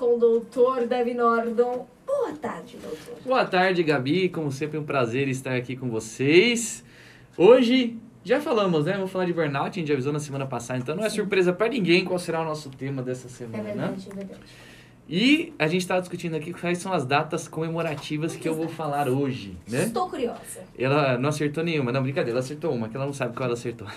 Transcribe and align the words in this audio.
com 0.00 0.16
o 0.16 0.18
doutor 0.18 0.86
Davi 0.86 1.12
Nordon. 1.12 1.86
Boa 2.06 2.32
tarde, 2.32 2.78
doutor. 2.82 3.22
Boa 3.22 3.44
tarde, 3.44 3.82
Gabi. 3.82 4.30
Como 4.30 4.50
sempre, 4.50 4.78
um 4.78 4.82
prazer 4.82 5.28
estar 5.28 5.54
aqui 5.54 5.76
com 5.76 5.90
vocês. 5.90 6.82
Hoje, 7.36 7.98
já 8.24 8.40
falamos, 8.40 8.86
né? 8.86 8.94
Vamos 8.94 9.10
falar 9.10 9.26
de 9.26 9.34
burnout, 9.34 9.68
a 9.68 9.80
gente 9.80 9.92
avisou 9.92 10.10
na 10.10 10.18
semana 10.18 10.46
passada, 10.46 10.78
então 10.78 10.96
não 10.96 11.04
é 11.04 11.10
Sim. 11.10 11.16
surpresa 11.16 11.52
para 11.52 11.68
ninguém 11.68 12.02
qual 12.02 12.18
será 12.18 12.40
o 12.40 12.44
nosso 12.46 12.70
tema 12.70 13.02
dessa 13.02 13.26
É 13.26 13.30
semana, 13.30 13.62
né? 13.62 13.72
verdade, 13.74 14.08
é 14.10 14.14
verdade. 14.14 14.40
E 15.08 15.52
a 15.58 15.66
gente 15.66 15.80
estava 15.82 16.00
discutindo 16.00 16.36
aqui 16.36 16.52
quais 16.52 16.78
são 16.78 16.92
as 16.92 17.04
datas 17.04 17.48
comemorativas 17.48 18.36
que 18.36 18.48
eu 18.48 18.54
vou 18.54 18.68
falar 18.68 19.08
hoje, 19.08 19.56
né? 19.68 19.84
Estou 19.84 20.08
curiosa. 20.08 20.38
Ela 20.78 21.18
não 21.18 21.30
acertou 21.30 21.64
nenhuma, 21.64 21.90
não, 21.90 22.00
brincadeira, 22.00 22.30
ela 22.30 22.38
acertou 22.40 22.72
uma, 22.72 22.88
que 22.88 22.96
ela 22.96 23.06
não 23.06 23.12
sabe 23.12 23.34
qual 23.34 23.46
ela 23.46 23.54
acertou. 23.54 23.88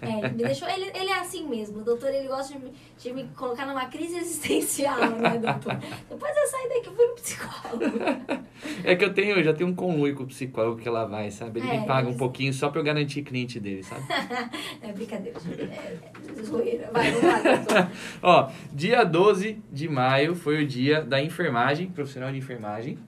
É, 0.00 0.28
me 0.30 0.44
deixou, 0.44 0.66
ele, 0.68 0.86
ele 0.94 1.10
é 1.10 1.18
assim 1.20 1.46
mesmo. 1.46 1.80
O 1.80 1.84
doutor, 1.84 2.08
ele 2.08 2.26
gosta 2.26 2.54
de 2.54 2.64
me, 2.64 2.72
de 2.98 3.12
me 3.12 3.24
colocar 3.36 3.66
numa 3.66 3.84
crise 3.86 4.16
existencial, 4.16 4.98
né, 4.98 5.38
doutor? 5.38 5.76
Depois 6.08 6.36
eu 6.36 6.46
saio 6.46 6.68
daqui 6.70 6.88
e 6.90 6.96
fui 6.96 7.06
no 7.06 7.14
psicólogo. 7.16 8.42
É 8.84 8.96
que 8.96 9.04
eu 9.04 9.12
tenho, 9.12 9.36
eu 9.36 9.44
já 9.44 9.52
tenho 9.52 9.68
um 9.68 9.74
conluio 9.74 10.14
com 10.14 10.22
o 10.22 10.26
psicólogo 10.26 10.80
que 10.80 10.88
ela 10.88 11.04
vai, 11.04 11.30
sabe? 11.30 11.60
Ele 11.60 11.68
É, 11.68 11.80
me 11.80 11.86
paga 11.86 12.08
um 12.08 12.16
pouquinho 12.16 12.52
só 12.52 12.70
pra 12.70 12.80
eu 12.80 12.84
garantir 12.84 13.22
cliente 13.22 13.60
dele, 13.60 13.82
sabe? 13.82 14.02
É 14.80 14.90
brincadeira, 14.92 15.38
gente. 15.38 15.60
É, 15.62 15.98
é 16.38 16.42
zoeira. 16.42 16.90
Vai, 16.92 17.10
vamos 17.12 17.26
lá, 17.30 17.56
doutor. 17.56 17.90
Ó, 18.22 18.50
dia 18.72 19.04
12 19.04 19.62
de 19.70 19.88
maio 19.88 20.34
foi 20.34 20.61
o 20.61 20.61
dia 20.66 21.02
da 21.02 21.22
enfermagem, 21.22 21.88
profissional 21.88 22.30
de 22.30 22.38
enfermagem. 22.38 22.98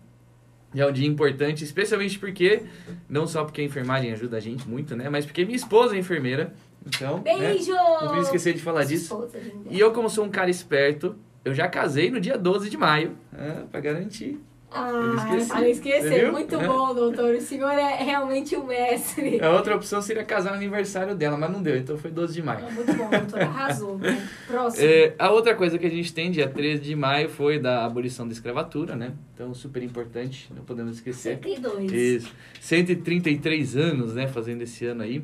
E 0.75 0.81
é 0.81 0.87
um 0.87 0.93
dia 0.93 1.07
importante, 1.07 1.63
especialmente 1.63 2.19
porque, 2.19 2.63
não 3.09 3.27
só 3.27 3.45
porque 3.45 3.61
a 3.61 3.65
enfermagem 3.65 4.13
ajuda 4.13 4.37
a 4.37 4.41
gente 4.41 4.69
muito, 4.69 4.97
né? 4.97 5.09
Mas 5.09 5.25
porque 5.25 5.45
minha 5.45 5.57
esposa 5.57 5.95
é 5.95 5.99
enfermeira. 5.99 6.53
Então, 6.85 7.19
né? 7.19 7.39
Beijo! 7.39 7.73
Não 7.73 8.09
podia 8.09 8.23
esquecer 8.23 8.55
de 8.55 8.61
falar 8.61 8.85
disso. 8.85 9.29
E 9.71 9.79
eu, 9.79 9.93
como 9.93 10.11
sou 10.11 10.25
um 10.25 10.29
cara 10.29 10.51
esperto, 10.51 11.17
eu 11.45 11.55
já 11.55 11.69
casei 11.69 12.11
no 12.11 12.21
dia 12.21 12.37
12 12.37 12.69
de 12.69 12.77
maio, 12.77 13.17
né? 13.33 13.65
pra 13.71 13.81
garantir. 13.81 14.41
Ah, 14.75 15.15
esqueci. 15.17 15.49
para 15.49 15.69
esquecer. 15.69 16.21
Viu? 16.25 16.33
Muito 16.33 16.55
É. 16.57 16.67
bom, 16.67 16.95
doutor. 16.95 17.35
O 17.35 17.41
senhor 17.41 17.71
é 17.73 17.95
realmente 18.03 18.57
o 18.57 18.65
mestre. 18.67 19.41
A 19.41 19.51
outra 19.51 19.77
opção 19.77 20.03
seria 20.03 20.25
casar 20.25 20.51
no 20.51 20.57
aniversário 20.57 21.15
dela, 21.15 21.37
mas 21.37 21.51
não 21.51 21.63
deu, 21.63 21.77
então 21.77 21.97
foi 21.97 22.11
12 22.11 22.35
de 22.35 22.43
maio. 22.43 22.65
Ah, 22.69 22.71
Muito 22.73 22.93
bom, 22.95 23.09
doutor. 23.11 23.41
Arrasou. 23.43 23.99
né? 23.99 24.29
Próximo. 24.49 24.85
É, 24.87 25.15
a 25.19 25.31
outra 25.31 25.55
coisa 25.55 25.79
que 25.79 25.87
a 25.87 25.91
gente 25.91 26.13
tem, 26.13 26.31
dia 26.31 26.49
13 26.49 26.83
de 26.83 26.97
maio, 26.97 27.29
foi 27.29 27.59
da 27.59 27.85
abolição 27.85 28.27
da 28.27 28.33
escravatura, 28.33 28.97
né? 28.97 29.13
Então, 29.35 29.55
super 29.55 29.83
importante, 29.83 30.51
não 30.55 30.65
podemos 30.65 30.97
esquecer. 30.97 31.39
102. 31.43 31.93
Isso. 31.93 32.33
133 32.61 33.77
anos, 33.77 34.15
né? 34.15 34.27
Fazendo 34.27 34.63
esse 34.63 34.85
ano 34.87 35.03
aí. 35.03 35.23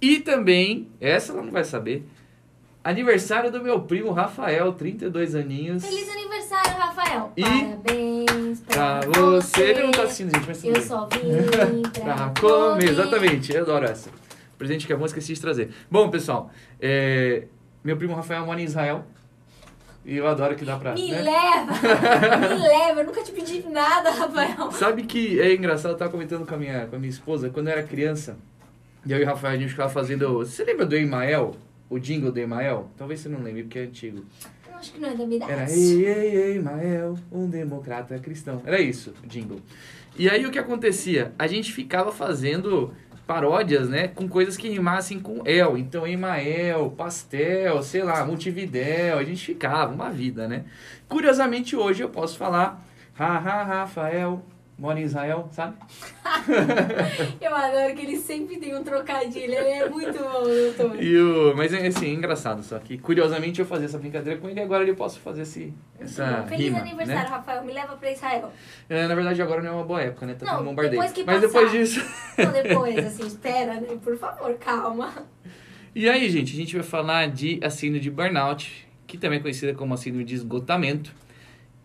E 0.00 0.18
também, 0.20 0.88
essa 1.00 1.32
ela 1.32 1.42
não 1.42 1.52
vai 1.52 1.64
saber, 1.64 2.04
aniversário 2.82 3.50
do 3.52 3.62
meu 3.62 3.80
primo 3.82 4.10
Rafael, 4.10 4.72
32 4.72 5.34
aninhos. 5.34 5.84
Feliz 5.84 6.08
aniversário, 6.08 6.72
Rafael. 6.76 7.32
E- 7.36 7.42
Parabéns 7.42 8.11
pra, 8.60 9.00
Pra 9.00 9.20
você. 9.22 9.62
Ele 9.62 9.82
não 9.84 9.90
tá 9.90 10.02
assistindo, 10.02 10.34
gente, 10.34 10.46
mas 10.46 10.58
tudo 10.58 10.68
Eu 10.68 10.72
bem. 10.74 10.82
só 10.82 11.06
vim 11.06 11.82
pra, 11.92 12.14
Pra 12.14 12.32
comer. 12.40 12.70
comer, 12.74 12.88
exatamente, 12.90 13.54
eu 13.54 13.62
adoro 13.62 13.84
essa. 13.86 14.10
Presente 14.58 14.86
que 14.86 14.92
é 14.92 14.96
bom, 14.96 15.04
esqueci 15.06 15.34
de 15.34 15.40
trazer. 15.40 15.70
Bom, 15.90 16.08
pessoal, 16.10 16.50
é, 16.80 17.44
meu 17.82 17.96
primo 17.96 18.14
Rafael 18.14 18.44
mora 18.46 18.60
em 18.60 18.64
Israel. 18.64 19.04
E 20.04 20.16
eu 20.16 20.26
adoro 20.26 20.56
que 20.56 20.64
dá 20.64 20.76
pra. 20.76 20.94
Me 20.94 21.10
né? 21.12 21.22
leva, 21.22 21.72
me 22.54 22.60
leva. 22.60 23.00
Eu 23.00 23.06
nunca 23.06 23.22
te 23.22 23.30
pedi 23.32 23.64
nada, 23.68 24.10
Rafael. 24.10 24.72
Sabe 24.72 25.04
que 25.04 25.40
é 25.40 25.54
engraçado, 25.54 25.92
eu 25.92 25.96
tava 25.96 26.10
comentando 26.10 26.44
com 26.46 26.54
a 26.54 26.58
minha, 26.58 26.86
com 26.86 26.96
a 26.96 26.98
minha 26.98 27.10
esposa, 27.10 27.50
quando 27.50 27.68
eu 27.68 27.72
era 27.74 27.82
criança, 27.84 28.36
e 29.06 29.12
eu 29.12 29.18
e 29.18 29.22
o 29.22 29.26
Rafael 29.26 29.54
a 29.54 29.56
gente 29.56 29.70
ficava 29.70 29.88
fazendo. 29.88 30.38
Você 30.38 30.64
lembra 30.64 30.86
do 30.86 30.96
Emael? 30.96 31.54
O 31.88 31.98
jingle 32.00 32.32
do 32.32 32.38
Emael? 32.40 32.88
Talvez 32.96 33.20
você 33.20 33.28
não 33.28 33.40
lembre, 33.42 33.62
porque 33.64 33.78
é 33.78 33.82
antigo. 33.82 34.24
Acho 34.82 34.94
que 34.94 35.00
não 35.00 35.10
é 35.10 35.14
da 35.14 35.24
minha. 35.24 35.44
Era 35.48 35.70
Ei, 35.70 36.04
ei, 36.04 36.36
ei, 36.36 36.56
Emael, 36.56 37.16
um 37.30 37.48
democrata 37.48 38.18
cristão. 38.18 38.60
Era 38.66 38.80
isso, 38.80 39.14
jingle. 39.24 39.60
E 40.18 40.28
aí 40.28 40.44
o 40.44 40.50
que 40.50 40.58
acontecia? 40.58 41.32
A 41.38 41.46
gente 41.46 41.72
ficava 41.72 42.10
fazendo 42.10 42.92
paródias, 43.24 43.88
né, 43.88 44.08
com 44.08 44.28
coisas 44.28 44.56
que 44.56 44.68
rimassem 44.68 45.20
com 45.20 45.46
El. 45.46 45.78
Então, 45.78 46.04
Emael, 46.04 46.90
Pastel, 46.90 47.80
sei 47.84 48.02
lá, 48.02 48.24
Multividel, 48.26 49.18
a 49.18 49.22
gente 49.22 49.46
ficava, 49.46 49.94
uma 49.94 50.10
vida, 50.10 50.48
né? 50.48 50.64
Curiosamente, 51.08 51.76
hoje 51.76 52.02
eu 52.02 52.08
posso 52.08 52.36
falar, 52.36 52.84
haha, 53.14 53.62
Rafael, 53.62 54.44
mora 54.82 54.98
em 54.98 55.04
Israel, 55.04 55.48
sabe? 55.52 55.76
Eu 57.40 57.54
adoro 57.54 57.94
que 57.94 58.02
ele 58.02 58.16
sempre 58.16 58.56
tem 58.56 58.76
um 58.76 58.82
trocadilho. 58.82 59.54
Ele 59.54 59.54
é 59.54 59.88
muito 59.88 60.18
bom, 60.18 60.42
doutor. 60.42 61.00
E 61.00 61.16
o, 61.16 61.56
mas 61.56 61.72
é 61.72 61.86
assim, 61.86 62.06
é 62.06 62.14
engraçado 62.14 62.64
só 62.64 62.76
que 62.80 62.98
curiosamente 62.98 63.60
eu 63.60 63.66
fazia 63.66 63.86
essa 63.86 63.98
brincadeira 63.98 64.40
com 64.40 64.48
ele 64.48 64.58
e 64.58 64.62
agora 64.62 64.82
eu 64.84 64.96
posso 64.96 65.20
fazer 65.20 65.42
esse, 65.42 65.72
essa 66.00 66.42
Feliz 66.48 66.66
rima, 66.66 66.80
aniversário, 66.80 67.22
né? 67.22 67.28
Rafael. 67.28 67.64
Me 67.64 67.72
leva 67.72 67.94
pra 67.96 68.10
Israel. 68.10 68.52
É, 68.88 69.06
na 69.06 69.14
verdade 69.14 69.40
agora 69.40 69.62
não 69.62 69.70
é 69.70 69.72
uma 69.72 69.84
boa 69.84 70.02
época, 70.02 70.26
né? 70.26 70.34
Tá 70.34 70.56
Não, 70.56 70.64
bombardeio. 70.64 71.00
depois 71.00 71.12
que 71.12 71.22
Mas 71.22 71.36
passar. 71.36 71.46
depois 71.46 71.70
disso... 71.70 72.04
Então, 72.36 72.52
depois, 72.52 72.98
assim, 72.98 73.26
espera, 73.26 73.74
né? 73.74 73.86
Por 74.02 74.18
favor, 74.18 74.52
calma. 74.54 75.12
E 75.94 76.08
aí, 76.08 76.28
gente, 76.28 76.52
a 76.52 76.56
gente 76.56 76.74
vai 76.74 76.84
falar 76.84 77.28
de 77.28 77.60
a 77.62 77.70
síndrome 77.70 78.00
de 78.00 78.10
burnout, 78.10 78.88
que 79.06 79.16
também 79.16 79.38
é 79.38 79.42
conhecida 79.42 79.74
como 79.74 79.94
a 79.94 79.96
síndrome 79.96 80.24
de 80.24 80.34
esgotamento. 80.34 81.14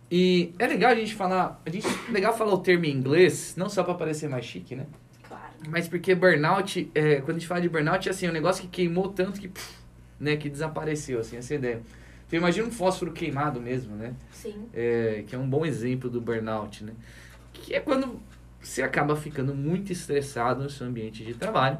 E 0.10 0.54
é 0.58 0.68
legal 0.68 0.92
a 0.92 0.96
gente 0.96 1.14
falar, 1.14 1.62
a 1.66 1.70
gente 1.70 1.88
legal 2.10 2.36
falar 2.36 2.54
o 2.54 2.60
termo 2.60 2.86
em 2.86 2.92
inglês, 2.92 3.56
não 3.58 3.68
só 3.68 3.84
para 3.84 3.94
parecer 3.94 4.30
mais 4.30 4.46
chique, 4.46 4.76
né? 4.76 4.86
Claro. 5.28 5.44
Mas 5.70 5.88
porque 5.88 6.16
burnout, 6.16 6.90
é, 6.96 7.18
quando 7.18 7.32
a 7.32 7.40
gente 7.40 7.48
fala 7.48 7.62
de 7.62 7.68
burnout, 7.68 8.08
é 8.08 8.12
assim, 8.12 8.26
é 8.26 8.30
um 8.30 8.34
negócio 8.34 8.64
que 8.64 8.70
queimou 8.70 9.10
tanto 9.10 9.40
que, 9.40 9.50
pff, 9.50 9.76
né, 10.20 10.38
que 10.38 10.50
desapareceu, 10.50 11.20
assim, 11.20 11.36
essa 11.38 11.54
ideia. 11.54 11.82
Então 12.26 12.40
imagina 12.40 12.68
um 12.68 12.72
fósforo 12.72 13.12
queimado 13.12 13.60
mesmo, 13.60 13.96
né? 13.96 14.14
Sim. 14.32 14.68
É, 14.74 15.24
que 15.28 15.36
é 15.36 15.38
um 15.38 15.50
bom 15.50 15.66
exemplo 15.66 16.10
do 16.10 16.22
burnout, 16.22 16.84
né? 16.84 16.94
Que 17.54 17.74
é 17.74 17.80
quando 17.80 18.20
você 18.62 18.82
acaba 18.82 19.16
ficando 19.16 19.54
muito 19.56 19.92
estressado 19.92 20.64
no 20.64 20.70
seu 20.70 20.88
ambiente 20.88 21.24
de 21.24 21.34
trabalho 21.34 21.78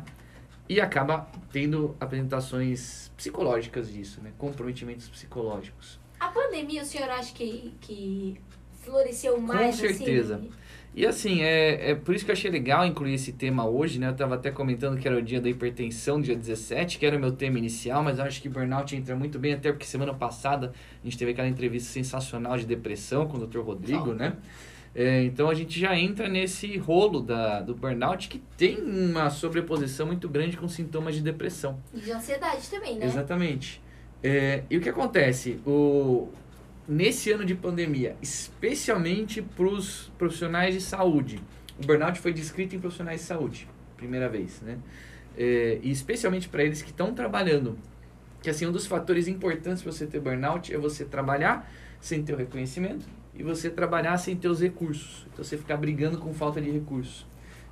e 0.70 0.80
acaba 0.82 1.28
tendo 1.52 1.96
apresentações 2.00 3.12
psicológicas 3.16 3.92
disso, 3.92 4.22
né? 4.22 4.32
Comprometimentos 4.38 5.08
psicológicos. 5.10 6.00
A 6.20 6.28
pandemia, 6.30 6.82
o 6.82 6.86
senhor 6.86 7.10
acha 7.10 7.34
que, 7.34 7.74
que 7.82 8.38
floresceu 8.84 9.40
mais? 9.40 9.76
certeza. 9.76 10.36
Assim? 10.36 10.52
E 10.98 11.06
assim, 11.06 11.44
é, 11.44 11.92
é 11.92 11.96
por 11.96 12.16
isso 12.16 12.26
que 12.26 12.32
eu 12.32 12.34
achei 12.34 12.50
legal 12.50 12.84
incluir 12.84 13.14
esse 13.14 13.32
tema 13.32 13.68
hoje, 13.68 14.00
né? 14.00 14.10
Eu 14.10 14.16
tava 14.16 14.34
até 14.34 14.50
comentando 14.50 15.00
que 15.00 15.08
era 15.08 15.16
o 15.16 15.22
dia 15.22 15.40
da 15.40 15.48
hipertensão, 15.48 16.20
dia 16.20 16.36
17, 16.36 16.98
que 16.98 17.06
era 17.06 17.16
o 17.16 17.20
meu 17.20 17.32
tema 17.32 17.60
inicial, 17.60 18.02
mas 18.02 18.18
eu 18.18 18.26
acho 18.26 18.42
que 18.42 18.50
burnout 18.50 18.96
entra 18.96 19.16
muito 19.16 19.38
bem, 19.38 19.54
até 19.54 19.72
porque 19.72 19.86
semana 19.86 20.12
passada 20.12 20.74
a 21.00 21.06
gente 21.06 21.16
teve 21.16 21.32
aquela 21.32 21.48
entrevista 21.48 21.94
sensacional 21.94 22.58
de 22.58 22.66
depressão 22.66 23.28
com 23.28 23.38
o 23.38 23.46
Dr. 23.46 23.60
Rodrigo, 23.60 24.10
Ó. 24.10 24.14
né? 24.16 24.38
É, 24.96 25.24
então 25.24 25.48
a 25.48 25.54
gente 25.54 25.80
já 25.80 25.96
entra 25.96 26.28
nesse 26.28 26.76
rolo 26.80 27.22
da, 27.22 27.62
do 27.62 27.76
burnout 27.76 28.28
que 28.28 28.42
tem 28.58 28.82
uma 28.82 29.30
sobreposição 29.30 30.08
muito 30.08 30.28
grande 30.28 30.58
com 30.58 30.68
sintomas 30.68 31.14
de 31.14 31.22
depressão. 31.22 31.80
E 31.94 32.00
de 32.00 32.12
ansiedade 32.12 32.68
também, 32.68 32.98
né? 32.98 33.06
Exatamente. 33.06 33.80
É, 34.24 34.64
e 34.70 34.78
o 34.78 34.82
que 34.82 34.90
acontece? 34.90 35.60
O, 35.66 36.30
nesse 36.88 37.32
ano 37.32 37.46
de 37.46 37.54
pandemia, 37.54 38.16
especialmente 38.22 39.42
para 39.42 39.66
os 39.66 40.12
profissionais 40.18 40.74
de 40.74 40.82
saúde, 40.82 41.40
o 41.82 41.86
burnout 41.86 42.20
foi 42.20 42.34
descrito 42.34 42.76
em 42.76 42.80
profissionais 42.80 43.22
de 43.22 43.28
saúde, 43.28 43.68
primeira 43.96 44.28
vez, 44.28 44.62
né? 44.62 44.78
É, 45.38 45.80
e 45.84 45.92
especialmente 45.92 46.50
para 46.50 46.64
eles 46.64 46.82
que 46.82 46.90
estão 46.90 47.14
trabalhando. 47.14 47.78
Que 48.42 48.50
assim, 48.50 48.66
um 48.66 48.72
dos 48.72 48.88
fatores 48.88 49.28
importantes 49.28 49.84
para 49.84 49.92
você 49.92 50.08
ter 50.08 50.20
burnout 50.20 50.74
é 50.74 50.78
você 50.78 51.06
trabalhar 51.06 51.72
sem 52.00 52.24
ter 52.24 52.34
o 52.34 52.38
reconhecimento 52.38 53.06
e 53.36 53.44
você 53.44 53.70
trabalhar 53.70 54.18
sem 54.18 54.36
ter 54.36 54.48
os 54.48 54.62
recursos. 54.62 55.28
Então 55.32 55.44
você 55.44 55.58
ficar 55.58 55.78
brigando 55.78 56.18
com 56.18 56.34
falta 56.34 56.60
de 56.60 56.72
recursos. 56.72 57.26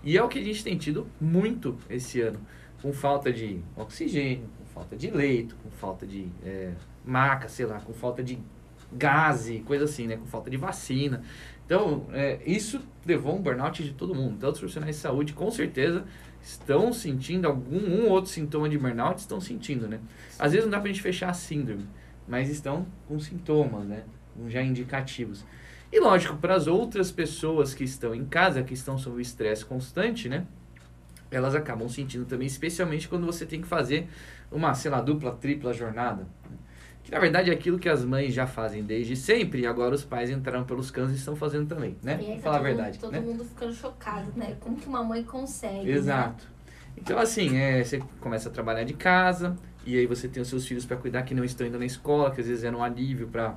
E 0.03 0.15
é 0.15 0.23
o 0.23 0.27
que 0.27 0.37
a 0.37 0.43
gente 0.43 0.63
tem 0.63 0.77
tido 0.77 1.07
muito 1.19 1.77
esse 1.89 2.21
ano. 2.21 2.39
Com 2.81 2.93
falta 2.93 3.33
de 3.33 3.59
oxigênio, 3.75 4.47
falta 4.75 4.95
de 4.95 5.09
leito, 5.09 5.55
com 5.63 5.71
falta 5.71 6.05
de 6.05 6.27
é, 6.45 6.73
maca, 7.03 7.47
sei 7.47 7.65
lá, 7.65 7.79
com 7.79 7.93
falta 7.93 8.21
de 8.21 8.37
gás, 8.91 9.49
coisa 9.65 9.85
assim, 9.85 10.05
né? 10.05 10.17
Com 10.17 10.25
falta 10.25 10.49
de 10.49 10.57
vacina. 10.57 11.23
Então, 11.65 12.05
é, 12.11 12.39
isso 12.45 12.81
levou 13.05 13.35
um 13.35 13.41
burnout 13.41 13.83
de 13.83 13.93
todo 13.93 14.13
mundo. 14.13 14.35
Então, 14.37 14.51
os 14.51 14.59
profissionais 14.59 14.97
de 14.97 15.01
saúde, 15.01 15.33
com 15.33 15.49
certeza, 15.49 16.03
estão 16.43 16.93
sentindo 16.93 17.47
algum 17.47 17.77
um 17.77 18.09
outro 18.09 18.29
sintoma 18.29 18.69
de 18.69 18.77
burnout, 18.77 19.19
estão 19.19 19.41
sentindo, 19.41 19.87
né? 19.87 19.99
Às 20.37 20.51
vezes 20.51 20.65
não 20.65 20.71
dá 20.71 20.79
pra 20.79 20.87
gente 20.87 21.01
fechar 21.01 21.29
a 21.29 21.33
síndrome, 21.33 21.87
mas 22.27 22.49
estão 22.49 22.85
com 23.07 23.17
sintomas, 23.17 23.85
né? 23.85 24.03
Já 24.47 24.61
indicativos. 24.61 25.43
E 25.91 25.99
lógico, 25.99 26.35
para 26.35 26.55
as 26.55 26.67
outras 26.67 27.11
pessoas 27.11 27.73
que 27.73 27.83
estão 27.83 28.13
em 28.13 28.25
casa, 28.25 28.61
que 28.61 28.73
estão 28.73 28.97
sob 28.97 29.21
estresse 29.21 29.65
constante, 29.65 30.27
né? 30.27 30.45
Elas 31.31 31.55
acabam 31.55 31.89
sentindo 31.89 32.25
também, 32.25 32.45
especialmente 32.45 33.07
quando 33.07 33.25
você 33.25 33.45
tem 33.45 33.61
que 33.61 33.67
fazer 33.67 34.07
uma, 34.51 34.73
sei 34.73 34.91
lá, 34.91 35.01
dupla, 35.01 35.31
tripla 35.31 35.73
jornada. 35.73 36.23
né? 36.49 36.57
Que 37.03 37.11
na 37.11 37.19
verdade 37.19 37.51
é 37.51 37.53
aquilo 37.53 37.77
que 37.77 37.87
as 37.87 38.03
mães 38.03 38.33
já 38.33 38.47
fazem 38.47 38.83
desde 38.83 39.15
sempre 39.15 39.61
e 39.61 39.67
agora 39.67 39.93
os 39.93 40.03
pais 40.03 40.29
entraram 40.29 40.63
pelos 40.63 40.89
canos 40.89 41.11
e 41.11 41.15
estão 41.15 41.35
fazendo 41.35 41.67
também, 41.67 41.95
né? 42.01 42.15
Aí 42.19 42.35
tá 42.37 42.41
falar 42.41 42.55
a 42.55 42.59
todo, 42.59 42.63
verdade, 42.67 42.99
Todo 42.99 43.11
né? 43.11 43.19
mundo 43.19 43.45
ficando 43.45 43.73
chocado, 43.73 44.31
né? 44.35 44.55
Como 44.59 44.75
que 44.75 44.87
uma 44.87 45.03
mãe 45.03 45.23
consegue? 45.23 45.85
né? 45.85 45.91
Exato. 45.91 46.47
Então, 46.97 47.19
assim, 47.19 47.57
é, 47.57 47.83
você 47.83 48.01
começa 48.19 48.49
a 48.49 48.51
trabalhar 48.51 48.83
de 48.85 48.93
casa, 48.93 49.55
e 49.85 49.97
aí 49.97 50.07
você 50.07 50.27
tem 50.27 50.41
os 50.41 50.47
seus 50.47 50.65
filhos 50.65 50.83
para 50.85 50.97
cuidar 50.97 51.21
que 51.23 51.35
não 51.35 51.43
estão 51.43 51.67
indo 51.67 51.77
na 51.77 51.85
escola, 51.85 52.31
que 52.31 52.41
às 52.41 52.47
vezes 52.47 52.63
era 52.63 52.75
um 52.75 52.83
alívio 52.83 53.27
para 53.27 53.53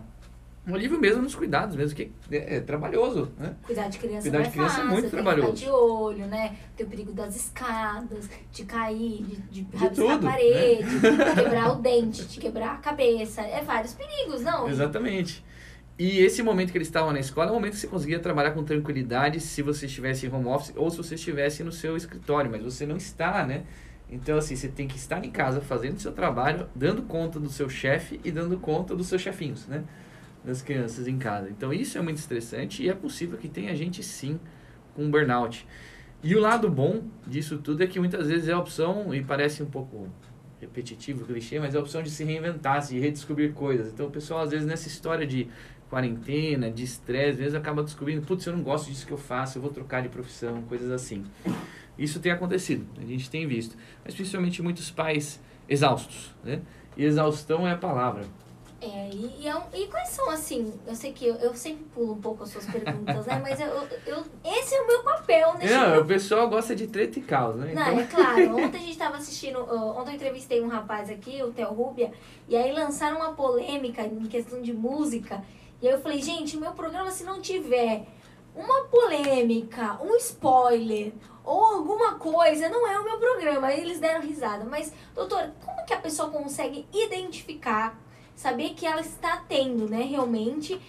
Um 0.68 0.74
alívio 0.74 1.00
mesmo 1.00 1.22
nos 1.22 1.34
cuidados, 1.34 1.74
mesmo 1.74 1.96
que 1.96 2.12
é, 2.30 2.56
é 2.56 2.60
trabalhoso, 2.60 3.32
né? 3.38 3.56
Cuidar 3.64 3.88
de 3.88 3.98
criança 3.98 4.22
Cuidar 4.22 4.42
de 4.42 4.48
é 4.48 4.50
criança 4.50 4.74
é 4.74 4.76
fácil, 4.76 4.90
muito 4.90 5.02
tem 5.02 5.10
trabalhoso. 5.10 5.56
Ficar 5.56 5.66
de 5.66 5.70
olho, 5.70 6.26
né? 6.26 6.56
Tem 6.76 6.86
o 6.86 6.88
perigo 6.90 7.12
das 7.12 7.34
escadas, 7.34 8.28
de 8.52 8.64
cair, 8.66 9.24
de, 9.24 9.62
de, 9.62 9.62
rabiscar 9.62 9.90
tudo, 9.94 10.08
né? 10.08 10.28
a 10.28 10.32
parede, 10.32 11.00
de 11.00 11.42
quebrar 11.42 11.72
o 11.72 11.74
dente, 11.76 12.24
de 12.26 12.38
quebrar 12.38 12.74
a 12.74 12.76
cabeça. 12.76 13.40
É 13.40 13.62
vários 13.62 13.94
perigos, 13.94 14.42
não? 14.42 14.68
Exatamente. 14.68 15.42
E 15.98 16.20
esse 16.20 16.42
momento 16.42 16.70
que 16.70 16.78
eles 16.78 16.88
estavam 16.88 17.12
na 17.12 17.18
escola 17.18 17.48
é 17.48 17.50
o 17.50 17.54
momento 17.54 17.72
que 17.72 17.80
você 17.80 17.88
conseguia 17.88 18.20
trabalhar 18.20 18.50
com 18.50 18.62
tranquilidade 18.62 19.40
se 19.40 19.62
você 19.62 19.86
estivesse 19.86 20.26
em 20.26 20.32
home 20.32 20.46
office 20.46 20.72
ou 20.76 20.90
se 20.90 20.98
você 20.98 21.14
estivesse 21.14 21.64
no 21.64 21.72
seu 21.72 21.96
escritório, 21.96 22.50
mas 22.50 22.62
você 22.62 22.86
não 22.86 22.96
está, 22.98 23.44
né? 23.46 23.64
Então, 24.10 24.38
assim, 24.38 24.54
você 24.54 24.68
tem 24.68 24.86
que 24.86 24.96
estar 24.96 25.24
em 25.24 25.30
casa 25.30 25.60
fazendo 25.60 25.98
seu 25.98 26.12
trabalho, 26.12 26.68
dando 26.74 27.02
conta 27.02 27.40
do 27.40 27.48
seu 27.48 27.68
chefe 27.68 28.20
e 28.22 28.30
dando 28.30 28.58
conta 28.58 28.94
dos 28.94 29.06
seus 29.06 29.20
chefinhos, 29.20 29.66
né? 29.66 29.82
Das 30.48 30.62
crianças 30.62 31.06
em 31.06 31.18
casa. 31.18 31.50
Então, 31.50 31.74
isso 31.74 31.98
é 31.98 32.00
muito 32.00 32.16
estressante 32.16 32.82
e 32.82 32.88
é 32.88 32.94
possível 32.94 33.36
que 33.36 33.50
tenha 33.50 33.76
gente, 33.76 34.02
sim, 34.02 34.40
com 34.94 35.10
burnout. 35.10 35.66
E 36.22 36.34
o 36.34 36.40
lado 36.40 36.70
bom 36.70 37.02
disso 37.26 37.58
tudo 37.58 37.82
é 37.82 37.86
que 37.86 38.00
muitas 38.00 38.28
vezes 38.28 38.48
é 38.48 38.52
a 38.52 38.58
opção, 38.58 39.14
e 39.14 39.22
parece 39.22 39.62
um 39.62 39.66
pouco 39.66 40.08
repetitivo, 40.58 41.26
clichê, 41.26 41.60
mas 41.60 41.74
é 41.74 41.78
a 41.78 41.82
opção 41.82 42.02
de 42.02 42.08
se 42.08 42.24
reinventar, 42.24 42.80
de 42.80 42.98
redescobrir 42.98 43.52
coisas. 43.52 43.92
Então, 43.92 44.06
o 44.06 44.10
pessoal, 44.10 44.40
às 44.40 44.50
vezes, 44.50 44.66
nessa 44.66 44.88
história 44.88 45.26
de 45.26 45.48
quarentena, 45.90 46.70
de 46.70 46.82
estresse, 46.82 47.32
às 47.32 47.36
vezes 47.36 47.54
acaba 47.54 47.82
descobrindo, 47.82 48.22
putz, 48.22 48.46
eu 48.46 48.56
não 48.56 48.62
gosto 48.62 48.88
disso 48.88 49.06
que 49.06 49.12
eu 49.12 49.18
faço, 49.18 49.58
eu 49.58 49.62
vou 49.62 49.70
trocar 49.70 50.00
de 50.00 50.08
profissão, 50.08 50.62
coisas 50.62 50.90
assim. 50.90 51.26
Isso 51.98 52.20
tem 52.20 52.32
acontecido, 52.32 52.86
a 52.96 53.04
gente 53.04 53.28
tem 53.28 53.46
visto. 53.46 53.76
Mas 54.02 54.14
principalmente 54.14 54.62
muitos 54.62 54.90
pais 54.90 55.38
exaustos, 55.68 56.34
né? 56.42 56.62
E 56.96 57.04
exaustão 57.04 57.68
é 57.68 57.72
a 57.72 57.76
palavra. 57.76 58.24
É, 58.80 59.10
e, 59.12 59.40
e, 59.42 59.48
é 59.48 59.56
um- 59.56 59.62
e 59.74 59.88
quais 59.88 60.08
são, 60.10 60.30
assim, 60.30 60.72
eu 60.86 60.94
sei 60.94 61.12
que 61.12 61.26
eu, 61.26 61.34
eu 61.36 61.52
sempre 61.54 61.84
pulo 61.86 62.12
um 62.12 62.20
pouco 62.20 62.44
as 62.44 62.50
suas 62.50 62.64
perguntas, 62.64 63.26
né? 63.26 63.40
Mas 63.42 63.58
eu, 63.58 63.66
eu, 64.06 64.24
esse 64.44 64.72
é 64.74 64.80
o 64.82 64.86
meu 64.86 65.02
papel 65.02 65.54
nesse 65.54 65.74
Não, 65.74 65.98
o 66.00 66.04
pessoal 66.06 66.48
gosta 66.48 66.76
de 66.76 66.86
treta 66.86 67.18
e 67.18 67.22
caos, 67.22 67.56
né? 67.56 67.72
Não, 67.74 67.82
Então, 67.82 67.98
é 68.00 68.06
claro. 68.06 68.56
Ontem 68.64 68.76
a 68.78 68.80
gente 68.80 68.96
tava 68.96 69.16
assistindo. 69.16 69.58
ó, 69.68 70.00
Ontem 70.00 70.10
eu 70.12 70.14
entrevistei 70.14 70.60
um 70.62 70.68
rapaz 70.68 71.10
aqui, 71.10 71.42
o 71.42 71.52
Theo 71.52 71.72
Rubia, 71.72 72.12
e 72.48 72.56
aí 72.56 72.70
lançaram 72.72 73.16
uma 73.16 73.32
polêmica 73.32 74.02
em 74.02 74.26
questão 74.26 74.62
de 74.62 74.72
música. 74.72 75.42
E 75.82 75.88
aí 75.88 75.94
eu 75.94 76.00
falei, 76.00 76.22
gente, 76.22 76.56
o 76.56 76.60
meu 76.60 76.70
programa, 76.72 77.10
se 77.10 77.24
não 77.24 77.40
tiver 77.40 78.06
uma 78.54 78.84
polêmica, 78.84 79.98
um 80.00 80.14
spoiler 80.16 81.12
ou 81.44 81.64
alguma 81.64 82.14
coisa, 82.14 82.68
não 82.68 82.86
é 82.86 82.96
o 83.00 83.04
meu 83.04 83.18
programa. 83.18 83.66
Aí 83.68 83.80
eles 83.80 83.98
deram 83.98 84.20
risada. 84.20 84.64
Mas, 84.64 84.92
doutor, 85.16 85.50
como 85.64 85.84
que 85.84 85.94
a 85.94 85.98
pessoa 85.98 86.30
consegue 86.30 86.86
identificar, 86.92 87.98
saber 88.38 88.70
que 88.70 88.86
ela 88.86 89.00
está 89.00 89.42
tendo, 89.48 89.88
né, 89.90 90.02
realmente 90.04 90.80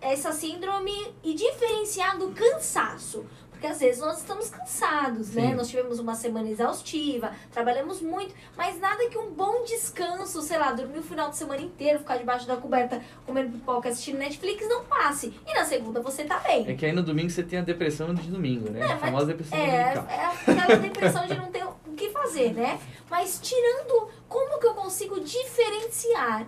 essa 0.00 0.32
síndrome 0.32 0.92
e 1.24 1.32
diferenciar 1.34 2.18
do 2.18 2.28
cansaço? 2.30 3.24
Porque 3.50 3.66
às 3.66 3.80
vezes 3.80 4.00
nós 4.00 4.18
estamos 4.18 4.50
cansados, 4.50 5.30
né? 5.34 5.48
Sim. 5.48 5.54
Nós 5.54 5.66
tivemos 5.68 5.98
uma 5.98 6.14
semana 6.14 6.48
exaustiva, 6.48 7.32
trabalhamos 7.50 8.00
muito, 8.00 8.32
mas 8.56 8.78
nada 8.78 9.08
que 9.08 9.18
um 9.18 9.32
bom 9.32 9.64
descanso, 9.64 10.40
sei 10.42 10.58
lá, 10.58 10.70
dormir 10.70 11.00
o 11.00 11.02
final 11.02 11.28
de 11.28 11.36
semana 11.36 11.60
inteiro, 11.60 11.98
ficar 11.98 12.18
debaixo 12.18 12.46
da 12.46 12.56
coberta 12.56 13.02
comendo 13.26 13.50
pipoca, 13.50 13.88
assistindo 13.88 14.18
Netflix, 14.18 14.68
não 14.68 14.84
passe. 14.84 15.34
E 15.44 15.52
na 15.54 15.64
segunda 15.64 16.00
você 16.00 16.22
tá 16.22 16.38
bem. 16.38 16.68
É 16.70 16.74
que 16.74 16.86
aí 16.86 16.92
no 16.92 17.02
domingo 17.02 17.30
você 17.30 17.42
tem 17.42 17.58
a 17.58 17.62
depressão 17.62 18.14
de 18.14 18.30
domingo, 18.30 18.70
né? 18.70 18.78
É, 18.78 18.92
a 18.92 18.96
famosa 18.98 19.26
depressão 19.26 19.58
É, 19.58 19.94
dominical. 19.94 20.06
é 20.08 20.24
aquela 20.26 20.76
depressão 20.76 21.26
de 21.26 21.34
não 21.34 21.46
ter 21.50 21.64
que 21.98 22.10
fazer, 22.10 22.54
né? 22.54 22.80
Mas 23.10 23.40
tirando, 23.42 24.08
como 24.28 24.58
que 24.58 24.66
eu 24.66 24.74
consigo 24.74 25.20
diferenciar 25.20 26.46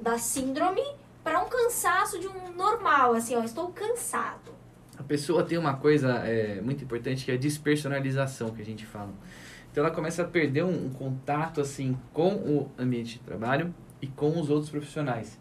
da 0.00 0.18
síndrome 0.18 0.82
para 1.22 1.42
um 1.42 1.48
cansaço 1.48 2.18
de 2.18 2.26
um 2.26 2.52
normal, 2.56 3.14
assim, 3.14 3.36
ó, 3.36 3.44
estou 3.44 3.68
cansado. 3.68 4.50
A 4.98 5.02
pessoa 5.02 5.42
tem 5.42 5.56
uma 5.56 5.76
coisa 5.76 6.12
é, 6.26 6.60
muito 6.60 6.84
importante 6.84 7.24
que 7.24 7.30
é 7.30 7.34
a 7.34 7.38
despersonalização 7.38 8.50
que 8.50 8.60
a 8.60 8.64
gente 8.64 8.84
fala. 8.84 9.12
Então 9.70 9.84
ela 9.84 9.94
começa 9.94 10.22
a 10.22 10.24
perder 10.26 10.64
um, 10.64 10.86
um 10.86 10.90
contato 10.90 11.60
assim 11.60 11.96
com 12.12 12.34
o 12.34 12.70
ambiente 12.78 13.14
de 13.14 13.20
trabalho 13.20 13.74
e 14.02 14.06
com 14.06 14.38
os 14.40 14.50
outros 14.50 14.70
profissionais. 14.70 15.38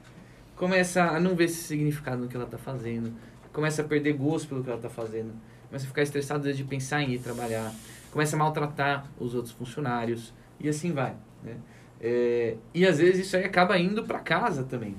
Começa 0.56 1.04
a 1.04 1.20
não 1.20 1.36
ver 1.36 1.46
esse 1.46 1.64
significado 1.64 2.22
no 2.22 2.28
que 2.28 2.36
ela 2.36 2.46
está 2.46 2.58
fazendo, 2.58 3.14
começa 3.52 3.82
a 3.82 3.86
perder 3.86 4.14
gosto 4.14 4.48
pelo 4.50 4.64
que 4.64 4.70
ela 4.70 4.78
está 4.78 4.90
fazendo, 4.90 5.34
começa 5.70 5.86
a 5.86 5.88
ficar 5.88 6.02
estressado 6.02 6.52
de 6.52 6.64
pensar 6.64 7.02
em 7.02 7.14
ir 7.14 7.20
trabalhar, 7.20 7.72
começa 8.12 8.36
a 8.36 8.40
maltratar 8.40 9.06
os 9.20 9.34
outros 9.36 9.54
funcionários 9.54 10.34
e 10.60 10.68
assim 10.68 10.92
vai. 10.92 11.16
Né? 11.44 11.56
É, 12.02 12.56
e 12.74 12.86
às 12.86 12.98
vezes 12.98 13.28
isso 13.28 13.38
aí 13.38 13.44
acaba 13.44 13.78
indo 13.78 14.04
para 14.04 14.20
casa 14.20 14.64
também. 14.64 14.96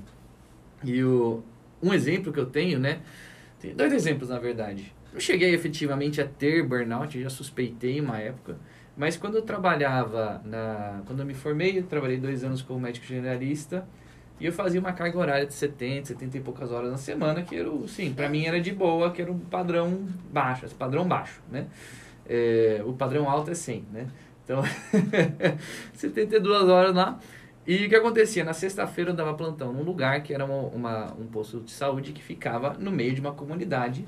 E 0.83 1.03
o, 1.03 1.43
um 1.81 1.93
exemplo 1.93 2.31
que 2.31 2.39
eu 2.39 2.45
tenho, 2.45 2.79
né? 2.79 3.01
Tem 3.59 3.75
dois 3.75 3.93
exemplos, 3.93 4.29
na 4.29 4.39
verdade. 4.39 4.93
Não 5.13 5.19
cheguei 5.19 5.53
efetivamente 5.53 6.21
a 6.21 6.27
ter 6.27 6.63
burnout, 6.63 7.21
já 7.21 7.29
suspeitei 7.29 7.99
uma 7.99 8.17
época. 8.17 8.57
Mas 8.95 9.17
quando 9.17 9.35
eu 9.35 9.41
trabalhava 9.41 10.41
na... 10.45 11.01
Quando 11.05 11.19
eu 11.19 11.25
me 11.25 11.33
formei, 11.33 11.77
eu 11.79 11.83
trabalhei 11.83 12.17
dois 12.17 12.43
anos 12.43 12.61
como 12.61 12.79
médico 12.79 13.05
generalista. 13.05 13.87
E 14.41 14.45
eu 14.47 14.51
fazia 14.51 14.79
uma 14.79 14.91
carga 14.91 15.19
horária 15.19 15.45
de 15.45 15.53
70, 15.53 16.07
70 16.07 16.37
e 16.37 16.41
poucas 16.41 16.71
horas 16.71 16.89
na 16.89 16.97
semana, 16.97 17.43
que 17.43 17.55
era, 17.55 17.69
sim, 17.87 18.11
pra 18.11 18.27
mim 18.27 18.43
era 18.45 18.59
de 18.59 18.71
boa, 18.71 19.11
que 19.11 19.21
era 19.21 19.31
um 19.31 19.37
padrão 19.37 20.03
baixo, 20.33 20.65
padrão 20.75 21.07
baixo, 21.07 21.39
né? 21.51 21.67
É, 22.27 22.81
o 22.83 22.91
padrão 22.93 23.29
alto 23.29 23.51
é 23.51 23.53
100, 23.53 23.85
né? 23.93 24.07
Então, 24.43 24.63
72 25.93 26.67
horas 26.67 26.95
lá. 26.95 27.19
E 27.67 27.85
o 27.85 27.89
que 27.89 27.95
acontecia? 27.95 28.43
Na 28.43 28.53
sexta-feira 28.53 29.11
eu 29.11 29.15
dava 29.15 29.35
plantão 29.35 29.71
num 29.71 29.83
lugar 29.83 30.23
que 30.23 30.33
era 30.33 30.43
uma, 30.43 30.55
uma- 30.69 31.13
um 31.19 31.27
posto 31.27 31.59
de 31.61 31.71
saúde 31.71 32.11
que 32.11 32.23
ficava 32.23 32.73
no 32.79 32.91
meio 32.91 33.13
de 33.13 33.21
uma 33.21 33.33
comunidade. 33.33 34.03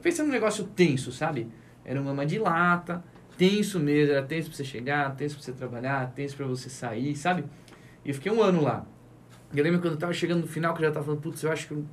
Pensando 0.00 0.26
num 0.28 0.32
negócio 0.32 0.64
tenso, 0.64 1.10
sabe? 1.10 1.48
Era 1.84 2.00
uma 2.00 2.24
de 2.24 2.38
lata, 2.38 3.02
tenso 3.36 3.80
mesmo, 3.80 4.12
era 4.14 4.22
tenso 4.24 4.48
pra 4.48 4.56
você 4.56 4.64
chegar, 4.64 5.14
tenso 5.16 5.34
pra 5.34 5.44
você 5.44 5.52
trabalhar, 5.52 6.12
tenso 6.14 6.36
pra 6.36 6.46
você 6.46 6.70
sair, 6.70 7.16
sabe? 7.16 7.44
E 8.04 8.10
eu 8.10 8.14
fiquei 8.14 8.30
um 8.30 8.40
ano 8.40 8.62
lá. 8.62 8.86
Eu 9.54 9.62
lembro 9.64 9.80
quando 9.80 9.94
eu 9.94 9.98
tava 9.98 10.12
chegando 10.12 10.40
no 10.42 10.46
final, 10.46 10.74
que 10.74 10.82
eu 10.82 10.86
já 10.88 10.92
tava 10.92 11.06
falando, 11.06 11.20
putz, 11.20 11.42
eu 11.42 11.50
acho 11.52 11.68
que 11.68 11.74
eu 11.74 11.84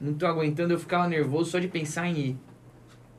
não 0.00 0.14
tô 0.14 0.26
aguentando, 0.26 0.72
eu 0.72 0.78
ficava 0.78 1.06
nervoso 1.08 1.50
só 1.50 1.58
de 1.58 1.68
pensar 1.68 2.08
em 2.08 2.18
ir. 2.18 2.36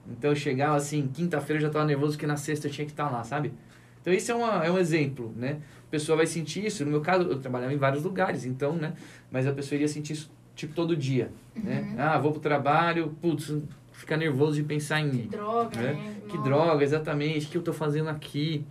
Então 0.09 0.31
eu 0.31 0.35
chegava 0.35 0.75
assim, 0.75 1.07
quinta-feira 1.13 1.59
eu 1.61 1.67
já 1.67 1.69
tava 1.71 1.85
nervoso, 1.85 2.13
porque 2.13 2.27
na 2.27 2.37
sexta 2.37 2.67
eu 2.67 2.71
tinha 2.71 2.85
que 2.85 2.91
estar 2.91 3.09
lá, 3.09 3.23
sabe? 3.23 3.53
Então 4.01 4.13
isso 4.13 4.31
é, 4.31 4.35
uma, 4.35 4.65
é 4.65 4.71
um 4.71 4.77
exemplo, 4.77 5.33
né? 5.35 5.59
A 5.87 5.91
pessoa 5.91 6.17
vai 6.17 6.27
sentir 6.27 6.65
isso. 6.65 6.83
No 6.85 6.91
meu 6.91 7.01
caso, 7.01 7.23
eu 7.23 7.39
trabalhava 7.39 7.73
em 7.73 7.77
vários 7.77 8.03
lugares, 8.03 8.45
então, 8.45 8.73
né? 8.75 8.93
Mas 9.31 9.47
a 9.47 9.51
pessoa 9.51 9.75
iria 9.77 9.87
sentir 9.87 10.13
isso, 10.13 10.31
tipo, 10.55 10.73
todo 10.75 10.95
dia, 10.95 11.31
né? 11.55 11.95
Ah, 11.97 12.19
vou 12.19 12.31
pro 12.31 12.39
trabalho, 12.41 13.15
putz, 13.21 13.51
fica 13.93 14.15
nervoso 14.17 14.55
de 14.55 14.63
pensar 14.63 14.99
em 14.99 15.09
ir. 15.09 15.27
Droga, 15.27 15.79
É, 15.79 15.93
né? 15.93 16.15
Que 16.29 16.37
droga, 16.39 16.83
exatamente, 16.83 17.47
o 17.47 17.49
que 17.49 17.57
eu 17.57 17.61
tô 17.63 17.73
fazendo 17.73 18.09
aqui? 18.09 18.63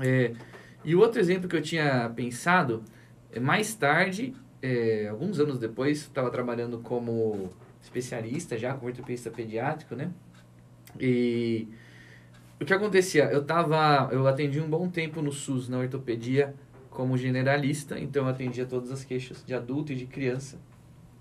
É, 0.00 0.32
e 0.84 0.94
o 0.94 1.00
outro 1.00 1.18
exemplo 1.20 1.48
que 1.48 1.56
eu 1.56 1.62
tinha 1.62 2.10
pensado, 2.14 2.82
mais 3.40 3.74
tarde, 3.74 4.34
é, 4.62 5.08
alguns 5.08 5.38
anos 5.38 5.58
depois, 5.58 5.98
estava 5.98 6.30
trabalhando 6.30 6.78
como 6.78 7.50
especialista 7.82 8.56
já, 8.56 8.74
como 8.74 8.86
ortopedista 8.86 9.30
pediátrico, 9.30 9.94
né? 9.94 10.10
E 10.98 11.68
o 12.60 12.64
que 12.64 12.72
acontecia? 12.72 13.24
Eu 13.24 13.44
tava, 13.44 14.08
eu 14.12 14.26
atendi 14.26 14.60
um 14.60 14.68
bom 14.68 14.88
tempo 14.88 15.22
no 15.22 15.30
SUS, 15.30 15.68
na 15.68 15.78
ortopedia, 15.78 16.54
como 16.90 17.16
generalista, 17.16 17.98
então 17.98 18.24
eu 18.24 18.28
atendia 18.28 18.66
todas 18.66 18.90
as 18.90 19.04
queixas 19.04 19.44
de 19.44 19.54
adulto 19.54 19.92
e 19.92 19.96
de 19.96 20.06
criança. 20.06 20.58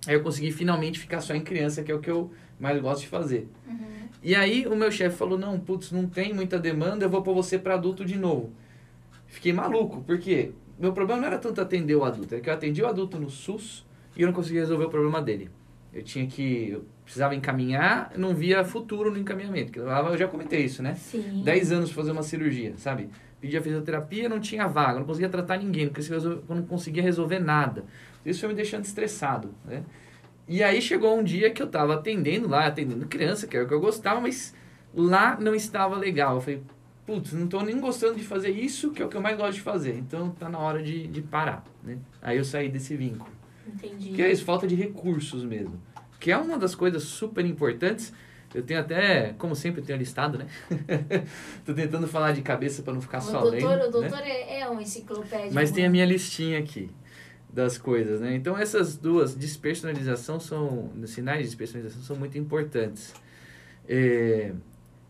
Aí 0.08 0.16
eu 0.16 0.24
consegui 0.24 0.52
finalmente 0.52 1.00
ficar 1.00 1.22
só 1.22 1.36
em 1.36 1.42
criança, 1.42 1.84
que 1.84 1.92
é 1.92 1.96
o 1.96 2.00
que 2.00 2.10
eu 2.10 2.32
mais 2.60 2.82
gosto 2.82 3.02
de 3.02 3.08
fazer. 3.08 3.48
Uhum. 3.68 4.08
E 4.24 4.34
aí 4.34 4.66
o 4.66 4.76
meu 4.76 4.92
chefe 4.92 5.16
falou, 5.16 5.38
não, 5.38 5.60
putz, 5.60 5.92
não 5.92 6.08
tem 6.08 6.34
muita 6.34 6.58
demanda, 6.58 7.06
eu 7.06 7.10
vou 7.10 7.22
pôr 7.22 7.36
você 7.36 7.60
para 7.60 7.76
adulto 7.76 8.04
de 8.04 8.18
novo. 8.18 8.52
Fiquei 9.28 9.54
maluco, 9.54 10.04
porque 10.08 10.54
meu 10.80 10.94
problema 10.94 11.22
não 11.22 11.28
era 11.28 11.38
tanto 11.38 11.60
atender 11.60 11.96
o 11.96 12.04
adulto, 12.04 12.36
era 12.36 12.42
que 12.42 12.50
eu 12.50 12.54
atendi 12.54 12.82
o 12.82 12.88
adulto 12.88 13.20
no 13.20 13.30
SUS 13.30 13.86
e 14.16 14.22
eu 14.22 14.28
não 14.28 14.34
conseguia 14.34 14.62
resolver 14.62 14.86
o 14.86 14.90
problema 14.90 15.22
dele. 15.22 15.50
Eu 15.94 16.04
tinha 16.04 16.28
que, 16.28 16.70
eu 16.72 16.86
precisava 17.04 17.34
encaminhar, 17.34 18.12
não 18.18 18.36
via 18.36 18.64
futuro 18.64 19.10
no 19.12 19.18
encaminhamento. 19.18 19.72
que 19.72 19.80
Eu 19.80 20.18
já 20.18 20.28
comentei 20.28 20.64
isso, 20.64 20.84
né? 20.84 20.96
Sim. 20.96 21.42
10 21.44 21.72
anos 21.72 21.92
pra 21.92 22.02
fazer 22.02 22.12
uma 22.12 22.24
cirurgia, 22.24 22.74
sabe? 22.78 23.10
Pedia 23.40 23.62
fisioterapia, 23.62 24.28
não 24.28 24.40
tinha 24.40 24.68
vaga, 24.68 25.00
não 25.00 25.06
conseguia 25.06 25.30
tratar 25.30 25.58
ninguém, 25.58 25.86
não 25.86 26.56
não 26.56 26.64
conseguia 26.64 27.02
resolver 27.02 27.40
nada. 27.40 27.86
Isso 28.26 28.42
foi 28.42 28.50
me 28.50 28.56
deixando 28.56 28.84
estressado, 28.84 29.54
né? 29.66 29.84
E 30.48 30.64
aí 30.64 30.82
chegou 30.82 31.18
um 31.18 31.24
dia 31.24 31.50
que 31.52 31.62
eu 31.62 31.68
tava 31.68 31.96
atendendo 31.96 32.48
lá, 32.48 32.68
atendendo 32.68 33.06
criança, 33.06 33.48
que 33.48 33.56
era 33.56 33.66
o 33.66 33.68
que 33.68 33.74
eu 33.74 33.80
gostava, 33.80 34.22
mas 34.22 34.56
lá 34.94 35.38
não 35.40 35.54
estava 35.54 35.98
legal. 35.98 36.36
Eu 36.36 36.42
falei, 36.42 36.64
putz, 37.08 37.32
não 37.32 37.48
tô 37.48 37.62
nem 37.62 37.80
gostando 37.80 38.16
de 38.16 38.24
fazer 38.24 38.50
isso, 38.50 38.92
que 38.92 39.02
é 39.02 39.06
o 39.06 39.08
que 39.08 39.16
eu 39.16 39.22
mais 39.22 39.38
gosto 39.38 39.54
de 39.54 39.62
fazer. 39.62 39.96
Então 39.98 40.30
tá 40.32 40.50
na 40.50 40.60
hora 40.60 40.84
de, 40.84 41.08
de 41.08 41.22
parar, 41.22 41.64
né? 41.82 41.98
Aí 42.22 42.38
eu 42.38 42.44
saí 42.44 42.68
desse 42.68 42.98
vínculo. 42.98 43.32
Entendi. 43.66 44.12
Que 44.12 44.22
é 44.22 44.32
isso, 44.32 44.44
falta 44.44 44.68
de 44.68 44.76
recursos 44.76 45.46
mesmo. 45.46 45.82
Que 46.20 46.32
é 46.32 46.38
uma 46.38 46.58
das 46.58 46.76
coisas 46.76 47.04
super 47.04 47.46
importantes. 47.46 48.14
Eu 48.54 48.62
tenho 48.62 48.80
até, 48.80 49.34
como 49.38 49.56
sempre, 49.56 49.82
eu 49.82 49.86
tenho 49.86 49.98
listado, 49.98 50.38
né? 50.38 50.48
Tô 51.66 51.74
tentando 51.74 52.08
falar 52.08 52.34
de 52.34 52.42
cabeça 52.42 52.84
para 52.84 52.94
não 52.94 53.02
ficar 53.02 53.20
o 53.20 53.22
só 53.22 53.42
doutor, 53.42 53.52
lendo. 53.52 53.66
o 53.66 54.02
né? 54.02 54.10
doutor 54.10 54.20
é, 54.20 54.60
é 54.60 54.70
um 54.70 54.80
enciclopédia. 54.80 55.52
Mas 55.54 55.72
tem 55.72 55.86
a 55.86 55.88
né? 55.88 55.92
minha 55.92 56.06
listinha 56.06 56.60
aqui. 56.60 56.90
das 57.50 57.78
coisas, 57.78 58.20
né? 58.20 58.36
Então 58.36 58.58
essas 58.58 58.98
duas 58.98 59.34
despersonalização 59.36 60.40
são, 60.40 60.92
sinais 61.06 61.40
de 61.40 61.46
despersonalização 61.46 62.02
são 62.04 62.16
muito 62.16 62.38
importantes. 62.38 63.14
É, 63.88 64.52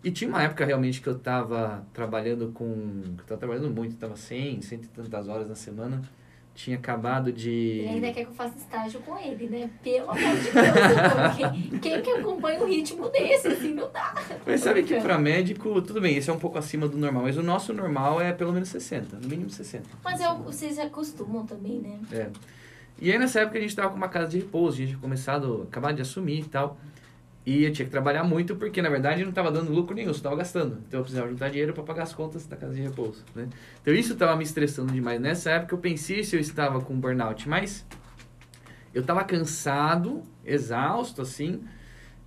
e 0.04 0.12
tinha 0.12 0.30
uma 0.30 0.44
época 0.44 0.66
realmente 0.66 1.02
que 1.02 1.08
eu 1.08 1.16
estava 1.16 1.86
trabalhando 1.94 2.52
com, 2.54 3.04
eu 3.06 3.22
estava 3.22 3.40
trabalhando 3.40 3.70
muito, 3.70 3.94
estava 3.94 4.16
100, 4.16 4.62
cento 4.62 4.86
e 4.86 4.88
tantas 4.88 5.28
horas 5.28 5.50
na 5.50 5.56
semana 5.56 6.02
tinha 6.58 6.76
acabado 6.76 7.32
de. 7.32 7.52
Ele 7.52 7.88
ainda 7.90 8.12
quer 8.12 8.24
que 8.24 8.32
eu 8.32 8.34
faça 8.34 8.58
estágio 8.58 9.00
com 9.02 9.16
ele, 9.16 9.48
né? 9.48 9.70
Pelo 9.84 10.10
amor 10.10 10.36
de 10.38 10.52
Deus, 10.52 11.36
quem, 11.38 11.80
quem 11.80 12.02
que 12.02 12.10
acompanha 12.10 12.60
um 12.60 12.68
ritmo 12.68 13.08
desse, 13.10 13.48
assim, 13.48 13.76
não 13.76 13.92
dá. 13.92 14.16
Mas 14.44 14.62
sabe 14.62 14.82
que 14.82 15.00
para 15.00 15.20
médico, 15.20 15.80
tudo 15.84 16.02
bem, 16.02 16.18
esse 16.18 16.32
é 16.32 16.34
um 16.34 16.40
pouco 16.40 16.58
acima 16.58 16.88
do 16.88 16.98
normal, 16.98 17.24
mas 17.24 17.38
o 17.38 17.44
nosso 17.44 17.72
normal 17.74 18.20
é 18.20 18.34
pelo 18.34 18.52
menos 18.52 18.70
60, 18.70 19.18
no 19.18 19.28
mínimo 19.28 19.52
60. 19.52 19.86
Mas 20.04 20.20
é, 20.20 20.34
vocês 20.34 20.80
acostumam 20.80 21.46
também, 21.46 21.80
né? 21.80 22.00
É. 22.12 22.30
E 23.00 23.12
aí 23.12 23.20
nessa 23.20 23.42
época 23.42 23.60
a 23.60 23.62
gente 23.62 23.76
tava 23.76 23.90
com 23.90 23.96
uma 23.96 24.10
casa 24.10 24.28
de 24.28 24.40
repouso, 24.40 24.78
a 24.78 24.80
gente 24.80 24.90
tinha 24.90 25.00
começado, 25.00 25.68
acabado 25.70 25.96
de 25.96 26.02
assumir 26.02 26.40
e 26.40 26.46
tal. 26.46 26.76
E 27.48 27.64
eu 27.64 27.72
tinha 27.72 27.86
que 27.86 27.92
trabalhar 27.92 28.26
muito 28.26 28.58
porque, 28.58 28.82
na 28.82 28.90
verdade, 28.90 29.22
não 29.22 29.30
estava 29.30 29.50
dando 29.50 29.72
lucro 29.72 29.96
nenhum, 29.96 30.10
só 30.10 30.18
estava 30.18 30.36
gastando. 30.36 30.84
Então 30.86 31.00
eu 31.00 31.04
precisava 31.06 31.30
juntar 31.30 31.48
dinheiro 31.48 31.72
para 31.72 31.82
pagar 31.82 32.04
as 32.04 32.14
contas 32.14 32.46
da 32.46 32.58
casa 32.58 32.74
de 32.74 32.82
repouso. 32.82 33.24
Né? 33.34 33.48
Então 33.82 33.94
isso 33.94 34.12
estava 34.12 34.36
me 34.36 34.44
estressando 34.44 34.92
demais. 34.92 35.22
Nessa 35.22 35.52
época 35.52 35.74
eu 35.74 35.78
pensei 35.80 36.26
se 36.26 36.36
eu 36.36 36.42
estava 36.42 36.82
com 36.82 37.00
burnout, 37.00 37.48
mas 37.48 37.86
eu 38.94 39.00
estava 39.00 39.24
cansado, 39.24 40.24
exausto, 40.44 41.22
assim. 41.22 41.62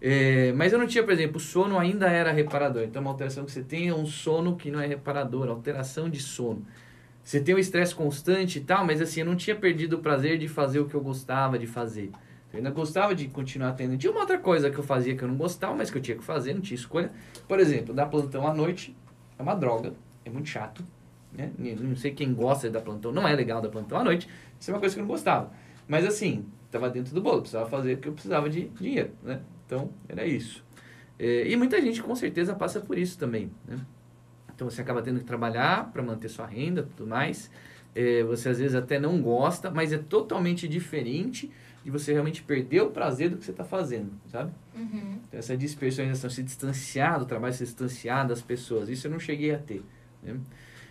É, 0.00 0.53
mas 0.53 0.73
eu 0.73 0.79
não 0.79 0.87
tinha, 0.87 1.05
por 1.05 1.12
exemplo, 1.12 1.37
o 1.37 1.41
sono 1.41 1.79
ainda 1.79 2.09
era 2.09 2.33
reparador. 2.33 2.85
Então 2.85 3.03
uma 3.03 3.11
alteração 3.11 3.45
que 3.45 3.53
você 3.53 3.62
tem 3.62 3.89
é 3.89 3.95
um 3.95 4.07
sono 4.07 4.57
que 4.57 4.71
não 4.71 4.81
é 4.81 4.87
reparador, 4.87 5.49
alteração 5.49 6.09
de 6.09 6.19
sono. 6.19 6.65
Você 7.23 7.41
tem 7.41 7.55
um 7.55 7.59
estresse 7.59 7.95
constante 7.95 8.59
e 8.59 8.62
tal, 8.62 8.87
mas 8.87 9.03
assim, 9.03 9.21
eu 9.21 9.27
não 9.27 9.37
tinha 9.37 9.55
perdido 9.55 9.97
o 9.97 9.99
prazer 9.99 10.39
de 10.39 10.49
fazer 10.49 10.81
o 10.81 10.87
que 10.87 10.95
eu 10.95 11.03
gostava 11.03 11.59
de 11.59 11.67
fazer. 11.67 12.11
Eu 12.52 12.59
ainda 12.59 12.71
gostava 12.71 13.14
de 13.14 13.28
continuar 13.28 13.73
tendo. 13.73 13.97
Tinha 13.97 14.11
uma 14.11 14.21
outra 14.21 14.38
coisa 14.38 14.71
que 14.71 14.78
eu 14.78 14.83
fazia 14.83 15.16
que 15.16 15.23
eu 15.23 15.28
não 15.28 15.37
gostava, 15.37 15.75
mas 15.75 15.90
que 15.90 15.99
eu 15.99 16.02
tinha 16.02 16.16
que 16.16 16.25
fazer, 16.25 16.54
não 16.54 16.61
tinha 16.61 16.75
escolha. 16.75 17.11
Por 17.47 17.61
exemplo, 17.61 17.95
dar 17.95 18.07
plantão 18.07 18.47
à 18.47 18.52
noite 18.52 18.97
é 19.38 19.42
uma 19.42 19.54
droga, 19.54 19.92
é 20.25 20.30
muito 20.30 20.49
chato. 20.49 20.85
Né? 21.33 21.52
Não 21.59 21.95
sei 21.95 22.11
quem 22.12 22.35
gosta 22.35 22.66
de 22.66 22.75
dar 22.75 22.80
plantão, 22.80 23.12
não 23.12 23.26
é 23.26 23.35
legal 23.35 23.61
dar 23.61 23.69
plantão 23.69 23.99
à 23.99 24.04
noite. 24.04 24.28
Isso 24.59 24.71
é 24.71 24.75
uma 24.75 24.80
coisa 24.80 24.95
que 24.95 25.00
eu 25.00 25.04
não 25.04 25.11
gostava. 25.11 25.52
Mas 25.87 26.04
assim, 26.04 26.45
estava 26.66 26.90
dentro 26.90 27.14
do 27.14 27.21
bolo, 27.21 27.40
precisava 27.40 27.69
fazer 27.69 27.97
porque 27.97 28.09
eu 28.09 28.12
precisava 28.12 28.50
de 28.50 28.69
dinheiro, 28.69 29.11
né? 29.23 29.40
Então, 29.66 29.90
era 30.09 30.26
isso. 30.26 30.64
É, 31.19 31.49
e 31.49 31.57
muita 31.57 31.80
gente 31.80 32.02
com 32.02 32.14
certeza 32.16 32.54
passa 32.54 32.80
por 32.80 32.99
isso 32.99 33.19
também, 33.19 33.50
né? 33.66 33.78
Então 34.54 34.69
você 34.69 34.83
acaba 34.83 35.00
tendo 35.00 35.21
que 35.21 35.25
trabalhar 35.25 35.90
para 35.92 36.02
manter 36.02 36.28
sua 36.28 36.47
renda 36.47 36.88
tudo 36.97 37.09
mais. 37.09 37.50
É, 37.95 38.23
você 38.25 38.49
às 38.49 38.59
vezes 38.59 38.75
até 38.75 38.99
não 38.99 39.21
gosta, 39.21 39.71
mas 39.71 39.92
é 39.92 39.99
totalmente 39.99 40.69
diferente 40.69 41.50
de 41.82 41.90
você 41.90 42.12
realmente 42.12 42.42
perder 42.42 42.82
o 42.82 42.90
prazer 42.90 43.30
do 43.30 43.37
que 43.37 43.44
você 43.44 43.50
está 43.50 43.64
fazendo, 43.64 44.10
sabe? 44.30 44.52
Uhum. 44.75 45.18
Então, 45.26 45.38
essa 45.38 45.56
dispersonalização, 45.56 46.28
se 46.28 46.42
distanciar 46.42 47.18
do 47.18 47.25
trabalho, 47.25 47.54
se 47.54 47.64
distanciar 47.64 48.26
das 48.26 48.42
pessoas, 48.42 48.88
isso 48.88 49.06
eu 49.06 49.10
não 49.10 49.18
cheguei 49.18 49.54
a 49.54 49.58
ter. 49.58 49.82
Né? 50.22 50.37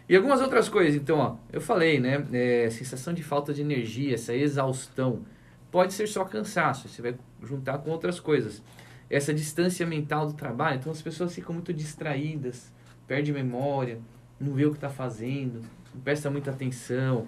E 0.07 0.15
algumas 0.15 0.41
outras 0.41 0.67
coisas, 0.67 0.99
então, 0.99 1.19
ó, 1.19 1.35
eu 1.53 1.61
falei, 1.61 1.99
né? 1.99 2.25
É, 2.33 2.69
sensação 2.71 3.13
de 3.13 3.21
falta 3.21 3.53
de 3.53 3.61
energia, 3.61 4.15
essa 4.15 4.33
exaustão, 4.33 5.23
pode 5.69 5.93
ser 5.93 6.07
só 6.07 6.25
cansaço, 6.25 6.89
você 6.89 7.01
vai 7.01 7.15
juntar 7.43 7.77
com 7.77 7.91
outras 7.91 8.19
coisas. 8.19 8.63
Essa 9.07 9.31
distância 9.31 9.85
mental 9.85 10.25
do 10.25 10.33
trabalho, 10.33 10.79
então 10.79 10.91
as 10.91 11.01
pessoas 11.01 11.33
ficam 11.33 11.53
muito 11.53 11.71
distraídas, 11.71 12.73
perde 13.07 13.31
memória, 13.31 13.99
não 14.39 14.53
vê 14.53 14.65
o 14.65 14.71
que 14.71 14.77
está 14.77 14.89
fazendo, 14.89 15.61
não 15.93 16.01
presta 16.01 16.29
muita 16.31 16.49
atenção. 16.49 17.27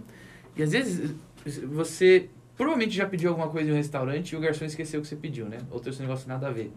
E 0.56 0.64
às 0.64 0.72
vezes 0.72 1.14
você 1.72 2.30
provavelmente 2.62 2.96
já 2.96 3.08
pediu 3.08 3.32
alguma 3.32 3.50
coisa 3.50 3.72
em 3.72 3.74
um 3.74 3.76
restaurante 3.76 4.34
e 4.34 4.36
o 4.38 4.40
garçom 4.40 4.66
esqueceu 4.66 5.00
o 5.00 5.02
que 5.02 5.10
você 5.10 5.16
pediu, 5.16 5.48
né? 5.48 5.58
Ou 5.72 5.80
trouxe 5.80 5.98
um 6.00 6.04
negócio 6.04 6.30
nada 6.30 6.48
a 6.48 6.52
ver. 6.52 6.72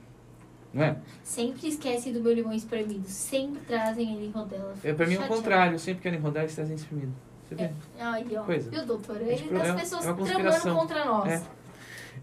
Não 0.72 0.82
é? 0.82 0.96
Sempre 1.22 1.68
esquecem 1.68 2.10
do 2.10 2.22
meu 2.22 2.32
limão 2.32 2.54
espremido. 2.54 3.06
Sempre 3.06 3.60
trazem 3.66 4.16
ele 4.16 4.28
em 4.28 4.30
rodela. 4.30 4.74
É, 4.82 4.94
pra 4.94 5.06
mim 5.06 5.16
é 5.16 5.20
o 5.20 5.28
contrário. 5.28 5.78
Sempre 5.78 6.02
querem 6.02 6.18
rodar, 6.18 6.44
eles 6.44 6.54
trazem 6.54 6.74
espremido. 6.74 7.12
Você 7.46 7.54
vê? 7.54 7.64
É. 7.64 7.72
Ai, 8.00 8.24
ó. 8.34 8.44
Coisa. 8.44 8.70
Viu, 8.70 8.86
doutor? 8.86 9.20
É, 9.20 9.34
tipo, 9.34 9.54
as 9.54 9.68
é- 9.68 9.72
pessoas 9.74 10.06
é 10.06 10.12
uma 10.12 10.26
tramando 10.26 10.74
contra 10.74 11.04
nós. 11.04 11.30
É. 11.30 11.42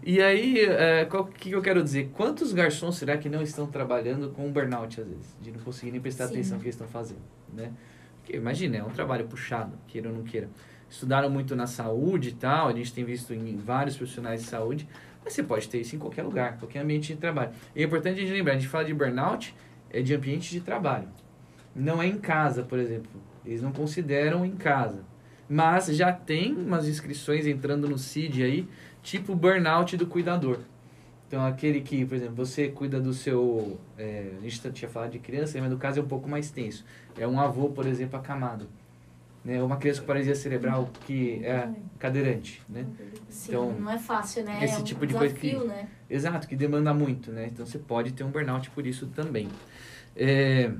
E 0.02 0.20
aí, 0.20 0.58
é, 0.58 1.04
qual 1.04 1.24
que 1.26 1.52
eu 1.52 1.62
quero 1.62 1.84
dizer? 1.84 2.10
Quantos 2.14 2.52
garçons 2.52 2.96
será 2.96 3.16
que 3.16 3.28
não 3.28 3.42
estão 3.42 3.68
trabalhando 3.68 4.30
com 4.30 4.50
burnout, 4.50 5.00
às 5.00 5.06
vezes? 5.06 5.36
De 5.40 5.52
não 5.52 5.60
conseguir 5.60 5.92
nem 5.92 6.00
prestar 6.00 6.26
Sim. 6.26 6.34
atenção 6.34 6.56
no 6.56 6.62
que 6.62 6.66
eles 6.66 6.74
estão 6.74 6.88
fazendo, 6.88 7.22
né? 7.54 7.72
Porque, 8.18 8.36
imagina, 8.36 8.78
é 8.78 8.82
um 8.82 8.90
trabalho 8.90 9.24
puxado, 9.28 9.78
queira 9.86 10.08
ou 10.08 10.16
não 10.16 10.24
queira. 10.24 10.50
Estudaram 10.92 11.30
muito 11.30 11.56
na 11.56 11.66
saúde 11.66 12.28
e 12.28 12.32
tal, 12.32 12.68
a 12.68 12.72
gente 12.74 12.92
tem 12.92 13.02
visto 13.02 13.32
em 13.32 13.56
vários 13.56 13.96
profissionais 13.96 14.42
de 14.42 14.46
saúde, 14.46 14.86
mas 15.24 15.32
você 15.32 15.42
pode 15.42 15.66
ter 15.66 15.80
isso 15.80 15.96
em 15.96 15.98
qualquer 15.98 16.22
lugar, 16.22 16.58
qualquer 16.58 16.80
ambiente 16.80 17.14
de 17.14 17.18
trabalho. 17.18 17.50
E 17.74 17.80
é 17.80 17.86
importante 17.86 18.18
a 18.18 18.20
gente 18.20 18.30
lembrar, 18.30 18.52
a 18.52 18.56
gente 18.56 18.68
fala 18.68 18.84
de 18.84 18.92
burnout, 18.92 19.56
é 19.88 20.02
de 20.02 20.14
ambiente 20.14 20.50
de 20.50 20.60
trabalho. 20.60 21.08
Não 21.74 22.02
é 22.02 22.06
em 22.06 22.18
casa, 22.18 22.62
por 22.62 22.78
exemplo. 22.78 23.10
Eles 23.42 23.62
não 23.62 23.72
consideram 23.72 24.44
em 24.44 24.54
casa. 24.54 25.00
Mas 25.48 25.86
já 25.86 26.12
tem 26.12 26.54
umas 26.54 26.86
inscrições 26.86 27.46
entrando 27.46 27.88
no 27.88 27.96
CID 27.96 28.42
aí, 28.42 28.68
tipo 29.02 29.34
burnout 29.34 29.96
do 29.96 30.06
cuidador. 30.06 30.58
Então, 31.26 31.42
aquele 31.46 31.80
que, 31.80 32.04
por 32.04 32.16
exemplo, 32.16 32.34
você 32.34 32.68
cuida 32.68 33.00
do 33.00 33.14
seu. 33.14 33.80
é, 33.96 34.32
a 34.38 34.42
gente 34.42 34.70
tinha 34.72 34.90
falado 34.90 35.12
de 35.12 35.18
criança, 35.18 35.58
mas 35.58 35.70
no 35.70 35.78
caso 35.78 36.00
é 36.00 36.02
um 36.02 36.06
pouco 36.06 36.28
mais 36.28 36.50
tenso. 36.50 36.84
É 37.18 37.26
um 37.26 37.40
avô, 37.40 37.70
por 37.70 37.86
exemplo, 37.86 38.18
acamado. 38.18 38.68
Né? 39.44 39.62
Uma 39.62 39.76
criança 39.76 40.00
com 40.00 40.06
paralisia 40.06 40.34
cerebral 40.34 40.88
que 41.06 41.44
é 41.44 41.68
cadeirante. 41.98 42.62
Né? 42.68 42.86
Sim, 43.28 43.50
Então, 43.52 43.72
não 43.72 43.90
é 43.90 43.98
fácil, 43.98 44.44
né? 44.44 44.60
esse 44.64 44.74
é 44.74 44.78
um 44.78 44.84
tipo 44.84 45.06
de 45.06 45.14
coisa 45.14 45.34
desafio, 45.34 45.60
que- 45.62 45.66
né? 45.66 45.88
Exato, 46.08 46.46
que 46.46 46.54
demanda 46.54 46.92
muito, 46.94 47.32
né? 47.32 47.48
Então 47.52 47.64
você 47.66 47.78
pode 47.78 48.12
ter 48.12 48.22
um 48.22 48.30
burnout 48.30 48.70
por 48.70 48.86
isso 48.86 49.06
também. 49.08 49.48
É, 50.14 50.70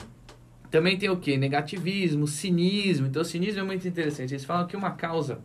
também 0.70 0.96
tem 0.98 1.08
o 1.10 1.16
que? 1.16 1.36
Negativismo, 1.36 2.26
cinismo. 2.28 3.06
Então, 3.06 3.22
o 3.22 3.24
cinismo 3.24 3.60
é 3.60 3.64
muito 3.64 3.86
interessante. 3.88 4.32
Eles 4.32 4.44
falam 4.44 4.66
que 4.66 4.76
uma 4.76 4.90
causa 4.92 5.40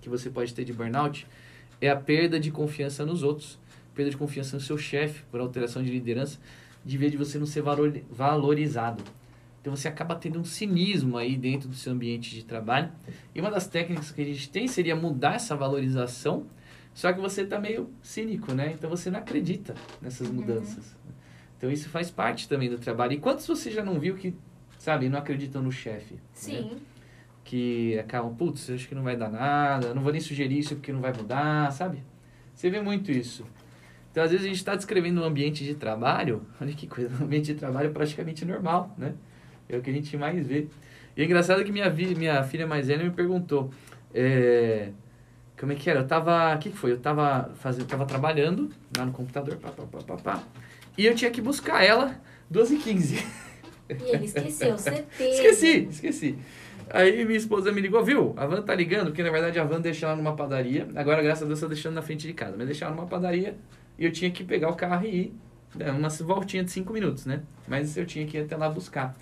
que 0.00 0.08
você 0.08 0.28
pode 0.30 0.52
ter 0.54 0.64
de 0.64 0.72
burnout 0.72 1.26
é 1.80 1.88
a 1.90 1.96
perda 1.96 2.38
de 2.38 2.50
confiança 2.50 3.04
nos 3.04 3.22
outros, 3.22 3.58
perda 3.94 4.10
de 4.10 4.16
confiança 4.16 4.56
no 4.56 4.62
seu 4.62 4.76
chefe 4.78 5.22
por 5.30 5.40
alteração 5.40 5.82
de 5.82 5.90
liderança, 5.90 6.38
de 6.84 6.98
vez 6.98 7.10
de 7.10 7.18
você 7.18 7.38
não 7.38 7.46
ser 7.46 7.62
valor- 7.62 7.98
valorizado. 8.10 9.02
Então 9.64 9.74
você 9.74 9.88
acaba 9.88 10.14
tendo 10.14 10.38
um 10.38 10.44
cinismo 10.44 11.16
aí 11.16 11.38
dentro 11.38 11.66
do 11.70 11.74
seu 11.74 11.90
ambiente 11.94 12.34
de 12.34 12.44
trabalho. 12.44 12.92
E 13.34 13.40
uma 13.40 13.50
das 13.50 13.66
técnicas 13.66 14.10
que 14.10 14.20
a 14.20 14.24
gente 14.26 14.50
tem 14.50 14.68
seria 14.68 14.94
mudar 14.94 15.36
essa 15.36 15.56
valorização, 15.56 16.44
só 16.92 17.10
que 17.10 17.18
você 17.18 17.40
está 17.44 17.58
meio 17.58 17.88
cínico, 18.02 18.52
né? 18.52 18.72
Então 18.74 18.90
você 18.90 19.10
não 19.10 19.20
acredita 19.20 19.74
nessas 20.02 20.28
Uhum. 20.28 20.34
mudanças. 20.34 20.94
Então 21.56 21.70
isso 21.70 21.88
faz 21.88 22.10
parte 22.10 22.46
também 22.46 22.68
do 22.68 22.76
trabalho. 22.76 23.14
E 23.14 23.18
quantos 23.18 23.46
você 23.46 23.70
já 23.70 23.82
não 23.82 23.98
viu 23.98 24.16
que, 24.16 24.34
sabe, 24.78 25.08
não 25.08 25.18
acreditam 25.18 25.62
no 25.62 25.72
chefe? 25.72 26.12
né? 26.12 26.20
Sim. 26.34 26.70
que 27.42 27.98
acabam, 27.98 28.34
putz, 28.34 28.68
acho 28.68 28.86
que 28.86 28.94
não 28.94 29.02
vai 29.02 29.16
dar 29.16 29.30
nada, 29.30 29.94
não 29.94 30.02
vou 30.02 30.12
nem 30.12 30.20
sugerir 30.20 30.58
isso 30.58 30.76
porque 30.76 30.92
não 30.92 31.00
vai 31.00 31.12
mudar, 31.14 31.70
sabe? 31.72 32.02
Você 32.54 32.68
vê 32.68 32.82
muito 32.82 33.10
isso. 33.10 33.46
Então, 34.10 34.22
às 34.24 34.30
vezes, 34.30 34.44
a 34.44 34.48
gente 34.48 34.58
está 34.58 34.74
descrevendo 34.74 35.20
um 35.22 35.24
ambiente 35.24 35.64
de 35.64 35.74
trabalho, 35.74 36.46
olha 36.60 36.72
que 36.74 36.86
coisa, 36.86 37.10
um 37.18 37.24
ambiente 37.24 37.46
de 37.46 37.54
trabalho 37.54 37.92
praticamente 37.92 38.44
normal, 38.44 38.94
né? 38.98 39.14
É 39.68 39.76
o 39.76 39.82
que 39.82 39.90
a 39.90 39.92
gente 39.92 40.16
mais 40.16 40.46
vê. 40.46 40.66
E 41.16 41.22
é 41.22 41.24
engraçado 41.24 41.64
que 41.64 41.72
minha, 41.72 41.88
minha 41.90 42.42
filha 42.42 42.66
mais 42.66 42.88
velha 42.88 43.04
me 43.04 43.10
perguntou, 43.10 43.70
é, 44.12 44.88
como 45.58 45.72
é 45.72 45.74
que 45.74 45.88
era? 45.88 46.00
Eu 46.00 46.06
tava, 46.06 46.54
o 46.54 46.58
que 46.58 46.70
que 46.70 46.76
foi? 46.76 46.92
Eu 46.92 46.98
tava, 46.98 47.50
fazendo, 47.56 47.86
tava 47.86 48.04
trabalhando 48.04 48.70
lá 48.96 49.04
no 49.04 49.12
computador, 49.12 49.56
pá, 49.56 49.70
pá, 49.70 49.84
pá, 49.84 49.98
pá, 50.02 50.16
pá, 50.16 50.42
e 50.98 51.06
eu 51.06 51.14
tinha 51.14 51.30
que 51.30 51.40
buscar 51.40 51.84
ela 51.84 52.20
12h15. 52.52 53.24
E 53.88 54.14
ele 54.14 54.24
esqueceu, 54.24 54.78
certeza. 54.78 55.30
Esqueci, 55.30 55.88
esqueci. 55.90 56.38
Aí 56.90 57.24
minha 57.24 57.36
esposa 57.36 57.72
me 57.72 57.80
ligou, 57.80 58.02
viu? 58.04 58.34
A 58.36 58.46
van 58.46 58.62
tá 58.62 58.74
ligando, 58.74 59.06
porque 59.06 59.22
na 59.22 59.30
verdade 59.30 59.58
a 59.58 59.64
van 59.64 59.80
deixa 59.80 60.06
ela 60.06 60.16
numa 60.16 60.34
padaria. 60.34 60.88
Agora, 60.94 61.22
graças 61.22 61.42
a 61.42 61.46
Deus, 61.46 61.60
tá 61.60 61.66
deixando 61.66 61.94
na 61.94 62.02
frente 62.02 62.26
de 62.26 62.32
casa. 62.32 62.54
Mas 62.56 62.66
deixar 62.66 62.86
ela 62.86 62.94
numa 62.94 63.06
padaria 63.06 63.56
e 63.98 64.04
eu 64.04 64.12
tinha 64.12 64.30
que 64.30 64.44
pegar 64.44 64.68
o 64.70 64.74
carro 64.74 65.06
e 65.06 65.16
ir. 65.16 65.34
É, 65.78 65.90
uma 65.90 66.08
voltinha 66.08 66.62
de 66.62 66.70
cinco 66.70 66.92
minutos, 66.92 67.26
né? 67.26 67.42
Mas 67.66 67.96
eu 67.96 68.06
tinha 68.06 68.24
que 68.26 68.36
ir 68.36 68.42
até 68.42 68.56
lá 68.56 68.68
buscar. 68.68 69.16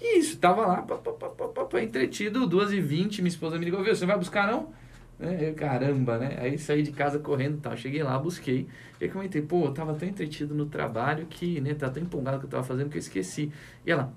E 0.00 0.18
isso, 0.18 0.38
tava 0.38 0.66
lá, 0.66 0.82
pá, 0.82 0.96
pá, 0.96 1.12
pá, 1.12 1.28
pá, 1.28 1.64
pá, 1.64 1.82
entretido, 1.82 2.48
2h20, 2.48 3.18
minha 3.18 3.28
esposa 3.28 3.58
me 3.58 3.64
ligou, 3.64 3.82
viu? 3.82 3.94
Você 3.94 4.02
não 4.02 4.08
vai 4.08 4.18
buscar 4.18 4.46
não? 4.50 4.72
Né? 5.18 5.48
Eu, 5.48 5.54
caramba, 5.54 6.18
né? 6.18 6.36
Aí 6.38 6.58
saí 6.58 6.82
de 6.82 6.92
casa 6.92 7.18
correndo 7.18 7.58
e 7.58 7.60
tal. 7.60 7.76
Cheguei 7.76 8.02
lá, 8.02 8.18
busquei. 8.18 8.68
E 9.00 9.08
comentei, 9.08 9.42
pô, 9.42 9.64
eu 9.64 9.72
tava 9.72 9.94
tão 9.94 10.08
entretido 10.08 10.54
no 10.54 10.66
trabalho 10.66 11.26
que, 11.26 11.60
né, 11.60 11.74
tá 11.74 11.88
tão 11.88 12.02
empolgado 12.02 12.38
que 12.38 12.46
eu 12.46 12.50
tava 12.50 12.64
fazendo 12.64 12.90
que 12.90 12.96
eu 12.96 13.00
esqueci. 13.00 13.50
E 13.84 13.90
ela, 13.90 14.12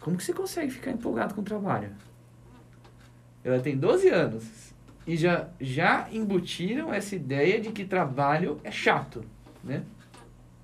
como 0.00 0.16
que 0.16 0.24
você 0.24 0.32
consegue 0.32 0.70
ficar 0.70 0.90
empolgado 0.90 1.34
com 1.34 1.40
o 1.40 1.44
trabalho? 1.44 1.90
Ela 3.44 3.60
tem 3.60 3.76
12 3.76 4.08
anos 4.08 4.72
e 5.06 5.16
já, 5.16 5.48
já 5.60 6.08
embutiram 6.12 6.94
essa 6.94 7.16
ideia 7.16 7.60
de 7.60 7.72
que 7.72 7.84
trabalho 7.84 8.60
é 8.62 8.70
chato, 8.70 9.24
né? 9.62 9.82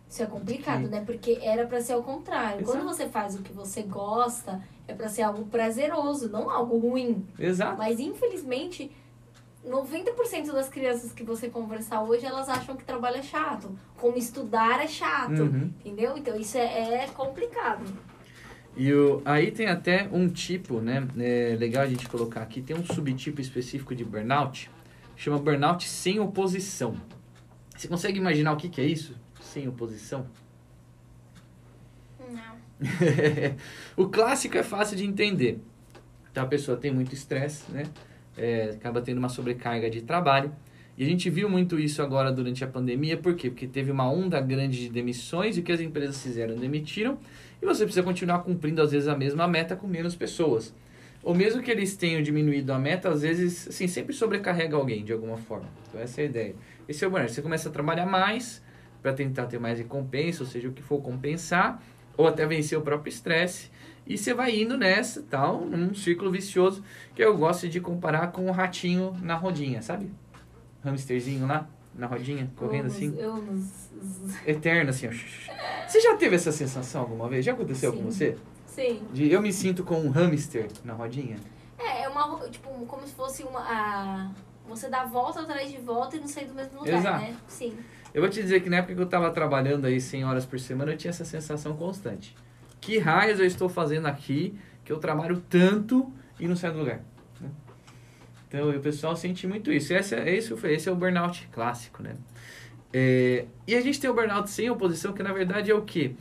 Isso 0.08 0.22
é 0.22 0.26
complicado, 0.26 0.84
Sim. 0.84 0.88
né? 0.90 1.02
Porque 1.04 1.38
era 1.42 1.66
pra 1.66 1.80
ser 1.80 1.92
ao 1.92 2.02
contrário. 2.02 2.62
Exato. 2.62 2.78
Quando 2.78 2.84
você 2.88 3.08
faz 3.08 3.34
o 3.34 3.42
que 3.42 3.52
você 3.52 3.82
gosta, 3.82 4.60
é 4.86 4.94
pra 4.94 5.08
ser 5.08 5.22
algo 5.22 5.44
prazeroso, 5.46 6.30
não 6.30 6.48
algo 6.50 6.78
ruim. 6.78 7.26
Exato. 7.38 7.76
Mas 7.76 8.00
infelizmente 8.00 8.90
90% 9.66 10.52
das 10.52 10.68
crianças 10.68 11.12
que 11.12 11.22
você 11.22 11.48
conversar 11.50 12.02
hoje, 12.02 12.24
elas 12.24 12.48
acham 12.48 12.76
que 12.76 12.84
trabalho 12.84 13.16
é 13.18 13.22
chato. 13.22 13.76
Como 13.98 14.16
estudar 14.16 14.82
é 14.82 14.86
chato, 14.86 15.42
Uhum. 15.42 15.70
entendeu? 15.84 16.16
Então 16.16 16.36
isso 16.36 16.56
é, 16.56 17.04
é 17.04 17.06
complicado. 17.08 17.84
E 18.76 18.92
o, 18.92 19.20
aí 19.24 19.50
tem 19.50 19.66
até 19.66 20.08
um 20.12 20.28
tipo, 20.28 20.80
né? 20.80 21.06
É 21.18 21.56
legal 21.58 21.82
a 21.82 21.86
gente 21.86 22.08
colocar 22.08 22.40
aqui, 22.42 22.62
tem 22.62 22.76
um 22.76 22.84
subtipo 22.84 23.40
específico 23.40 23.94
de 23.94 24.04
burnout, 24.04 24.70
chama 25.16 25.38
burnout 25.38 25.86
sem 25.88 26.20
oposição. 26.20 26.94
Você 27.76 27.88
consegue 27.88 28.18
imaginar 28.18 28.52
o 28.52 28.56
que, 28.56 28.68
que 28.68 28.80
é 28.80 28.84
isso? 28.84 29.14
Sem 29.52 29.66
oposição? 29.66 30.26
Não. 32.30 32.56
o 33.96 34.08
clássico 34.08 34.58
é 34.58 34.62
fácil 34.62 34.96
de 34.96 35.04
entender. 35.04 35.58
Então 36.30 36.44
a 36.44 36.46
pessoa 36.46 36.76
tem 36.76 36.92
muito 36.92 37.14
estresse, 37.14 37.70
né? 37.72 37.84
É, 38.36 38.70
acaba 38.74 39.00
tendo 39.00 39.18
uma 39.18 39.28
sobrecarga 39.28 39.88
de 39.88 40.02
trabalho. 40.02 40.52
E 40.96 41.04
a 41.04 41.06
gente 41.06 41.30
viu 41.30 41.48
muito 41.48 41.78
isso 41.78 42.02
agora 42.02 42.30
durante 42.30 42.62
a 42.62 42.66
pandemia, 42.66 43.16
por 43.16 43.34
quê? 43.34 43.48
Porque 43.48 43.66
teve 43.66 43.90
uma 43.90 44.10
onda 44.10 44.40
grande 44.40 44.80
de 44.80 44.88
demissões 44.90 45.56
e 45.56 45.60
o 45.60 45.62
que 45.62 45.72
as 45.72 45.80
empresas 45.80 46.20
fizeram? 46.22 46.56
Demitiram 46.56 47.18
e 47.62 47.66
você 47.66 47.84
precisa 47.84 48.02
continuar 48.02 48.40
cumprindo 48.40 48.82
às 48.82 48.90
vezes 48.90 49.08
a 49.08 49.16
mesma 49.16 49.48
meta 49.48 49.74
com 49.76 49.86
menos 49.86 50.14
pessoas. 50.14 50.74
Ou 51.22 51.34
mesmo 51.34 51.62
que 51.62 51.70
eles 51.70 51.96
tenham 51.96 52.22
diminuído 52.22 52.72
a 52.72 52.78
meta, 52.78 53.08
às 53.08 53.22
vezes, 53.22 53.68
assim, 53.68 53.88
sempre 53.88 54.12
sobrecarrega 54.12 54.76
alguém 54.76 55.04
de 55.04 55.12
alguma 55.12 55.36
forma. 55.36 55.68
Então 55.88 56.00
essa 56.00 56.20
é 56.20 56.24
a 56.24 56.26
ideia. 56.26 56.54
Esse 56.88 57.04
é 57.04 57.08
o 57.08 57.10
burnout. 57.10 57.32
Você 57.32 57.42
começa 57.42 57.68
a 57.68 57.72
trabalhar 57.72 58.06
mais 58.06 58.62
para 59.02 59.12
tentar 59.12 59.46
ter 59.46 59.58
mais 59.58 59.78
recompensa, 59.78 60.42
ou 60.42 60.48
seja, 60.48 60.68
o 60.68 60.72
que 60.72 60.82
for 60.82 61.00
compensar, 61.00 61.82
ou 62.16 62.26
até 62.26 62.46
vencer 62.46 62.78
o 62.78 62.82
próprio 62.82 63.10
estresse. 63.10 63.70
E 64.06 64.16
você 64.16 64.32
vai 64.32 64.58
indo 64.60 64.76
nessa, 64.76 65.22
tal, 65.22 65.60
num 65.60 65.94
círculo 65.94 66.30
vicioso, 66.30 66.82
que 67.14 67.22
eu 67.22 67.36
gosto 67.36 67.68
de 67.68 67.80
comparar 67.80 68.28
com 68.28 68.46
o 68.46 68.50
ratinho 68.50 69.14
na 69.22 69.34
rodinha, 69.34 69.82
sabe? 69.82 70.10
Hamsterzinho 70.84 71.46
lá, 71.46 71.68
na 71.94 72.06
rodinha, 72.06 72.50
correndo 72.56 72.86
assim, 72.86 73.14
eu 73.18 73.42
eterno 74.46 74.90
assim. 74.90 75.08
Você 75.86 76.00
já 76.00 76.16
teve 76.16 76.36
essa 76.36 76.52
sensação 76.52 77.02
alguma 77.02 77.28
vez? 77.28 77.44
Já 77.44 77.52
aconteceu 77.52 77.92
Sim. 77.92 77.98
com 77.98 78.04
você? 78.04 78.36
Sim. 78.66 79.02
De 79.12 79.30
eu 79.30 79.42
me 79.42 79.52
sinto 79.52 79.82
com 79.82 80.00
um 80.00 80.08
hamster 80.08 80.68
na 80.84 80.94
rodinha? 80.94 81.36
É, 81.78 82.04
é 82.04 82.08
uma, 82.08 82.48
tipo, 82.48 82.70
como 82.86 83.06
se 83.06 83.12
fosse 83.12 83.42
uma. 83.42 83.60
A, 83.60 84.30
você 84.68 84.88
dá 84.88 85.04
volta 85.04 85.40
atrás 85.40 85.70
de 85.70 85.78
volta 85.78 86.16
e 86.16 86.20
não 86.20 86.28
sair 86.28 86.46
do 86.46 86.54
mesmo 86.54 86.78
lugar, 86.78 86.98
Exato. 86.98 87.20
né? 87.22 87.36
Sim. 87.48 87.76
Eu 88.14 88.22
vou 88.22 88.30
te 88.30 88.40
dizer 88.42 88.60
que 88.60 88.70
na 88.70 88.78
época 88.78 88.94
que 88.94 89.00
eu 89.00 89.06
tava 89.06 89.30
trabalhando 89.30 89.84
aí 89.84 90.00
100 90.00 90.24
horas 90.24 90.46
por 90.46 90.58
semana, 90.58 90.92
eu 90.92 90.96
tinha 90.96 91.10
essa 91.10 91.24
sensação 91.24 91.76
constante. 91.76 92.34
Que 92.80 92.98
raios 92.98 93.38
eu 93.38 93.46
estou 93.46 93.68
fazendo 93.68 94.06
aqui, 94.06 94.54
que 94.84 94.92
eu 94.92 94.98
trabalho 94.98 95.42
tanto 95.48 96.10
e 96.40 96.48
não 96.48 96.56
saio 96.56 96.72
do 96.72 96.78
lugar. 96.80 97.00
né? 97.40 97.50
Então, 98.48 98.70
o 98.70 98.80
pessoal 98.80 99.14
sente 99.14 99.46
muito 99.46 99.70
isso. 99.70 99.92
Esse 99.92 100.14
é, 100.14 100.34
esse, 100.34 100.54
esse 100.66 100.88
é 100.88 100.92
o 100.92 100.96
burnout 100.96 101.48
clássico, 101.52 102.02
né? 102.02 102.16
É, 102.92 103.44
e 103.66 103.74
a 103.74 103.80
gente 103.80 104.00
tem 104.00 104.08
o 104.08 104.14
burnout 104.14 104.48
sem 104.48 104.70
oposição, 104.70 105.12
que 105.12 105.22
na 105.22 105.32
verdade 105.32 105.70
é 105.70 105.74
o 105.74 105.82
quê? 105.82 106.14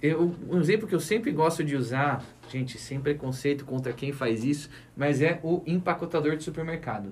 Eu, 0.00 0.34
um 0.48 0.60
exemplo 0.60 0.86
que 0.86 0.94
eu 0.94 1.00
sempre 1.00 1.32
gosto 1.32 1.64
de 1.64 1.74
usar, 1.74 2.22
gente, 2.48 2.78
sem 2.78 3.00
preconceito 3.00 3.64
contra 3.64 3.92
quem 3.92 4.12
faz 4.12 4.44
isso, 4.44 4.70
mas 4.96 5.20
é 5.22 5.40
o 5.42 5.62
empacotador 5.66 6.36
de 6.36 6.44
supermercado. 6.44 7.10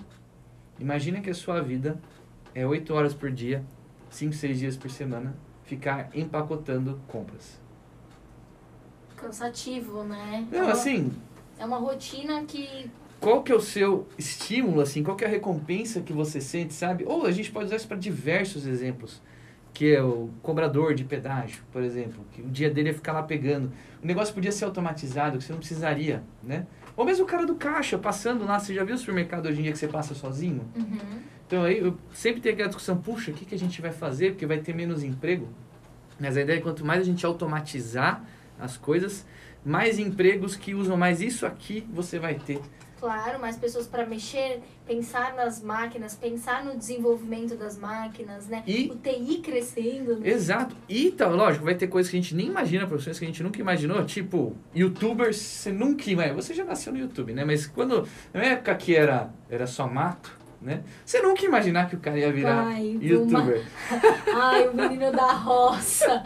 Imagina 0.78 1.20
que 1.20 1.30
a 1.30 1.34
sua 1.34 1.60
vida 1.60 1.98
é 2.54 2.66
8 2.66 2.92
horas 2.94 3.14
por 3.14 3.30
dia, 3.30 3.64
5, 4.10 4.34
6 4.34 4.58
dias 4.58 4.76
por 4.76 4.90
semana, 4.90 5.34
ficar 5.64 6.10
empacotando 6.14 7.00
compras. 7.08 7.60
Cansativo, 9.16 10.02
né? 10.02 10.46
é, 10.50 10.56
Não, 10.56 10.64
uma, 10.64 10.72
assim, 10.72 11.12
é 11.58 11.64
uma 11.64 11.78
rotina 11.78 12.42
que. 12.44 12.90
qual 13.20 13.42
que 13.42 13.52
é 13.52 13.54
o 13.54 13.60
seu 13.60 14.06
estímulo, 14.18 14.80
assim, 14.80 15.02
qual 15.02 15.16
que 15.16 15.24
é 15.24 15.28
a 15.28 15.30
recompensa 15.30 16.00
que 16.00 16.12
você 16.12 16.40
sente, 16.40 16.74
sabe? 16.74 17.04
Ou 17.06 17.24
a 17.24 17.30
gente 17.30 17.50
pode 17.52 17.66
usar 17.66 17.76
isso 17.76 17.86
para 17.86 17.96
diversos 17.96 18.66
exemplos, 18.66 19.22
que 19.72 19.94
é 19.94 20.02
o 20.02 20.28
cobrador 20.42 20.94
de 20.94 21.04
pedágio, 21.04 21.62
por 21.70 21.82
exemplo, 21.82 22.24
que 22.32 22.42
o 22.42 22.48
dia 22.48 22.68
dele 22.68 22.90
é 22.90 22.92
ficar 22.92 23.12
lá 23.12 23.22
pegando. 23.22 23.72
O 24.02 24.06
negócio 24.06 24.34
podia 24.34 24.50
ser 24.50 24.64
automatizado, 24.64 25.38
que 25.38 25.44
você 25.44 25.52
não 25.52 25.60
precisaria, 25.60 26.22
né? 26.42 26.66
Ou 26.96 27.04
mesmo 27.04 27.24
o 27.24 27.26
cara 27.26 27.46
do 27.46 27.54
caixa, 27.54 27.96
passando 27.96 28.44
lá, 28.44 28.58
você 28.58 28.74
já 28.74 28.84
viu 28.84 28.96
o 28.96 28.98
supermercado 28.98 29.46
hoje 29.46 29.60
em 29.60 29.62
dia 29.62 29.72
que 29.72 29.78
você 29.78 29.88
passa 29.88 30.14
sozinho? 30.14 30.68
Uhum. 30.76 31.22
Então 31.52 31.64
aí 31.64 31.80
eu 31.80 31.94
sempre 32.14 32.40
tem 32.40 32.52
aquela 32.54 32.68
discussão, 32.70 32.96
puxa, 32.96 33.30
o 33.30 33.34
que, 33.34 33.44
que 33.44 33.54
a 33.54 33.58
gente 33.58 33.82
vai 33.82 33.92
fazer? 33.92 34.30
Porque 34.30 34.46
vai 34.46 34.56
ter 34.60 34.74
menos 34.74 35.02
emprego. 35.04 35.50
Mas 36.18 36.34
a 36.38 36.40
ideia 36.40 36.56
é 36.56 36.60
quanto 36.62 36.82
mais 36.82 37.02
a 37.02 37.04
gente 37.04 37.26
automatizar 37.26 38.24
as 38.58 38.78
coisas, 38.78 39.26
mais 39.62 39.98
empregos 39.98 40.56
que 40.56 40.74
usam 40.74 40.96
mais 40.96 41.20
isso 41.20 41.44
aqui 41.44 41.86
você 41.92 42.18
vai 42.18 42.36
ter. 42.36 42.58
Claro, 42.98 43.38
mais 43.38 43.56
pessoas 43.58 43.86
para 43.86 44.06
mexer, 44.06 44.62
pensar 44.86 45.34
nas 45.34 45.60
máquinas, 45.62 46.14
pensar 46.14 46.64
no 46.64 46.74
desenvolvimento 46.74 47.54
das 47.54 47.76
máquinas, 47.76 48.46
né? 48.48 48.62
E- 48.66 48.90
O 48.90 48.96
TI 48.96 49.42
crescendo. 49.42 50.20
né? 50.20 50.30
Exato. 50.30 50.74
E 50.88 51.10
tá, 51.10 51.26
lógico, 51.28 51.66
vai 51.66 51.74
ter 51.74 51.88
coisas 51.88 52.10
que 52.10 52.16
a 52.16 52.20
gente 52.20 52.34
nem 52.34 52.46
imagina, 52.46 52.86
profissões 52.86 53.18
que 53.18 53.26
a 53.26 53.28
gente 53.28 53.42
nunca 53.42 53.60
imaginou, 53.60 54.02
tipo, 54.06 54.56
youtubers, 54.74 55.36
você 55.36 55.70
nunca 55.70 56.08
imagina. 56.08 56.34
Você 56.34 56.54
já 56.54 56.64
nasceu 56.64 56.94
no 56.94 56.98
YouTube, 56.98 57.34
né? 57.34 57.44
Mas 57.44 57.66
quando, 57.66 58.08
na 58.32 58.42
época 58.42 58.74
que 58.76 58.96
era, 58.96 59.34
era 59.50 59.66
só 59.66 59.86
mato, 59.86 60.40
né? 60.62 60.82
Você 61.04 61.20
nunca 61.20 61.42
ia 61.42 61.48
imaginar 61.48 61.88
que 61.88 61.96
o 61.96 61.98
cara 61.98 62.18
ia 62.18 62.32
virar 62.32 62.66
Ai, 62.66 62.98
youtuber. 63.00 63.62
Ai, 64.34 64.68
o 64.68 64.74
menino 64.74 65.12
da 65.12 65.32
roça. 65.32 66.22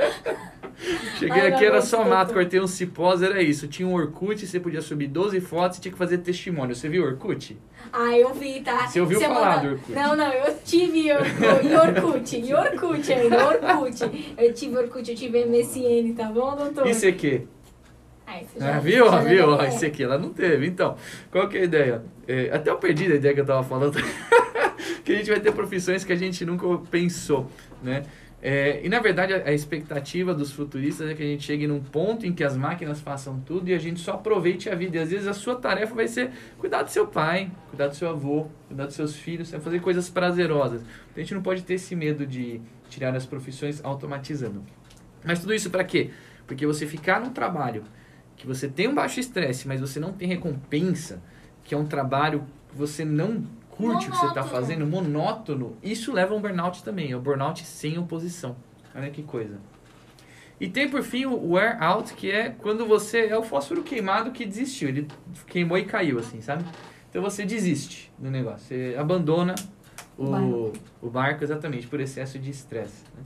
Cheguei 1.18 1.40
Ai, 1.40 1.53
aqui, 1.53 1.64
era 1.64 1.81
só 1.81 2.05
mato, 2.05 2.35
cortei 2.35 2.61
uns 2.61 2.72
cipós, 2.72 3.22
era 3.22 3.40
isso. 3.42 3.66
Tinha 3.66 3.88
um 3.88 3.94
Orkut, 3.94 4.46
você 4.46 4.61
podia 4.61 4.83
subir 4.83 5.09
12 5.09 5.40
fotos 5.40 5.79
e 5.79 5.81
tinha 5.81 5.92
que 5.92 5.99
fazer 5.99 6.18
testemunho. 6.18 6.75
Você 6.75 6.88
viu 6.88 7.03
o 7.05 7.07
Orkut? 7.07 7.59
Ai, 7.92 8.22
eu 8.22 8.35
vi, 8.35 8.61
tá? 8.61 8.87
Você 8.87 9.01
ouviu 9.01 9.20
falar 9.20 9.57
do 9.59 9.68
Orkut? 9.70 9.92
Não, 9.92 10.14
não, 10.14 10.31
eu 10.33 10.55
tive 10.64 11.11
Orkut, 11.12 12.03
Orkut, 12.05 12.53
Orkut 12.53 13.12
ainda, 13.12 13.49
Orkut. 13.49 14.35
Eu 14.37 14.53
tive 14.53 14.77
Orkut, 14.77 15.11
eu 15.11 15.16
tive 15.16 15.44
MSN, 15.46 16.14
tá 16.14 16.25
bom, 16.27 16.55
doutor? 16.55 16.87
Isso 16.87 17.07
aqui. 17.07 17.35
Ai, 17.37 17.56
Ah, 18.27 18.41
já- 18.59 18.79
viu? 18.81 19.07
já 19.11 19.21
viu? 19.21 19.57
deve- 19.57 19.69
Esse 19.69 19.87
aqui 19.87 20.03
ela 20.03 20.19
não 20.19 20.33
teve. 20.33 20.67
Então, 20.67 20.97
qual 21.31 21.49
que 21.49 21.57
é 21.57 21.61
a 21.61 21.65
ideia? 21.65 22.03
É, 22.27 22.51
até 22.53 22.71
eu 22.71 22.77
perdi 22.79 23.11
a 23.12 23.15
ideia 23.15 23.33
que 23.35 23.41
eu 23.41 23.47
tava 23.47 23.62
falando. 23.62 23.97
que 25.05 25.12
a 25.12 25.17
gente 25.17 25.31
vai 25.31 25.41
ter 25.41 25.53
profissões 25.53 26.05
que 26.05 26.12
a 26.12 26.17
gente 26.17 26.45
nunca 26.45 26.67
pensou, 26.91 27.51
né? 27.83 28.03
É, 28.43 28.81
e 28.85 28.89
na 28.89 29.01
verdade 29.01 29.33
a, 29.33 29.49
a 29.49 29.53
expectativa 29.53 30.35
dos 30.35 30.53
futuristas 30.53 31.09
é 31.09 31.15
que 31.15 31.23
a 31.23 31.27
gente 31.27 31.43
chegue 31.43 31.67
num 31.67 31.81
ponto 31.81 32.27
em 32.27 32.33
que 32.33 32.45
as 32.45 32.57
máquinas 32.57 33.01
façam 33.01 33.41
tudo 33.41 33.69
e 33.71 33.75
a 33.75 33.79
gente 33.79 33.99
só 33.99 34.12
aproveite 34.12 34.69
a 34.69 34.75
vida. 34.75 34.99
E 34.99 35.01
às 35.01 35.11
vezes 35.11 35.27
a 35.27 35.33
sua 35.33 35.57
tarefa 35.57 35.95
vai 35.95 36.07
ser 36.07 36.31
cuidar 36.59 36.83
do 36.83 36.91
seu 36.91 37.07
pai, 37.07 37.51
cuidar 37.71 37.89
do 37.89 37.97
seu 37.97 38.09
avô, 38.11 38.47
cuidar 38.69 38.87
dos 38.87 38.95
seus 38.95 39.17
filhos, 39.17 39.51
né? 39.53 39.59
fazer 39.59 39.81
coisas 39.81 40.09
prazerosas. 40.11 40.83
Então 40.83 41.17
a 41.17 41.21
gente 41.21 41.35
não 41.35 41.43
pode 41.43 41.62
ter 41.62 41.75
esse 41.75 41.97
medo 41.97 42.27
de 42.27 42.61
tirar 42.91 43.17
as 43.17 43.25
profissões 43.25 43.81
automatizando. 43.83 44.62
Mas 45.25 45.41
tudo 45.41 45.55
isso 45.55 45.71
para 45.71 45.83
quê? 45.83 46.11
Porque 46.47 46.67
você 46.67 46.87
ficar 46.87 47.21
num 47.21 47.31
trabalho 47.31 47.83
que 48.37 48.46
você 48.46 48.68
tem 48.68 48.88
um 48.88 48.94
baixo 48.94 49.18
estresse, 49.20 49.66
mas 49.66 49.81
você 49.81 49.99
não 49.99 50.12
tem 50.12 50.29
recompensa, 50.29 51.22
que 51.64 51.75
é 51.75 51.79
um 51.79 51.87
trabalho 51.87 52.44
que 52.70 52.77
você 52.77 53.05
não 53.05 53.44
curte 53.70 54.09
o 54.09 54.11
que 54.11 54.16
você 54.16 54.27
está 54.27 54.40
Monótono. 54.42 54.49
fazendo, 54.51 54.87
monótono, 54.87 55.77
isso 55.83 56.12
leva 56.12 56.35
a 56.35 56.37
um 56.37 56.40
burnout 56.40 56.83
também, 56.83 57.12
é 57.12 57.16
o 57.16 57.20
burnout 57.20 57.64
sem 57.64 57.99
oposição. 57.99 58.57
Olha 58.94 59.11
que 59.11 59.22
coisa. 59.22 59.59
E 60.59 60.68
tem 60.68 60.88
por 60.88 61.03
fim 61.03 61.27
o 61.27 61.53
wear 61.53 61.83
out, 61.83 62.14
que 62.14 62.31
é 62.31 62.49
quando 62.49 62.87
você 62.87 63.27
é 63.27 63.37
o 63.37 63.42
fósforo 63.42 63.83
queimado 63.83 64.31
que 64.31 64.46
desistiu, 64.46 64.88
ele 64.88 65.07
queimou 65.46 65.77
e 65.77 65.85
caiu 65.85 66.18
assim, 66.18 66.40
sabe? 66.40 66.64
Então 67.11 67.20
você 67.22 67.44
desiste 67.44 68.11
do 68.18 68.31
negócio, 68.31 68.66
você 68.66 68.96
abandona 68.99 69.55
o, 70.16 70.31
Barco. 70.31 70.72
o 71.03 71.11
barco 71.11 71.44
exatamente 71.44 71.87
por 71.87 72.01
excesso 72.01 72.38
de 72.38 72.51
estresse. 72.51 73.03
né? 73.14 73.22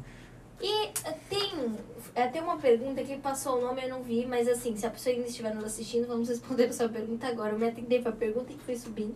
E 0.61 0.89
tem, 1.29 1.77
é, 2.15 2.27
tem 2.29 2.43
uma 2.43 2.57
pergunta 2.57 3.03
que 3.03 3.17
passou 3.19 3.59
o 3.59 3.61
nome 3.61 3.83
eu 3.85 3.89
não 3.89 4.03
vi, 4.03 4.27
mas 4.27 4.49
assim, 4.49 4.77
se 4.77 4.85
a 4.85 4.91
pessoa 4.91 5.15
ainda 5.15 5.29
estiver 5.29 5.55
nos 5.55 5.65
assistindo, 5.65 6.07
vamos 6.07 6.29
responder 6.29 6.67
a 6.67 6.73
sua 6.73 6.89
pergunta 6.89 7.27
agora. 7.27 7.53
Eu 7.53 7.59
me 7.59 7.69
atendei 7.69 8.03
pra 8.03 8.13
pergunta 8.13 8.53
que 8.53 8.61
foi 8.61 8.77
subindo. 8.77 9.15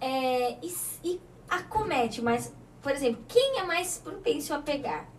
É, 0.00 0.58
e, 0.62 0.74
e 1.04 1.20
acomete, 1.48 2.20
mas, 2.20 2.52
por 2.82 2.92
exemplo, 2.92 3.24
quem 3.28 3.58
é 3.58 3.64
mais 3.64 3.98
propenso 3.98 4.52
a 4.52 4.58
pegar? 4.58 5.13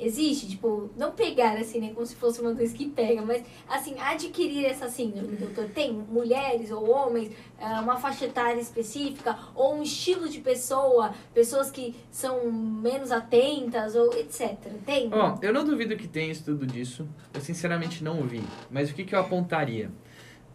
Existe, 0.00 0.48
tipo, 0.48 0.90
não 0.96 1.12
pegar 1.12 1.58
assim, 1.58 1.80
né, 1.80 1.92
como 1.94 2.06
se 2.06 2.14
fosse 2.14 2.40
uma 2.40 2.54
coisa 2.54 2.74
que 2.74 2.88
pega, 2.88 3.22
mas 3.22 3.42
assim, 3.68 3.94
adquirir 3.98 4.64
essa 4.64 4.88
síndrome, 4.88 5.36
doutor. 5.36 5.66
Tem 5.68 5.92
mulheres 5.92 6.70
ou 6.70 6.88
homens, 6.88 7.30
ah, 7.60 7.80
uma 7.82 7.96
faixa 7.98 8.24
etária 8.24 8.60
específica, 8.60 9.38
ou 9.54 9.76
um 9.76 9.82
estilo 9.82 10.28
de 10.28 10.40
pessoa, 10.40 11.12
pessoas 11.34 11.70
que 11.70 11.94
são 12.10 12.50
menos 12.50 13.12
atentas, 13.12 13.94
ou 13.94 14.12
etc. 14.14 14.56
Tem? 14.84 15.10
Ó, 15.12 15.38
eu 15.42 15.52
não 15.52 15.64
duvido 15.64 15.96
que 15.96 16.08
tenha 16.08 16.32
estudo 16.32 16.66
disso. 16.66 17.06
Eu 17.34 17.40
sinceramente 17.40 18.02
não 18.02 18.22
vi. 18.22 18.42
Mas 18.70 18.90
o 18.90 18.94
que, 18.94 19.04
que 19.04 19.14
eu 19.14 19.20
apontaria? 19.20 19.90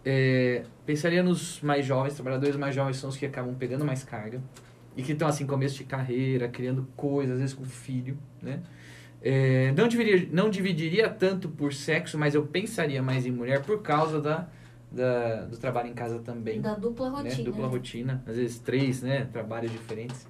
É, 0.04 0.64
pensaria 0.86 1.24
nos 1.24 1.62
mais 1.62 1.84
jovens, 1.86 2.14
trabalhadores 2.14 2.56
mais 2.56 2.76
jovens 2.76 2.98
são 2.98 3.10
os 3.10 3.18
que 3.18 3.26
acabam 3.26 3.56
pegando 3.56 3.84
mais 3.84 4.04
carga. 4.04 4.42
E 4.96 5.04
que 5.04 5.12
estão 5.12 5.28
assim, 5.28 5.46
começo 5.46 5.76
de 5.78 5.84
carreira, 5.84 6.48
criando 6.48 6.88
coisas, 6.96 7.34
às 7.34 7.40
vezes 7.40 7.54
com 7.54 7.66
filho, 7.66 8.18
né? 8.42 8.62
É, 9.22 9.72
não, 9.72 9.88
dividiria, 9.88 10.30
não 10.32 10.50
dividiria 10.50 11.10
tanto 11.10 11.50
por 11.50 11.74
sexo, 11.74 12.18
mas 12.18 12.36
eu 12.36 12.46
pensaria 12.46 13.02
mais 13.02 13.26
em 13.26 13.32
mulher 13.32 13.64
por 13.64 13.82
causa 13.82 14.22
da, 14.22 14.48
da, 14.92 15.46
do 15.46 15.58
trabalho 15.58 15.90
em 15.90 15.94
casa 15.94 16.20
também. 16.20 16.62
Da 16.62 16.76
dupla 16.76 17.10
né? 17.10 17.30
rotina. 17.30 17.44
Dupla 17.44 17.66
né? 17.66 17.72
rotina, 17.72 18.24
às 18.28 18.36
vezes 18.36 18.60
três, 18.60 19.02
né? 19.02 19.28
Trabalhos 19.32 19.72
diferentes. 19.72 20.28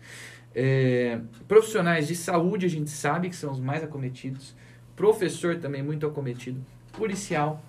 É, 0.54 1.20
profissionais 1.48 2.08
de 2.08 2.16
saúde, 2.16 2.66
a 2.66 2.70
gente 2.70 2.90
sabe 2.90 3.30
que 3.30 3.36
são 3.36 3.52
os 3.52 3.60
mais 3.60 3.84
acometidos. 3.84 4.56
Professor 4.96 5.58
também 5.58 5.84
muito 5.84 6.06
acometido. 6.08 6.62
Policial, 6.94 7.62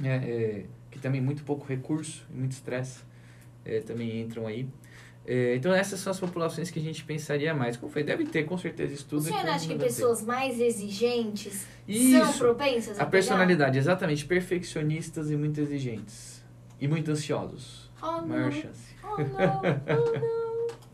né? 0.00 0.16
É, 0.28 0.64
que 0.90 0.98
também 0.98 1.20
muito 1.20 1.44
pouco 1.44 1.66
recurso 1.66 2.26
e 2.32 2.36
muito 2.36 2.52
estresse, 2.52 3.04
é, 3.64 3.80
também 3.80 4.20
entram 4.20 4.46
aí. 4.46 4.68
É, 5.30 5.56
então 5.56 5.74
essas 5.74 6.00
são 6.00 6.10
as 6.10 6.18
populações 6.18 6.70
que 6.70 6.78
a 6.78 6.82
gente 6.82 7.04
pensaria 7.04 7.52
mais. 7.52 7.76
Como 7.76 7.92
foi? 7.92 8.02
Deve 8.02 8.24
ter 8.24 8.44
com 8.44 8.56
certeza 8.56 8.92
O 8.92 8.94
estudos. 8.94 9.26
senhor 9.26 9.42
que 9.42 9.46
acha 9.48 9.60
que 9.60 9.68
deve 9.74 9.80
ter. 9.80 9.86
pessoas 9.86 10.22
mais 10.22 10.58
exigentes 10.58 11.66
são 11.86 12.30
Isso. 12.30 12.38
propensas 12.38 12.88
a, 12.90 12.92
A 12.92 12.96
pegar? 13.04 13.10
personalidade, 13.10 13.76
exatamente. 13.78 14.24
Perfeccionistas 14.24 15.30
e 15.30 15.36
muito 15.36 15.60
exigentes. 15.60 16.42
E 16.80 16.88
muito 16.88 17.10
ansiosos. 17.10 17.90
Oh, 18.00 18.22
Maior 18.22 18.44
não. 18.44 18.52
chance. 18.52 18.94
Oh, 19.04 19.18
não. 19.18 19.60
Oh, 19.60 20.18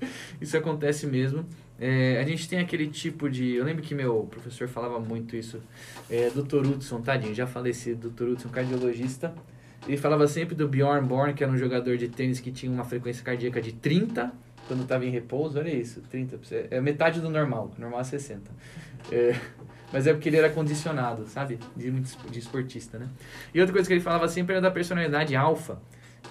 não. 0.02 0.08
Isso 0.40 0.56
acontece 0.56 1.06
mesmo. 1.06 1.46
É, 1.78 2.18
a 2.20 2.24
gente 2.24 2.48
tem 2.48 2.58
aquele 2.58 2.88
tipo 2.88 3.28
de. 3.30 3.52
Eu 3.54 3.64
lembro 3.64 3.82
que 3.82 3.94
meu 3.94 4.26
professor 4.30 4.66
falava 4.68 4.98
muito 5.00 5.34
isso. 5.36 5.60
É, 6.10 6.30
Dr. 6.30 6.66
Hudson, 6.66 7.00
tadinho, 7.00 7.34
já 7.34 7.46
falecido, 7.46 8.10
Dr. 8.10 8.30
Hudson, 8.30 8.48
cardiologista. 8.48 9.34
Ele 9.86 9.96
falava 9.96 10.26
sempre 10.26 10.54
do 10.54 10.66
Bjorn 10.66 11.06
Born, 11.06 11.34
que 11.34 11.44
era 11.44 11.52
um 11.52 11.58
jogador 11.58 11.96
de 11.96 12.08
tênis 12.08 12.40
que 12.40 12.50
tinha 12.50 12.72
uma 12.72 12.84
frequência 12.84 13.22
cardíaca 13.22 13.60
de 13.60 13.72
30 13.72 14.32
quando 14.66 14.82
estava 14.82 15.04
em 15.04 15.10
repouso. 15.10 15.58
Olha 15.58 15.68
isso, 15.68 16.00
30. 16.02 16.38
É 16.70 16.80
metade 16.80 17.20
do 17.20 17.28
normal, 17.28 17.70
normal 17.78 18.00
é 18.00 18.04
60. 18.04 18.50
É, 19.12 19.38
mas 19.92 20.06
é 20.06 20.12
porque 20.12 20.28
ele 20.28 20.38
era 20.38 20.50
condicionado, 20.50 21.26
sabe? 21.26 21.58
De, 21.76 21.90
de 21.90 22.38
esportista, 22.38 22.98
né? 22.98 23.08
E 23.52 23.60
outra 23.60 23.72
coisa 23.72 23.86
que 23.86 23.94
ele 23.94 24.00
falava 24.00 24.26
sempre 24.28 24.54
era 24.54 24.62
da 24.62 24.70
personalidade 24.70 25.36
alfa, 25.36 25.78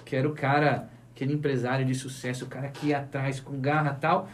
que 0.04 0.16
era 0.16 0.28
o 0.28 0.34
cara, 0.34 0.90
aquele 1.14 1.32
empresário 1.32 1.86
de 1.86 1.94
sucesso, 1.94 2.44
o 2.44 2.48
cara 2.48 2.68
que 2.68 2.88
ia 2.88 2.98
atrás 2.98 3.38
com 3.38 3.60
garra 3.60 3.94
tal, 3.94 4.28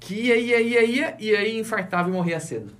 que 0.00 0.14
ia, 0.14 0.36
ia, 0.36 0.60
ia, 0.60 0.84
ia, 0.84 1.16
e 1.18 1.36
aí 1.36 1.58
infartava 1.58 2.08
e 2.08 2.12
morria 2.12 2.40
cedo. 2.40 2.72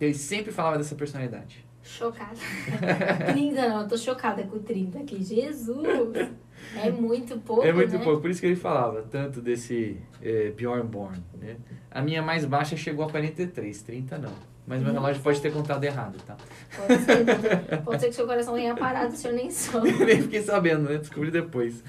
Ele 0.00 0.14
sempre 0.14 0.52
falava 0.52 0.78
dessa 0.78 0.94
personalidade. 0.94 1.64
Chocada. 1.84 2.34
30 3.32 3.68
não, 3.68 3.82
eu 3.82 3.88
tô 3.88 3.96
chocada 3.96 4.42
com 4.44 4.58
30 4.58 4.98
aqui. 4.98 5.22
Jesus! 5.22 6.30
É 6.76 6.90
muito 6.90 7.38
pouco, 7.40 7.62
é 7.62 7.72
muito 7.72 7.98
né? 7.98 8.02
pouco, 8.02 8.22
por 8.22 8.30
isso 8.30 8.40
que 8.40 8.46
ele 8.46 8.56
falava 8.56 9.02
tanto 9.02 9.42
desse 9.42 9.98
é, 10.22 10.50
Bjorn 10.50 10.82
Born. 10.84 11.22
Né? 11.38 11.56
A 11.90 12.00
minha 12.00 12.22
mais 12.22 12.44
baixa 12.46 12.74
chegou 12.74 13.04
a 13.04 13.10
43, 13.10 13.82
30 13.82 14.18
não. 14.18 14.32
Mas 14.66 14.82
meu 14.82 14.94
relógio 14.94 15.22
pode 15.22 15.42
ter 15.42 15.52
contado 15.52 15.84
errado, 15.84 16.16
tá? 16.26 16.36
Pode 16.74 17.02
ser, 17.02 17.82
pode 17.84 18.00
ser 18.00 18.08
que 18.08 18.14
seu 18.14 18.26
coração 18.26 18.54
tenha 18.54 18.74
parado, 18.74 19.12
o 19.12 19.16
senhor 19.16 19.34
nem 19.34 19.50
soube. 19.50 19.92
Nem 20.04 20.22
fiquei 20.22 20.40
sabendo, 20.40 20.88
né? 20.88 20.96
Descobri 20.96 21.30
depois. 21.30 21.84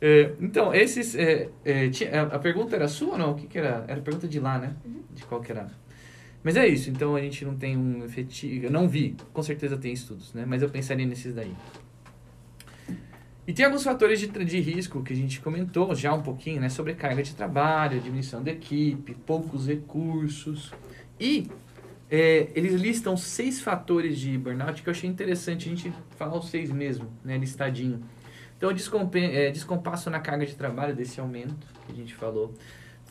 É, 0.00 0.32
então, 0.40 0.74
esses. 0.74 1.14
é, 1.14 1.48
é, 1.64 1.88
a 2.18 2.22
a 2.34 2.38
pergunta 2.40 2.74
era 2.74 2.88
sua 2.88 3.12
ou 3.12 3.18
não? 3.18 3.32
O 3.32 3.34
que, 3.36 3.46
que 3.46 3.58
era? 3.58 3.84
Era 3.86 4.00
a 4.00 4.02
pergunta 4.02 4.26
de 4.26 4.40
lá, 4.40 4.58
né? 4.58 4.74
De 5.12 5.24
qual 5.24 5.40
que 5.40 5.52
era. 5.52 5.68
Mas 6.42 6.56
é 6.56 6.66
isso, 6.66 6.88
então 6.90 7.16
a 7.16 7.20
gente 7.20 7.44
não 7.44 7.56
tem 7.56 7.76
um 7.76 8.04
efetivo. 8.04 8.66
Eu 8.66 8.70
não 8.70 8.88
vi, 8.88 9.16
com 9.32 9.42
certeza 9.42 9.76
tem 9.76 9.92
estudos, 9.92 10.32
né? 10.32 10.44
Mas 10.46 10.62
eu 10.62 10.68
pensaria 10.68 11.04
nesses 11.04 11.34
daí. 11.34 11.54
E 13.46 13.52
tem 13.52 13.64
alguns 13.64 13.82
fatores 13.82 14.20
de, 14.20 14.26
de 14.26 14.60
risco 14.60 15.02
que 15.02 15.12
a 15.12 15.16
gente 15.16 15.40
comentou 15.40 15.94
já 15.94 16.12
um 16.12 16.22
pouquinho, 16.22 16.60
né? 16.60 16.68
Sobrecarga 16.68 17.22
de 17.22 17.34
trabalho, 17.34 17.98
diminuição 17.98 18.42
da 18.42 18.50
equipe, 18.50 19.14
poucos 19.14 19.66
recursos. 19.66 20.72
E 21.18 21.48
é, 22.10 22.48
eles 22.54 22.80
listam 22.80 23.16
seis 23.16 23.60
fatores 23.60 24.18
de 24.18 24.36
burnout 24.36 24.82
que 24.82 24.88
eu 24.88 24.92
achei 24.92 25.08
interessante 25.08 25.66
a 25.66 25.74
gente 25.74 25.92
falar 26.16 26.38
os 26.38 26.50
seis 26.50 26.70
mesmo, 26.70 27.08
né? 27.24 27.38
Listadinho. 27.38 28.02
Então, 28.58 28.70
é, 29.14 29.50
descompasso 29.50 30.10
na 30.10 30.20
carga 30.20 30.44
de 30.44 30.54
trabalho 30.54 30.94
desse 30.94 31.20
aumento 31.20 31.66
que 31.86 31.92
a 31.92 31.94
gente 31.94 32.14
falou. 32.14 32.52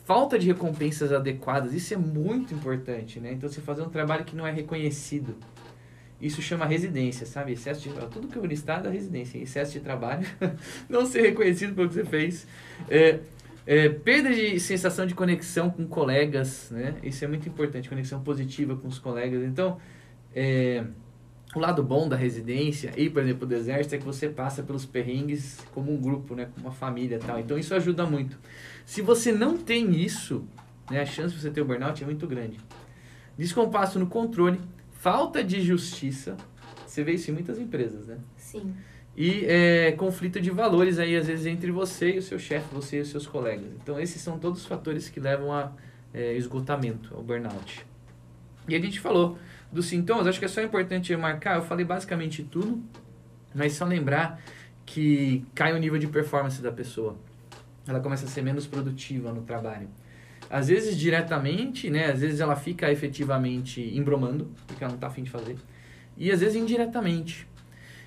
Falta 0.08 0.40
de 0.40 0.48
recompensas 0.48 1.12
adequadas, 1.12 1.74
isso 1.74 1.94
é 1.94 1.98
muito 1.98 2.54
importante, 2.54 3.20
né? 3.20 3.34
Então, 3.34 3.50
você 3.50 3.60
fazer 3.60 3.82
um 3.82 3.90
trabalho 3.90 4.24
que 4.24 4.38
não 4.38 4.48
é 4.48 4.52
reconhecido. 4.54 5.36
Isso 6.22 6.42
chama 6.42 6.66
residência, 6.66 7.26
sabe? 7.26 7.52
Excesso 7.52 7.82
de 7.82 7.90
Tudo 8.08 8.30
que 8.30 8.38
eu 8.38 8.46
listar 8.46 8.80
é 8.80 8.84
da 8.84 8.90
residência. 8.90 9.38
Excesso 9.38 9.74
de 9.74 9.82
trabalho, 9.82 10.26
não 10.88 11.06
ser 11.06 11.24
reconhecido 11.24 11.76
pelo 11.76 11.90
que 11.90 11.96
você 11.96 12.06
fez. 12.06 12.48
É, 12.90 13.20
é, 13.66 13.90
perda 13.90 14.34
de 14.34 14.58
sensação 14.62 15.06
de 15.06 15.14
conexão 15.14 15.70
com 15.70 15.86
colegas, 15.86 16.70
né? 16.72 16.96
Isso 17.04 17.26
é 17.26 17.28
muito 17.28 17.50
importante, 17.50 17.90
conexão 17.90 18.24
positiva 18.24 18.78
com 18.78 18.88
os 18.88 19.00
colegas. 19.00 19.44
Então, 19.44 19.78
é, 20.34 20.86
o 21.58 21.60
lado 21.60 21.84
bom 21.84 22.08
da 22.08 22.16
residência 22.16 22.92
e, 22.96 23.10
por 23.10 23.22
exemplo, 23.22 23.46
do 23.46 23.54
exército 23.54 23.96
é 23.96 23.98
que 23.98 24.06
você 24.06 24.30
passa 24.30 24.64
pelos 24.64 24.86
perrengues 24.86 25.60
como 25.74 25.92
um 25.92 25.98
grupo, 25.98 26.36
né? 26.36 26.50
Como 26.54 26.68
uma 26.68 26.74
família 26.74 27.18
e 27.18 27.20
tal. 27.20 27.40
Então, 27.40 27.58
isso 27.58 27.74
ajuda 27.74 28.06
muito. 28.06 28.38
Se 28.86 29.02
você 29.02 29.32
não 29.32 29.58
tem 29.58 29.96
isso, 30.02 30.48
né? 30.90 31.02
A 31.02 31.06
chance 31.06 31.36
de 31.36 31.42
você 31.42 31.52
ter 31.52 31.62
o 31.62 31.66
burnout 31.66 32.02
é 32.02 32.06
muito 32.06 32.26
grande. 32.28 32.58
Descompasso 33.38 34.00
no 34.00 34.08
controle, 34.08 34.60
falta 34.92 35.44
de 35.44 35.62
justiça. 35.62 36.38
Você 36.86 37.04
vê 37.04 37.14
isso 37.14 37.30
em 37.30 37.34
muitas 37.34 37.60
empresas, 37.60 38.08
né? 38.08 38.18
Sim. 38.38 38.74
E 39.16 39.46
é, 39.46 39.92
conflito 39.94 40.40
de 40.40 40.52
valores 40.52 41.00
aí, 41.00 41.16
às 41.16 41.28
vezes, 41.28 41.48
entre 41.48 41.72
você 41.72 42.14
e 42.14 42.18
o 42.20 42.22
seu 42.22 42.38
chefe, 42.38 42.68
você 42.74 42.98
e 42.98 43.02
os 43.02 43.10
seus 43.10 43.26
colegas. 43.26 43.72
Então, 43.82 44.00
esses 44.00 44.22
são 44.22 44.38
todos 44.38 44.62
os 44.62 44.68
fatores 44.68 45.10
que 45.10 45.20
levam 45.20 45.52
a 45.52 45.72
é, 46.14 46.34
esgotamento, 46.34 47.16
ao 47.16 47.24
burnout. 47.24 47.86
E 48.68 48.76
a 48.76 48.80
gente 48.80 49.00
falou 49.00 49.38
dos 49.72 49.86
sintomas, 49.88 50.28
acho 50.28 50.40
que 50.40 50.46
é 50.46 50.48
só 50.48 50.62
importante 50.62 51.16
marcar, 51.16 51.58
eu 51.58 51.62
falei 51.62 51.86
basicamente 51.86 52.44
tudo, 52.44 52.82
mas 53.54 53.74
só 53.74 53.86
lembrar 53.86 54.40
que 54.86 55.46
cai 55.54 55.74
o 55.74 55.78
nível 55.78 56.00
de 56.00 56.08
performance 56.08 56.62
da 56.62 56.72
pessoa. 56.72 57.18
Ela 57.88 58.00
começa 58.00 58.26
a 58.26 58.30
ser 58.30 58.42
menos 58.42 58.66
produtiva 58.66 59.32
no 59.32 59.42
trabalho. 59.42 59.88
Às 60.50 60.70
vezes 60.70 60.98
diretamente, 60.98 61.90
né? 61.90 62.12
Às 62.12 62.22
vezes 62.22 62.40
ela 62.40 62.56
fica 62.56 62.92
efetivamente 62.92 63.82
embromando, 63.82 64.50
porque 64.66 64.84
ela 64.84 64.92
não 64.92 64.98
está 64.98 65.08
afim 65.08 65.24
de 65.24 65.30
fazer. 65.30 65.58
E 66.18 66.32
às 66.32 66.40
vezes 66.40 66.56
indiretamente. 66.56 67.48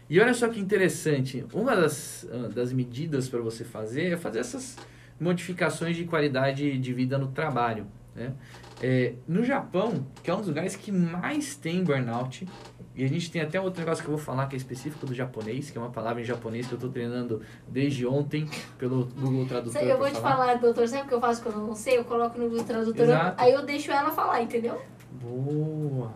E 0.08 0.18
olha 0.18 0.34
só 0.34 0.48
que 0.48 0.58
interessante, 0.58 1.44
uma 1.52 1.76
das, 1.76 2.26
ah, 2.32 2.48
das 2.48 2.72
medidas 2.72 3.28
para 3.28 3.40
você 3.40 3.62
fazer 3.62 4.12
é 4.12 4.16
fazer 4.16 4.40
essas 4.40 4.76
modificações 5.20 5.96
de 5.96 6.04
qualidade 6.04 6.78
de 6.78 6.92
vida 6.92 7.18
no 7.18 7.28
trabalho. 7.28 7.86
Né? 8.14 8.32
É, 8.82 9.14
no 9.28 9.44
Japão, 9.44 10.06
que 10.22 10.30
é 10.30 10.34
um 10.34 10.38
dos 10.38 10.48
lugares 10.48 10.74
que 10.74 10.90
mais 10.90 11.54
tem 11.54 11.84
burnout, 11.84 12.46
e 12.94 13.04
a 13.04 13.08
gente 13.08 13.30
tem 13.30 13.40
até 13.40 13.60
outro 13.60 13.80
negócio 13.80 14.02
que 14.02 14.10
eu 14.10 14.16
vou 14.16 14.24
falar 14.24 14.46
que 14.46 14.54
é 14.54 14.58
específico 14.58 15.06
do 15.06 15.14
japonês, 15.14 15.70
que 15.70 15.78
é 15.78 15.80
uma 15.80 15.90
palavra 15.90 16.20
em 16.20 16.24
japonês 16.24 16.66
que 16.66 16.72
eu 16.72 16.76
estou 16.76 16.90
treinando 16.90 17.40
desde 17.68 18.06
ontem 18.06 18.48
pelo 18.78 19.06
Google 19.06 19.46
Tradutor. 19.46 19.82
eu 19.82 19.98
vou 19.98 20.08
te 20.08 20.20
falar, 20.20 20.54
doutor, 20.56 20.86
sabe 20.88 21.04
o 21.04 21.08
que 21.08 21.14
eu 21.14 21.20
faço 21.20 21.42
quando 21.42 21.60
eu 21.60 21.66
não 21.66 21.74
sei? 21.74 21.98
Eu 21.98 22.04
coloco 22.04 22.38
no 22.38 22.48
Google 22.48 22.64
Tradutor, 22.64 23.04
Exato. 23.04 23.42
aí 23.42 23.52
eu 23.52 23.64
deixo 23.64 23.90
ela 23.90 24.10
falar, 24.10 24.42
entendeu? 24.42 24.80
Boa! 25.12 26.12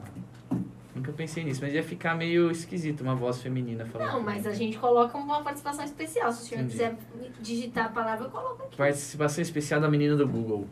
Nunca 0.94 1.12
pensei 1.12 1.42
nisso, 1.42 1.60
mas 1.62 1.74
ia 1.74 1.82
ficar 1.82 2.14
meio 2.14 2.50
esquisito 2.50 3.00
uma 3.00 3.16
voz 3.16 3.42
feminina 3.42 3.84
falando. 3.84 4.12
Não, 4.12 4.22
mas 4.22 4.46
a 4.46 4.52
gente 4.52 4.78
coloca 4.78 5.18
uma 5.18 5.42
participação 5.42 5.84
especial. 5.84 6.30
Se 6.32 6.42
o 6.42 6.46
senhor 6.46 6.64
Entendi. 6.64 6.72
quiser 6.72 6.96
digitar 7.40 7.86
a 7.86 7.88
palavra, 7.88 8.26
eu 8.26 8.30
coloco 8.30 8.62
aqui. 8.62 8.76
Participação 8.76 9.42
especial 9.42 9.80
da 9.80 9.88
menina 9.88 10.14
do 10.14 10.26
Google. 10.28 10.68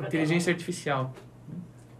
Inteligência 0.00 0.52
artificial. 0.52 1.12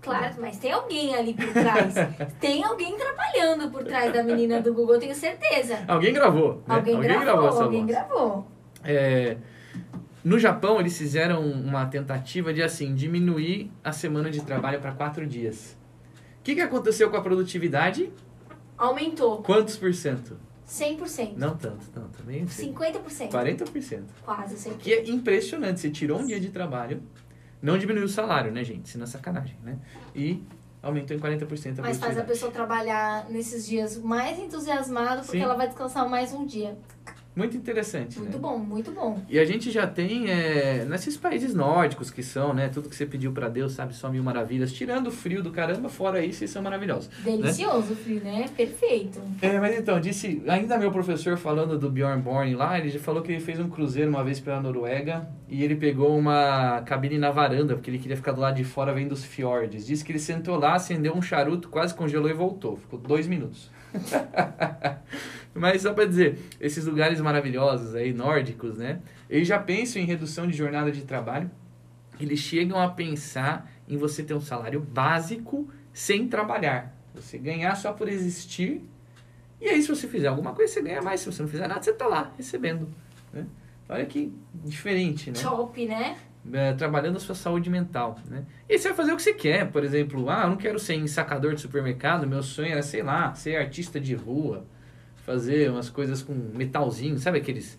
Claro, 0.01 0.35
mas 0.39 0.59
tem 0.59 0.71
alguém 0.71 1.15
ali 1.17 1.35
por 1.35 1.53
trás. 1.53 1.95
tem 2.41 2.63
alguém 2.63 2.97
trabalhando 2.97 3.71
por 3.71 3.83
trás 3.83 4.13
da 4.13 4.23
menina 4.23 4.61
do 4.61 4.73
Google, 4.73 4.95
eu 4.95 5.01
tenho 5.01 5.15
certeza. 5.15 5.85
Alguém 5.89 6.13
gravou, 6.13 6.63
né? 6.67 6.77
Alguém, 6.77 7.01
gravou, 7.01 7.49
essa 7.49 7.65
alguém 7.65 7.81
voz. 7.85 7.93
gravou. 7.93 8.47
É, 8.85 9.37
no 10.23 10.39
Japão, 10.39 10.79
eles 10.79 10.97
fizeram 10.97 11.41
uma 11.41 11.87
tentativa 11.87 12.53
de, 12.53 12.63
assim, 12.63 12.95
diminuir 12.95 13.71
a 13.83 13.93
semana 13.93 14.31
de 14.31 14.43
trabalho 14.43 14.81
para 14.81 14.93
quatro 14.93 15.27
dias. 15.27 15.77
O 16.41 16.43
que, 16.45 16.55
que 16.55 16.61
aconteceu 16.61 17.11
com 17.11 17.17
a 17.17 17.21
produtividade? 17.21 18.13
Aumentou. 18.79 19.43
Quantos 19.43 19.77
por 19.77 19.93
cento? 19.95 20.37
100%. 20.69 21.35
Não 21.37 21.57
tanto, 21.57 21.87
não, 21.95 22.09
também 22.09 22.41
não 22.41 22.49
sei. 22.49 22.73
50%. 22.73 23.31
40%. 23.31 24.03
Quase 24.25 24.71
100%. 24.71 24.77
Que 24.79 24.95
é 24.95 25.09
impressionante. 25.09 25.81
Você 25.81 25.91
tirou 25.91 26.19
um 26.19 26.27
dia 26.27 26.41
de 26.41 26.51
trabalho, 26.51 27.03
não 27.67 27.77
diminuiu 27.77 28.07
o 28.07 28.09
salário, 28.09 28.53
né, 28.53 28.63
gente? 28.63 28.89
Senão 28.89 29.05
é 29.05 29.07
sacanagem, 29.09 29.57
né? 29.63 29.77
E 30.15 30.41
aumentou 30.81 31.17
em 31.17 31.21
40% 31.21 31.81
a 31.81 31.83
Mas 31.83 31.99
faz 31.99 32.17
a 32.17 32.23
pessoa 32.23 32.53
trabalhar 32.53 33.29
nesses 33.29 33.67
dias 33.67 33.99
mais 33.99 34.39
entusiasmado 34.39 35.23
porque 35.23 35.39
Sim. 35.39 35.43
ela 35.43 35.55
vai 35.55 35.67
descansar 35.67 36.09
mais 36.09 36.33
um 36.33 36.47
dia. 36.47 36.79
Muito 37.37 37.55
interessante, 37.55 38.19
Muito 38.19 38.33
né? 38.33 38.39
bom, 38.39 38.57
muito 38.59 38.91
bom. 38.93 39.21
E 39.29 39.39
a 39.39 39.45
gente 39.45 39.71
já 39.71 39.87
tem, 39.87 40.31
é, 40.31 40.87
nesses 40.87 41.19
países 41.19 41.55
nórdicos 41.55 42.11
que 42.11 42.23
são, 42.23 42.55
né? 42.55 42.71
Tudo 42.71 42.89
que 42.89 42.97
você 42.97 43.05
pediu 43.05 43.31
pra 43.31 43.47
Deus, 43.47 43.73
sabe? 43.73 43.95
Só 43.95 44.09
mil 44.09 44.25
maravilhas. 44.25 44.73
Tirando 44.73 45.09
o 45.09 45.11
frio 45.11 45.43
do 45.43 45.51
caramba, 45.51 45.91
fora 45.91 46.25
isso, 46.25 46.43
eles 46.43 46.51
são 46.51 46.63
maravilhosos. 46.63 47.11
Delicioso 47.23 47.93
o 47.93 47.97
frio, 47.97 48.23
né? 48.25 48.47
Perfeito. 48.57 49.21
É, 49.43 49.61
mas 49.61 49.77
então, 49.77 50.01
disse, 50.01 50.43
ainda 50.49 50.79
meu 50.79 50.91
professor 50.91 51.37
falando 51.37 51.79
do 51.79 51.91
Bjorn 51.91 52.23
Born 52.23 52.55
lá, 52.55 52.79
ele 52.79 52.89
já 52.89 52.99
falou 52.99 53.21
que 53.23 53.31
ele 53.31 53.41
fez 53.41 53.61
um 53.61 53.69
cruzeiro 53.69 54.09
uma 54.09 54.25
vez 54.25 54.41
pela 54.41 54.59
Noruega 54.59 55.29
e 55.47 55.63
ele 55.63 55.77
pegou 55.77 56.17
uma 56.17 56.81
cabine 56.87 57.19
na 57.19 57.31
varanda, 57.31 57.75
porque 57.75 57.91
ele 57.91 57.99
queria 57.99 58.17
ficar 58.17 58.33
do 58.33 58.41
lado 58.41 58.57
de 58.57 58.65
fora 58.65 58.95
vendo 58.95 59.13
os 59.13 59.23
fiordes. 59.23 59.87
Disse 59.87 60.03
que 60.03 60.11
ele 60.11 60.19
sentou 60.19 60.57
lá, 60.59 60.75
acendeu 60.77 61.15
um 61.15 61.21
charuto, 61.21 61.69
quase 61.69 61.93
congelou 61.93 62.31
e 62.31 62.33
voltou. 62.33 62.79
Ficou 62.79 62.99
dois 62.99 63.27
minutos. 63.27 63.71
Mas 65.57 65.83
só 65.83 65.93
para 65.93 66.05
dizer, 66.05 66.39
esses 66.61 66.85
lugares 66.85 67.21
maravilhosos 67.21 67.95
aí, 67.95 68.13
nórdicos, 68.13 68.77
né? 68.77 69.01
Eles 69.29 69.49
já 69.49 69.59
pensam 69.59 70.01
em 70.01 70.05
redução 70.05 70.47
de 70.47 70.57
jornada 70.57 70.93
de 70.93 71.03
trabalho. 71.03 71.51
Eles 72.21 72.39
chegam 72.39 72.81
a 72.81 72.89
pensar 72.89 73.71
em 73.89 73.97
você 73.97 74.23
ter 74.23 74.35
um 74.35 74.41
salário 74.41 74.81
básico 74.81 75.69
sem 75.93 76.29
trabalhar. 76.29 76.95
Você 77.15 77.39
ganhar 77.39 77.75
só 77.77 77.93
por 77.93 78.09
existir. 78.09 78.83
E 79.61 79.69
aí, 79.69 79.81
se 79.83 79.89
você 79.89 80.07
fizer 80.07 80.29
alguma 80.29 80.53
coisa, 80.53 80.73
você 80.73 80.83
ganha 80.83 81.03
mais. 81.03 81.21
Se 81.21 81.27
você 81.27 81.43
não 81.43 81.49
fizer 81.49 81.67
nada, 81.67 81.83
você 81.83 81.93
tá 81.93 82.07
lá, 82.07 82.33
recebendo. 82.37 82.89
Né? 83.33 83.47
Olha 83.89 84.05
que 84.05 84.33
diferente, 84.55 85.31
né? 85.31 85.39
Top, 85.41 85.87
né? 85.87 86.17
É, 86.53 86.75
trabalhando 86.75 87.17
a 87.17 87.21
sua 87.21 87.35
saúde 87.35 87.69
mental, 87.69 88.19
né? 88.29 88.45
E 88.69 88.79
você 88.79 88.89
vai 88.89 88.97
fazer 88.97 89.13
o 89.13 89.17
que 89.17 89.23
você 89.23 89.35
quer, 89.35 89.71
por 89.71 89.83
exemplo, 89.83 90.31
ah, 90.31 90.43
eu 90.43 90.51
não 90.51 90.57
quero 90.57 90.79
ser 90.79 90.95
ensacador 90.95 91.55
de 91.55 91.61
supermercado, 91.61 92.27
meu 92.27 92.43
sonho 92.43 92.71
era, 92.71 92.83
sei 92.83 93.03
lá, 93.03 93.35
ser 93.35 93.57
artista 93.57 93.99
de 93.99 94.15
rua, 94.15 94.65
fazer 95.27 95.71
umas 95.71 95.91
coisas 95.91 96.23
com 96.23 96.33
metalzinho, 96.33 97.19
sabe 97.19 97.39
aqueles 97.39 97.77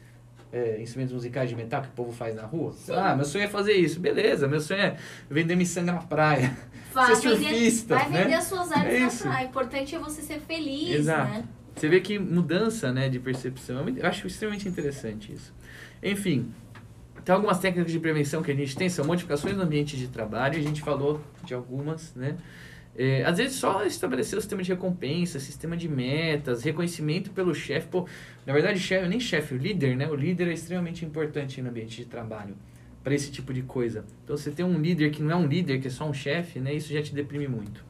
é, 0.52 0.82
instrumentos 0.82 1.14
musicais 1.14 1.50
de 1.50 1.56
metal 1.56 1.82
que 1.82 1.88
o 1.88 1.92
povo 1.92 2.12
faz 2.12 2.36
na 2.36 2.44
rua? 2.44 2.76
Ah, 2.90 3.16
meu 3.16 3.24
sonho 3.24 3.46
é 3.46 3.48
fazer 3.48 3.74
isso, 3.74 4.00
beleza, 4.02 4.48
meu 4.48 4.60
sonho 4.60 4.82
é 4.82 4.98
vender 5.30 5.56
miçanga 5.56 5.94
na 5.94 6.02
praia, 6.02 6.56
Vai 6.94 7.16
ser 7.16 7.30
vender, 7.30 7.50
surfista, 7.50 7.96
vai 7.96 8.06
vender 8.06 8.26
né? 8.30 8.36
as 8.36 8.44
suas 8.44 8.72
artes 8.72 8.94
É 8.94 9.00
na 9.00 9.10
praia. 9.32 9.46
O 9.46 9.50
importante 9.50 9.96
é 9.96 10.00
você 10.00 10.22
ser 10.22 10.40
feliz, 10.42 10.96
Exato. 10.96 11.32
né? 11.32 11.44
Você 11.74 11.88
vê 11.88 12.02
que 12.02 12.20
mudança 12.20 12.92
né, 12.92 13.08
de 13.08 13.20
percepção, 13.20 13.88
eu 13.88 14.06
acho 14.06 14.28
extremamente 14.28 14.68
interessante 14.68 15.32
isso. 15.32 15.54
Enfim, 16.04 16.52
tem 17.24 17.34
algumas 17.34 17.60
técnicas 17.60 17.92
de 17.92 18.00
prevenção 18.00 18.42
que 18.42 18.52
a 18.52 18.56
gente 18.56 18.76
tem, 18.76 18.90
são 18.90 19.06
modificações 19.06 19.56
no 19.56 19.64
ambiente 19.64 19.96
de 19.96 20.08
trabalho, 20.08 20.58
a 20.58 20.62
gente 20.62 20.82
falou 20.82 21.22
de 21.44 21.54
algumas, 21.54 22.14
né? 22.16 22.36
É, 22.98 23.24
às 23.24 23.38
vezes 23.38 23.58
só 23.58 23.86
estabelecer 23.86 24.40
o 24.40 24.42
sistema 24.42 24.64
de 24.64 24.72
recompensa, 24.74 25.40
sistema 25.40 25.78
de 25.78 25.88
metas, 25.88 26.64
reconhecimento 26.64 27.30
pelo 27.30 27.54
chefe. 27.54 27.88
Pô, 27.88 28.08
na 28.46 28.54
verdade, 28.54 28.80
chefe, 28.80 29.08
nem 29.08 29.20
chefe, 29.20 29.54
o 29.54 29.58
líder, 29.58 29.96
né? 29.96 30.10
O 30.10 30.16
líder 30.16 30.48
é 30.48 30.54
extremamente 30.54 31.06
importante 31.06 31.62
no 31.62 31.70
ambiente 31.70 31.98
de 31.98 32.06
trabalho 32.06 32.56
para 33.04 33.14
esse 33.14 33.32
tipo 33.32 33.54
de 33.54 33.62
coisa. 33.62 34.04
Então, 34.24 34.36
você 34.36 34.50
ter 34.50 34.64
um 34.64 34.80
líder 34.80 35.12
que 35.12 35.22
não 35.22 35.32
é 35.32 35.36
um 35.36 35.48
líder, 35.48 35.80
que 35.80 35.88
é 35.88 35.92
só 35.92 36.10
um 36.10 36.14
chefe, 36.14 36.60
né? 36.60 36.74
Isso 36.74 36.92
já 36.92 37.02
te 37.02 37.14
deprime 37.14 37.48
muito. 37.48 37.86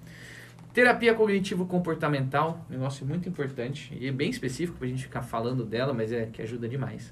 Terapia 0.73 1.13
cognitivo-comportamental, 1.15 2.63
negócio 2.69 3.03
muito 3.03 3.27
importante 3.27 3.97
e 3.99 4.07
é 4.07 4.11
bem 4.11 4.29
específico 4.29 4.77
para 4.77 4.85
a 4.85 4.89
gente 4.91 5.03
ficar 5.03 5.23
falando 5.23 5.65
dela, 5.65 5.91
mas 5.91 6.11
é 6.11 6.27
que 6.27 6.39
ajuda 6.41 6.67
demais. 6.67 7.11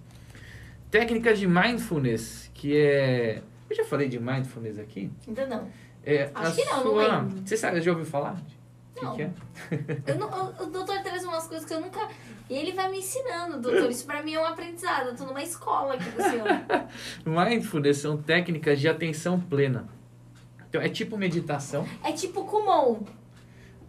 Técnicas 0.92 1.40
de 1.40 1.48
mindfulness, 1.48 2.52
que 2.54 2.78
é. 2.78 3.42
Eu 3.68 3.76
já 3.76 3.84
falei 3.84 4.08
de 4.08 4.20
mindfulness 4.20 4.78
aqui? 4.78 5.10
Ainda 5.28 5.48
não. 5.48 5.68
É 6.06 6.30
Acho 6.36 6.56
que 6.56 6.66
não, 6.66 6.84
não 6.84 6.92
sua... 6.92 7.18
lembro. 7.20 7.42
Você 7.46 7.58
sabe, 7.58 7.82
já 7.82 7.92
ouviu 7.92 8.06
falar? 8.06 8.34
O 8.96 9.00
que 9.00 9.06
Não. 9.06 9.16
que 9.16 9.22
é? 9.24 9.32
Eu 10.08 10.16
não 10.20 10.30
o, 10.30 10.64
o 10.64 10.66
doutor 10.68 11.02
traz 11.02 11.24
umas 11.26 11.48
coisas 11.48 11.68
que 11.68 11.74
eu 11.74 11.82
nunca. 11.82 12.08
E 12.50 12.54
ele 12.54 12.72
vai 12.72 12.90
me 12.90 13.00
ensinando, 13.00 13.60
doutor. 13.60 13.90
Isso 13.90 14.06
pra 14.06 14.24
mim 14.24 14.36
é 14.36 14.40
um 14.40 14.46
aprendizado. 14.46 15.08
Eu 15.08 15.16
tô 15.16 15.26
numa 15.26 15.44
escola 15.44 15.96
aqui 15.96 16.10
com 16.12 16.22
o 16.22 16.24
senhor. 16.24 16.48
Mindfulness 17.26 17.98
são 17.98 18.16
técnicas 18.16 18.80
de 18.80 18.88
atenção 18.88 19.40
plena. 19.40 19.90
Então, 20.70 20.82
é 20.82 20.88
tipo 20.88 21.18
meditação. 21.18 21.86
É 22.04 22.12
tipo 22.12 22.46
Kumon. 22.46 23.02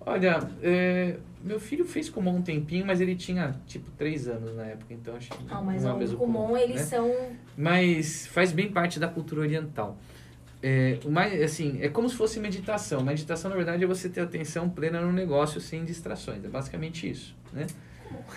Olha, 0.00 0.38
é, 0.62 1.16
meu 1.42 1.58
filho 1.60 1.84
fez 1.84 2.08
Kumon 2.08 2.36
um 2.36 2.42
tempinho, 2.42 2.86
mas 2.86 3.00
ele 3.00 3.14
tinha 3.16 3.54
tipo 3.66 3.90
3 3.92 4.28
anos 4.28 4.54
na 4.56 4.64
época, 4.64 4.94
então 4.94 5.16
acho 5.16 5.30
que 5.30 5.44
Não, 5.44 5.64
mas 5.64 5.82
não 5.82 5.90
é 5.90 5.94
o 5.94 5.98
mesmo 5.98 6.18
Kumon, 6.18 6.56
eles 6.56 6.76
né? 6.76 6.82
são. 6.82 7.12
Mas 7.56 8.26
faz 8.28 8.52
bem 8.52 8.70
parte 8.70 8.98
da 9.00 9.08
cultura 9.08 9.40
oriental. 9.42 9.98
É, 10.68 10.98
mais, 11.08 11.40
assim, 11.40 11.78
é 11.80 11.88
como 11.88 12.08
se 12.08 12.16
fosse 12.16 12.40
meditação. 12.40 13.00
Meditação, 13.00 13.48
na 13.48 13.56
verdade, 13.56 13.84
é 13.84 13.86
você 13.86 14.08
ter 14.08 14.20
atenção 14.20 14.68
plena 14.68 15.00
no 15.00 15.12
negócio 15.12 15.60
sem 15.60 15.84
distrações. 15.84 16.44
É 16.44 16.48
basicamente 16.48 17.08
isso, 17.08 17.36
né? 17.52 17.68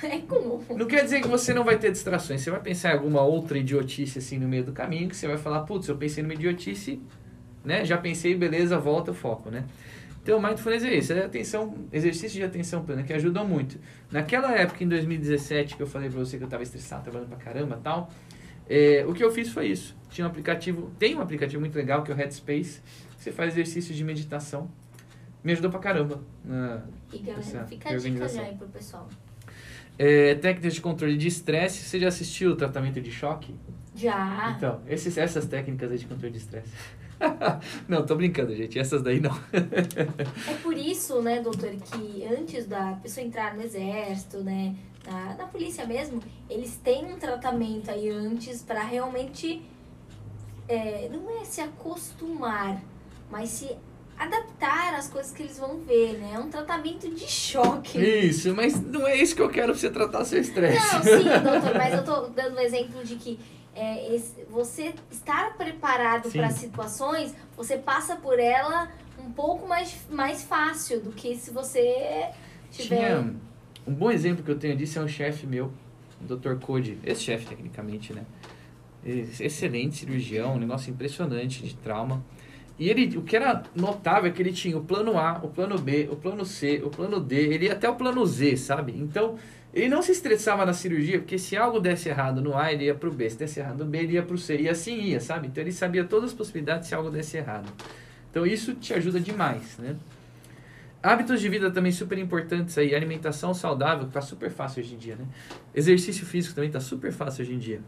É. 0.04 0.76
Não 0.76 0.86
quer 0.86 1.04
dizer 1.04 1.22
que 1.22 1.28
você 1.28 1.56
não 1.56 1.64
vai 1.64 1.80
ter 1.80 1.92
distrações. 1.92 2.42
Você 2.42 2.52
vai 2.52 2.60
pensar 2.60 2.92
em 2.92 2.94
alguma 2.94 3.22
outra 3.22 3.58
idiotice 3.58 4.20
assim 4.20 4.38
no 4.38 4.48
meio 4.48 4.64
do 4.64 4.72
caminho 4.72 5.10
que 5.10 5.16
você 5.16 5.28
vai 5.28 5.38
falar, 5.38 5.62
putz, 5.62 5.88
eu 5.88 5.98
pensei 5.98 6.22
numa 6.22 6.36
idiotice, 6.36 7.02
né? 7.66 7.84
Já 7.84 7.98
pensei, 7.98 8.36
beleza, 8.36 8.78
volta 8.78 9.12
foco, 9.12 9.50
né? 9.50 9.66
Então, 10.22 10.40
mindfulness 10.40 10.84
é 10.84 10.94
isso, 10.94 11.14
é 11.14 11.26
atenção, 11.26 11.74
exercício 11.92 12.38
de 12.38 12.44
atenção 12.44 12.84
plena, 12.86 13.02
que 13.02 13.12
ajudam 13.14 13.48
muito. 13.48 13.80
Naquela 14.12 14.54
época, 14.56 14.84
em 14.84 14.88
2017, 14.88 15.76
que 15.76 15.82
eu 15.82 15.88
falei 15.88 16.12
pra 16.12 16.20
você 16.20 16.38
que 16.38 16.44
eu 16.44 16.48
tava 16.48 16.62
estressado, 16.62 17.04
trabalhando 17.04 17.30
pra 17.30 17.38
caramba 17.38 17.80
tal, 17.84 18.12
é, 18.70 19.04
o 19.08 19.14
que 19.14 19.24
eu 19.24 19.32
fiz 19.32 19.50
foi 19.50 19.68
isso. 19.68 19.96
Tinha 20.10 20.26
um 20.26 20.30
aplicativo, 20.30 20.92
tem 21.00 21.16
um 21.16 21.22
aplicativo 21.22 21.60
muito 21.60 21.76
legal, 21.76 22.04
que 22.04 22.12
é 22.12 22.14
o 22.14 22.18
Headspace, 22.18 22.82
que 23.18 23.24
você 23.24 23.32
faz 23.32 23.54
exercícios 23.54 23.96
de 23.98 24.04
meditação. 24.04 24.70
Me 25.44 25.52
ajudou 25.54 25.70
pra 25.72 25.80
caramba. 25.80 26.22
na- 26.44 26.82
E 27.14 27.20
galera, 27.20 27.66
fica 27.66 27.90
a 27.90 27.98
dica 27.98 28.28
já 28.28 28.42
aí 28.42 28.56
pro 28.56 28.68
pessoal. 28.68 29.08
É, 29.98 30.36
técnicas 30.36 30.74
de 30.76 30.82
controle 30.82 31.18
de 31.18 31.28
estresse. 31.28 31.84
Você 31.84 32.00
já 32.00 32.08
assistiu 32.08 32.52
o 32.52 32.56
tratamento 32.56 33.02
de 33.02 33.12
choque? 33.12 33.54
Já. 33.96 34.54
Então, 34.56 34.82
esses, 34.88 35.18
essas 35.18 35.46
técnicas 35.46 35.92
aí 35.92 35.98
de 35.98 36.06
controle 36.06 36.32
de 36.32 36.38
estresse. 36.40 36.72
não, 37.88 38.06
tô 38.06 38.16
brincando, 38.16 38.56
gente. 38.56 38.80
Essas 38.80 39.02
daí 39.02 39.20
não. 39.20 39.38
É 39.52 40.54
por 40.64 40.74
isso, 40.78 41.22
né, 41.22 41.42
doutor, 41.42 41.72
que 41.72 42.26
antes 42.26 42.66
da 42.66 42.94
pessoa 43.04 43.26
entrar 43.26 43.56
no 43.56 43.62
exército, 43.62 44.38
né, 44.42 44.74
na, 45.10 45.34
na 45.36 45.46
polícia 45.46 45.86
mesmo, 45.86 46.22
eles 46.50 46.76
têm 46.84 47.06
um 47.06 47.18
tratamento 47.18 47.90
aí 47.90 48.10
antes 48.10 48.62
pra 48.62 48.84
realmente, 48.84 49.62
é, 50.68 51.10
não 51.12 51.42
é 51.42 51.46
se 51.46 51.62
acostumar, 51.62 52.82
mas 53.30 53.50
se 53.50 53.76
adaptar 54.18 54.94
às 54.96 55.08
coisas 55.08 55.32
que 55.32 55.42
eles 55.44 55.58
vão 55.58 55.78
ver, 55.80 56.18
né? 56.20 56.34
É 56.36 56.40
um 56.40 56.50
tratamento 56.50 57.10
de 57.10 57.26
choque. 57.28 57.98
Isso, 58.00 58.54
mas 58.54 58.80
não 58.80 59.08
é 59.08 59.16
isso 59.16 59.34
que 59.36 59.42
eu 59.42 59.50
quero 59.50 59.72
pra 59.72 59.80
você 59.80 59.90
tratar 59.90 60.26
seu 60.26 60.42
estresse. 60.42 60.94
Não, 60.94 61.04
sim, 61.04 61.24
doutor, 61.42 61.76
mas 61.78 61.94
eu 61.94 62.04
tô 62.04 62.22
dando 62.28 62.58
um 62.58 62.60
exemplo 62.60 63.04
de 63.04 63.16
que 63.16 63.40
é, 63.74 64.14
esse- 64.14 64.44
você 64.50 64.94
estar 65.10 65.56
preparado 65.58 66.30
para 66.32 66.50
situações, 66.52 67.34
você 67.56 67.78
passa 67.78 68.18
por 68.18 68.38
ela 68.40 68.92
um 69.18 69.32
pouco 69.32 69.66
mais, 69.68 69.96
mais 70.10 70.44
fácil 70.44 71.00
do 71.00 71.12
que 71.12 71.38
se 71.38 71.52
você 71.52 72.28
tiver. 72.72 72.98
Tinha 72.98 73.34
um 73.90 73.94
bom 73.94 74.12
exemplo 74.12 74.44
que 74.44 74.52
eu 74.52 74.58
tenho 74.58 74.76
disso 74.78 75.00
é 75.00 75.02
um 75.02 75.08
chefe 75.08 75.48
meu, 75.48 75.72
o 76.22 76.36
Dr. 76.36 76.56
Code, 76.62 77.00
esse 77.04 77.24
chefe 77.24 77.48
tecnicamente, 77.48 78.14
né? 78.14 78.24
Ex- 79.04 79.42
Excelente 79.42 79.98
cirurgião, 79.98 80.56
um 80.56 80.60
negócio 80.60 80.92
impressionante 80.92 81.64
de 81.64 81.76
trauma. 81.76 82.24
E 82.78 82.88
ele, 82.88 83.18
o 83.18 83.24
que 83.24 83.36
era 83.36 83.64
notável 83.76 84.30
é 84.30 84.34
que 84.34 84.42
ele 84.42 84.54
tinha 84.54 84.78
o 84.78 84.84
plano 84.84 85.18
A, 85.18 85.40
o 85.44 85.48
plano 85.50 85.78
B, 85.78 86.08
o 86.12 86.16
plano 86.16 86.46
C, 86.46 86.82
o 86.86 86.90
plano 86.90 87.20
D, 87.20 87.36
ele 87.36 87.66
ia 87.66 87.74
até 87.74 87.90
o 87.90 87.96
plano 87.96 88.26
Z, 88.26 88.58
sabe? 88.58 88.94
Então, 88.96 89.38
ele 89.74 89.90
não 89.90 90.02
se 90.02 90.12
estressava 90.12 90.66
na 90.66 90.74
cirurgia, 90.74 91.20
porque 91.20 91.38
se 91.38 91.58
algo 91.58 91.80
desse 91.80 92.10
errado 92.10 92.42
no 92.42 92.56
A, 92.56 92.72
ele 92.72 92.86
ia 92.86 92.96
pro 92.96 93.12
B, 93.12 93.30
se 93.30 93.38
desse 93.38 93.60
errado 93.60 93.84
no 93.84 93.86
B, 93.86 93.98
ele 93.98 94.14
ia 94.14 94.24
pro 94.24 94.38
C, 94.38 94.56
e 94.62 94.70
assim 94.70 94.98
ia, 95.02 95.20
sabe? 95.20 95.48
Então, 95.48 95.62
ele 95.64 95.72
sabia 95.72 96.04
todas 96.06 96.30
as 96.30 96.36
possibilidades 96.36 96.88
se 96.88 96.96
algo 96.96 97.10
desse 97.10 97.38
errado. 97.38 97.70
Então, 98.30 98.46
isso 98.46 98.74
te 98.76 98.94
ajuda 98.94 99.20
demais, 99.20 99.78
né? 99.80 99.96
Hábitos 101.02 101.40
de 101.40 101.48
vida 101.48 101.72
também 101.72 101.92
super 101.92 102.18
importantes 102.18 102.78
aí. 102.78 102.94
Alimentação 102.94 103.54
saudável, 103.54 104.06
que 104.06 104.12
tá 104.12 104.22
super 104.22 104.50
fácil 104.50 104.84
hoje 104.84 104.96
em 104.96 104.98
dia, 104.98 105.16
né? 105.16 105.26
Exercício 105.74 106.26
físico 106.26 106.54
também 106.54 106.70
tá 106.70 106.82
super 106.82 107.12
fácil 107.14 107.44
hoje 107.44 107.54
em 107.54 107.58
dia. 107.58 107.82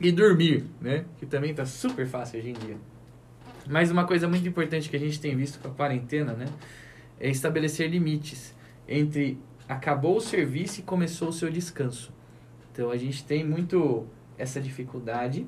E 0.00 0.10
dormir, 0.10 0.64
né? 0.80 1.04
Que 1.18 1.26
também 1.26 1.52
tá 1.54 1.66
super 1.66 2.06
fácil 2.06 2.38
hoje 2.38 2.50
em 2.50 2.54
dia. 2.54 2.76
Mas 3.68 3.90
uma 3.90 4.06
coisa 4.06 4.26
muito 4.26 4.48
importante 4.48 4.88
que 4.88 4.96
a 4.96 4.98
gente 4.98 5.20
tem 5.20 5.36
visto 5.36 5.58
com 5.58 5.68
a 5.68 5.70
quarentena, 5.70 6.32
né? 6.32 6.46
É 7.20 7.28
estabelecer 7.28 7.90
limites 7.90 8.54
entre 8.88 9.38
acabou 9.68 10.16
o 10.16 10.20
serviço 10.20 10.80
e 10.80 10.82
começou 10.82 11.28
o 11.28 11.32
seu 11.32 11.50
descanso. 11.50 12.10
Então 12.72 12.90
a 12.90 12.96
gente 12.96 13.24
tem 13.24 13.44
muito 13.44 14.06
essa 14.38 14.58
dificuldade. 14.58 15.46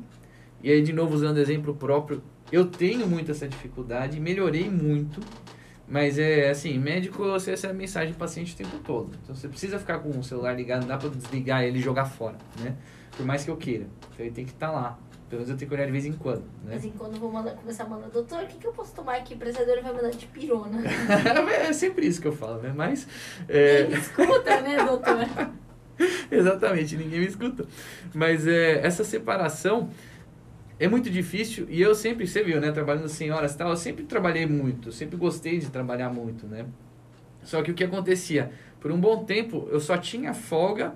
E 0.63 0.71
aí, 0.71 0.83
de 0.83 0.93
novo, 0.93 1.15
usando 1.15 1.39
exemplo 1.39 1.75
próprio, 1.75 2.23
eu 2.53 2.67
tenho 2.67 3.07
muito 3.07 3.31
essa 3.31 3.49
dificuldade, 3.49 4.21
melhorei 4.21 4.69
muito. 4.69 5.21
Mas 5.91 6.19
é 6.21 6.51
assim, 6.51 6.79
médico 6.79 7.25
você 7.25 7.51
recebe 7.51 7.75
mensagem 7.75 8.13
do 8.13 8.17
paciente 8.17 8.55
o 8.55 8.57
tempo 8.57 8.79
todo. 8.79 9.11
Então 9.25 9.35
você 9.35 9.49
precisa 9.49 9.77
ficar 9.79 9.99
com 9.99 10.11
o 10.11 10.23
celular 10.23 10.53
ligado, 10.55 10.83
não 10.83 10.89
dá 10.89 10.97
pra 10.97 11.09
desligar 11.09 11.65
ele 11.65 11.79
e 11.79 11.83
jogar 11.83 12.05
fora, 12.05 12.37
né? 12.61 12.77
Por 13.17 13.27
mais 13.27 13.45
que 13.45 13.51
eu 13.51 13.57
queira. 13.57 13.87
Então 14.15 14.25
ele 14.25 14.35
tem 14.35 14.45
que 14.45 14.53
estar 14.53 14.71
lá. 14.71 14.97
Pelo 15.29 15.41
menos 15.43 15.51
eu 15.51 15.57
tenho 15.57 15.69
que 15.69 15.75
olhar 15.75 15.87
de 15.87 15.93
vez 15.93 16.07
em 16.07 16.13
quando, 16.13 16.43
De 16.43 16.67
né? 16.67 16.71
vez 16.73 16.85
em 16.85 16.91
quando 16.91 17.15
eu 17.15 17.21
vou 17.21 17.31
mandar, 17.31 17.53
começar 17.53 17.85
a 17.85 17.89
mandar, 17.89 18.09
doutor, 18.09 18.43
o 18.43 18.47
que, 18.47 18.59
que 18.59 18.67
eu 18.67 18.73
posso 18.73 18.93
tomar 18.95 19.17
aqui? 19.17 19.35
O 19.35 19.37
prestador 19.37 19.81
vai 19.81 19.93
mandar 19.93 20.11
de 20.11 20.27
pirona. 20.27 20.81
é 21.53 21.73
sempre 21.73 22.07
isso 22.07 22.21
que 22.21 22.27
eu 22.29 22.33
falo, 22.33 22.61
né? 22.61 22.73
Mas. 22.75 23.07
é, 23.49 23.83
Ele 23.83 23.97
escuta, 23.97 24.61
né, 24.61 24.85
doutor? 24.85 25.29
Exatamente, 26.31 26.97
ninguém 26.97 27.21
me 27.21 27.27
escuta. 27.27 27.65
Mas 28.15 28.47
é, 28.47 28.85
essa 28.85 29.05
separação 29.05 29.91
é 30.81 30.89
muito 30.89 31.11
difícil 31.11 31.67
e 31.69 31.81
eu 31.81 31.95
sempre, 31.95 32.27
você 32.27 32.43
viu, 32.43 32.59
né? 32.59 32.73
Trabalhando 32.73 33.07
sem 33.07 33.31
horas 33.31 33.53
e 33.53 33.59
tal, 33.59 33.69
eu 33.69 33.77
sempre 33.77 34.05
trabalhei 34.05 34.47
muito, 34.47 34.91
sempre 34.91 35.15
gostei 35.15 35.59
de 35.59 35.69
trabalhar 35.69 36.09
muito, 36.09 36.47
né? 36.47 36.65
Só 37.43 37.63
que 37.63 37.71
o 37.71 37.75
que 37.75 37.85
acontecia? 37.85 38.51
Por 38.81 38.91
um 38.91 38.99
bom 38.99 39.23
tempo 39.25 39.69
eu 39.71 39.79
só 39.79 39.99
tinha 39.99 40.33
folga 40.33 40.95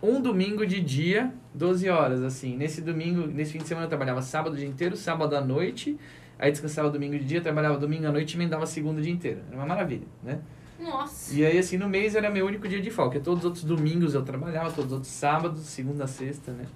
um 0.00 0.20
domingo 0.20 0.64
de 0.64 0.80
dia, 0.80 1.34
12 1.52 1.88
horas, 1.88 2.22
assim. 2.22 2.56
Nesse 2.56 2.80
domingo, 2.80 3.26
nesse 3.26 3.52
fim 3.52 3.58
de 3.58 3.66
semana 3.66 3.86
eu 3.86 3.88
trabalhava 3.88 4.22
sábado 4.22 4.52
o 4.52 4.56
dia 4.56 4.68
inteiro, 4.68 4.96
sábado 4.96 5.34
à 5.34 5.40
noite, 5.40 5.98
aí 6.38 6.52
descansava 6.52 6.88
domingo 6.88 7.18
de 7.18 7.24
dia, 7.24 7.40
trabalhava 7.40 7.76
domingo 7.76 8.06
à 8.06 8.12
noite 8.12 8.34
e 8.34 8.36
emendava 8.36 8.66
segunda 8.66 9.00
o 9.00 9.02
dia 9.02 9.12
inteiro. 9.12 9.40
Era 9.48 9.56
uma 9.56 9.66
maravilha, 9.66 10.06
né? 10.22 10.38
Nossa. 10.78 11.34
E 11.34 11.44
aí, 11.44 11.58
assim, 11.58 11.76
no 11.76 11.88
mês 11.88 12.14
era 12.14 12.30
meu 12.30 12.46
único 12.46 12.68
dia 12.68 12.80
de 12.80 12.90
folga. 12.90 13.18
Todos 13.18 13.40
os 13.40 13.44
outros 13.46 13.64
domingos 13.64 14.14
eu 14.14 14.22
trabalhava, 14.22 14.70
todos 14.70 14.86
os 14.86 14.92
outros 14.92 15.12
sábados, 15.12 15.60
segunda 15.62 16.04
a 16.04 16.06
sexta, 16.06 16.52
né? 16.52 16.66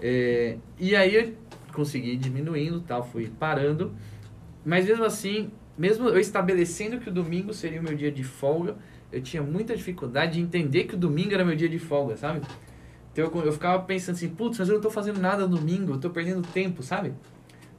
É, 0.00 0.56
e 0.78 0.96
aí 0.96 1.36
consegui 1.72 2.16
diminuindo 2.16 2.80
tal, 2.80 3.02
fui 3.02 3.28
parando. 3.28 3.92
Mas 4.64 4.86
mesmo 4.86 5.04
assim, 5.04 5.50
mesmo 5.76 6.08
eu 6.08 6.18
estabelecendo 6.18 7.00
que 7.00 7.08
o 7.08 7.12
domingo 7.12 7.52
seria 7.52 7.80
o 7.80 7.82
meu 7.82 7.94
dia 7.94 8.12
de 8.12 8.22
folga, 8.22 8.76
eu 9.10 9.20
tinha 9.20 9.42
muita 9.42 9.76
dificuldade 9.76 10.34
de 10.34 10.40
entender 10.40 10.84
que 10.84 10.94
o 10.94 10.98
domingo 10.98 11.34
era 11.34 11.44
meu 11.44 11.56
dia 11.56 11.68
de 11.68 11.78
folga, 11.78 12.16
sabe? 12.16 12.40
Então 13.12 13.24
eu, 13.24 13.44
eu 13.44 13.52
ficava 13.52 13.82
pensando 13.82 14.16
assim, 14.16 14.28
putz, 14.28 14.58
mas 14.58 14.68
eu 14.68 14.76
não 14.76 14.82
tô 14.82 14.90
fazendo 14.90 15.20
nada 15.20 15.46
no 15.46 15.56
domingo, 15.56 15.92
eu 15.92 15.98
tô 15.98 16.10
perdendo 16.10 16.42
tempo, 16.42 16.82
sabe? 16.82 17.12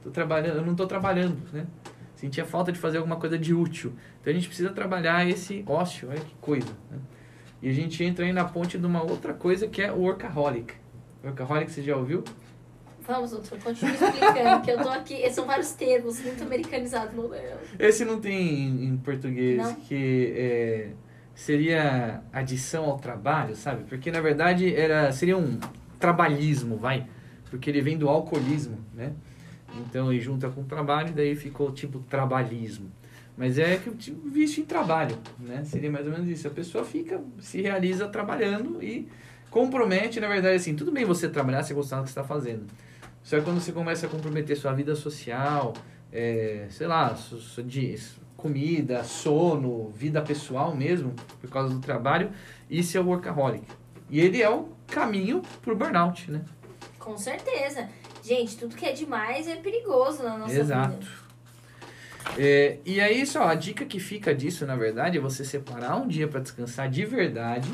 Tô 0.02 0.10
trabalhando, 0.10 0.58
eu 0.58 0.66
não 0.66 0.74
tô 0.74 0.86
trabalhando, 0.86 1.36
né? 1.52 1.66
Sentia 2.14 2.44
falta 2.44 2.70
de 2.70 2.78
fazer 2.78 2.98
alguma 2.98 3.16
coisa 3.16 3.38
de 3.38 3.52
útil. 3.52 3.92
Então 4.20 4.30
a 4.30 4.34
gente 4.34 4.46
precisa 4.46 4.70
trabalhar 4.70 5.28
esse 5.28 5.64
ócio, 5.66 6.08
olha 6.08 6.20
que 6.20 6.34
coisa. 6.40 6.68
Né? 6.90 6.98
E 7.60 7.68
a 7.68 7.72
gente 7.72 8.02
entra 8.04 8.24
aí 8.24 8.32
na 8.32 8.44
ponte 8.44 8.78
de 8.78 8.86
uma 8.86 9.02
outra 9.02 9.34
coisa 9.34 9.66
que 9.66 9.82
é 9.82 9.90
o 9.90 10.00
workaholic. 10.00 10.74
Workaholic, 11.24 11.70
você 11.70 11.82
já 11.82 11.96
ouviu? 11.96 12.22
Vamos, 13.06 13.32
doutor, 13.32 13.58
continue 13.58 13.94
explicando, 13.94 14.64
que 14.64 14.70
eu 14.70 14.82
tô 14.82 14.88
aqui. 14.88 15.30
São 15.30 15.44
vários 15.46 15.72
termos 15.72 16.20
muito 16.20 16.42
americanizados 16.42 17.14
no 17.14 17.28
meu. 17.28 17.58
Esse 17.78 18.04
não 18.04 18.20
tem 18.20 18.86
em 18.86 18.96
português, 18.96 19.58
Não? 19.58 19.74
que 19.74 20.32
é, 20.36 20.88
seria 21.34 22.22
adição 22.32 22.84
ao 22.86 22.98
trabalho, 22.98 23.54
sabe? 23.54 23.84
Porque 23.84 24.10
na 24.10 24.20
verdade 24.20 24.74
era, 24.74 25.12
seria 25.12 25.36
um 25.36 25.58
trabalhismo, 25.98 26.76
vai. 26.76 27.06
Porque 27.50 27.68
ele 27.68 27.82
vem 27.82 27.98
do 27.98 28.08
alcoolismo, 28.08 28.78
né? 28.94 29.12
Então 29.80 30.12
ele 30.12 30.20
junta 30.20 30.48
com 30.48 30.62
o 30.62 30.64
trabalho 30.64 31.08
e 31.10 31.12
daí 31.12 31.36
ficou 31.36 31.70
tipo 31.72 31.98
trabalhismo. 32.08 32.90
Mas 33.36 33.58
é 33.58 33.76
que 33.76 33.90
tipo, 33.90 34.28
vício 34.28 34.62
em 34.62 34.66
trabalho, 34.66 35.18
né? 35.38 35.62
Seria 35.64 35.90
mais 35.90 36.06
ou 36.06 36.12
menos 36.12 36.28
isso. 36.28 36.46
A 36.46 36.50
pessoa 36.50 36.84
fica, 36.84 37.20
se 37.40 37.60
realiza 37.60 38.08
trabalhando 38.08 38.82
e 38.82 39.08
compromete, 39.50 40.20
na 40.20 40.28
verdade, 40.28 40.56
assim, 40.56 40.74
tudo 40.74 40.90
bem 40.90 41.04
você 41.04 41.28
trabalhar, 41.28 41.62
você 41.62 41.74
gostar 41.74 41.98
do 41.98 42.04
que 42.04 42.10
você 42.10 42.18
está 42.18 42.24
fazendo. 42.24 42.64
Só 43.24 43.38
que 43.38 43.42
quando 43.42 43.58
você 43.58 43.72
começa 43.72 44.06
a 44.06 44.08
comprometer 44.08 44.54
sua 44.56 44.72
vida 44.72 44.94
social, 44.94 45.72
é, 46.12 46.66
sei 46.68 46.86
lá, 46.86 47.16
de 47.64 47.98
comida, 48.36 49.02
sono, 49.02 49.90
vida 49.90 50.20
pessoal 50.20 50.76
mesmo, 50.76 51.14
por 51.40 51.48
causa 51.48 51.72
do 51.72 51.80
trabalho, 51.80 52.30
isso 52.70 52.96
é 52.96 53.00
o 53.00 53.06
workaholic. 53.06 53.66
E 54.10 54.20
ele 54.20 54.42
é 54.42 54.50
o 54.50 54.68
caminho 54.86 55.40
pro 55.62 55.74
burnout, 55.74 56.30
né? 56.30 56.42
Com 56.98 57.16
certeza. 57.16 57.88
Gente, 58.22 58.58
tudo 58.58 58.76
que 58.76 58.84
é 58.84 58.92
demais 58.92 59.48
é 59.48 59.56
perigoso 59.56 60.22
na 60.22 60.36
nossa 60.36 60.54
Exato. 60.54 60.98
vida. 60.98 61.24
É, 62.38 62.78
e 62.84 63.00
aí, 63.00 63.26
só, 63.26 63.48
a 63.48 63.54
dica 63.54 63.86
que 63.86 63.98
fica 63.98 64.34
disso, 64.34 64.66
na 64.66 64.76
verdade, 64.76 65.16
é 65.16 65.20
você 65.20 65.44
separar 65.44 65.96
um 65.96 66.06
dia 66.06 66.28
para 66.28 66.40
descansar 66.40 66.90
de 66.90 67.04
verdade 67.04 67.70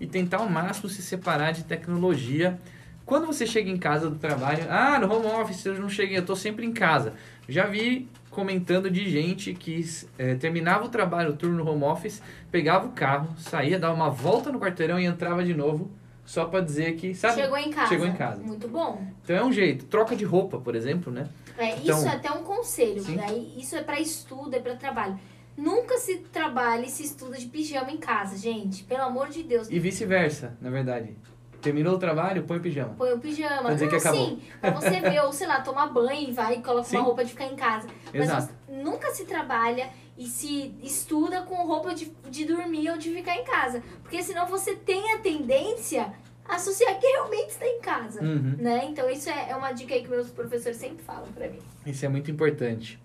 e 0.00 0.06
tentar 0.06 0.38
ao 0.38 0.48
máximo 0.48 0.88
se 0.88 1.02
separar 1.02 1.52
de 1.52 1.64
tecnologia. 1.64 2.58
Quando 3.04 3.26
você 3.26 3.46
chega 3.46 3.68
em 3.70 3.76
casa 3.76 4.08
do 4.08 4.16
trabalho, 4.16 4.64
ah, 4.70 4.98
no 4.98 5.12
home 5.12 5.26
office 5.26 5.64
eu 5.66 5.78
não 5.80 5.88
cheguei, 5.88 6.16
eu 6.18 6.24
tô 6.24 6.36
sempre 6.36 6.64
em 6.64 6.72
casa. 6.72 7.14
Já 7.48 7.66
vi 7.66 8.08
comentando 8.30 8.90
de 8.90 9.08
gente 9.10 9.52
que 9.52 9.84
é, 10.18 10.34
terminava 10.34 10.84
o 10.86 10.88
trabalho, 10.88 11.30
o 11.30 11.36
turno 11.36 11.62
no 11.64 11.70
home 11.70 11.84
office, 11.84 12.22
pegava 12.50 12.86
o 12.86 12.92
carro, 12.92 13.34
saía, 13.38 13.78
dava 13.78 13.94
uma 13.94 14.08
volta 14.08 14.50
no 14.50 14.58
quarteirão 14.58 14.98
e 14.98 15.04
entrava 15.04 15.44
de 15.44 15.52
novo, 15.52 15.90
só 16.24 16.44
para 16.46 16.60
dizer 16.60 16.94
que, 16.96 17.14
sabe? 17.14 17.34
Chegou 17.42 17.58
em 17.58 17.70
casa. 17.70 17.88
Chegou 17.88 18.06
em 18.06 18.12
casa. 18.14 18.42
Muito 18.42 18.68
bom. 18.68 19.04
Então 19.22 19.36
é 19.36 19.44
um 19.44 19.52
jeito. 19.52 19.84
Troca 19.86 20.16
de 20.16 20.24
roupa, 20.24 20.58
por 20.58 20.74
exemplo, 20.74 21.12
né? 21.12 21.28
É, 21.58 21.76
Então- 21.76 21.98
isso 21.98 22.06
é 22.08 22.12
até 22.12 22.30
um 22.30 22.42
conselho. 22.42 23.02
Daí, 23.16 23.52
isso 23.58 23.76
é 23.76 23.82
pra 23.82 24.00
estudo, 24.00 24.54
é 24.54 24.60
pra 24.60 24.74
trabalho. 24.76 25.18
Nunca 25.54 25.98
se 25.98 26.16
trabalha 26.32 26.86
e 26.86 26.88
se 26.88 27.04
estuda 27.04 27.36
de 27.36 27.44
pijama 27.46 27.90
em 27.90 27.98
casa, 27.98 28.38
gente. 28.38 28.84
Pelo 28.84 29.02
amor 29.02 29.28
de 29.28 29.42
Deus. 29.42 29.68
E 29.70 29.78
vice-versa, 29.78 30.56
na 30.62 30.70
verdade. 30.70 31.14
Terminou 31.62 31.94
o 31.94 31.98
trabalho, 31.98 32.42
põe 32.42 32.58
o 32.58 32.60
pijama. 32.60 32.94
Põe 32.98 33.12
o 33.12 33.18
pijama. 33.18 33.62
Pra 33.62 33.74
dizer 33.74 33.84
não, 33.84 33.90
que 33.90 33.96
acabou. 33.96 34.26
sim. 34.26 34.42
Pra 34.60 34.70
você 34.70 35.00
ver, 35.00 35.22
ou 35.22 35.32
sei 35.32 35.46
lá, 35.46 35.60
tomar 35.60 35.86
banho 35.86 36.28
e 36.28 36.32
vai 36.32 36.56
e 36.56 36.62
coloca 36.62 36.84
Sim. 36.84 36.96
uma 36.96 37.04
roupa 37.04 37.24
de 37.24 37.30
ficar 37.30 37.46
em 37.46 37.54
casa. 37.54 37.86
Mas 38.12 38.24
Exato. 38.24 38.52
nunca 38.68 39.10
se 39.12 39.24
trabalha 39.24 39.90
e 40.18 40.26
se 40.26 40.74
estuda 40.82 41.42
com 41.42 41.54
roupa 41.64 41.94
de, 41.94 42.12
de 42.28 42.44
dormir 42.44 42.90
ou 42.90 42.98
de 42.98 43.10
ficar 43.14 43.36
em 43.36 43.44
casa. 43.44 43.82
Porque 44.02 44.22
senão 44.22 44.46
você 44.46 44.74
tem 44.74 45.12
a 45.14 45.18
tendência 45.18 46.12
a 46.44 46.56
associar 46.56 46.98
que 46.98 47.06
realmente 47.06 47.50
está 47.50 47.66
em 47.66 47.80
casa. 47.80 48.20
Uhum. 48.20 48.56
Né? 48.58 48.86
Então 48.86 49.08
isso 49.08 49.30
é, 49.30 49.50
é 49.50 49.56
uma 49.56 49.70
dica 49.72 49.94
aí 49.94 50.02
que 50.02 50.10
meus 50.10 50.30
professores 50.30 50.76
sempre 50.76 51.04
falam 51.04 51.30
pra 51.32 51.48
mim. 51.48 51.60
Isso 51.86 52.04
é 52.04 52.08
muito 52.08 52.30
importante. 52.30 53.00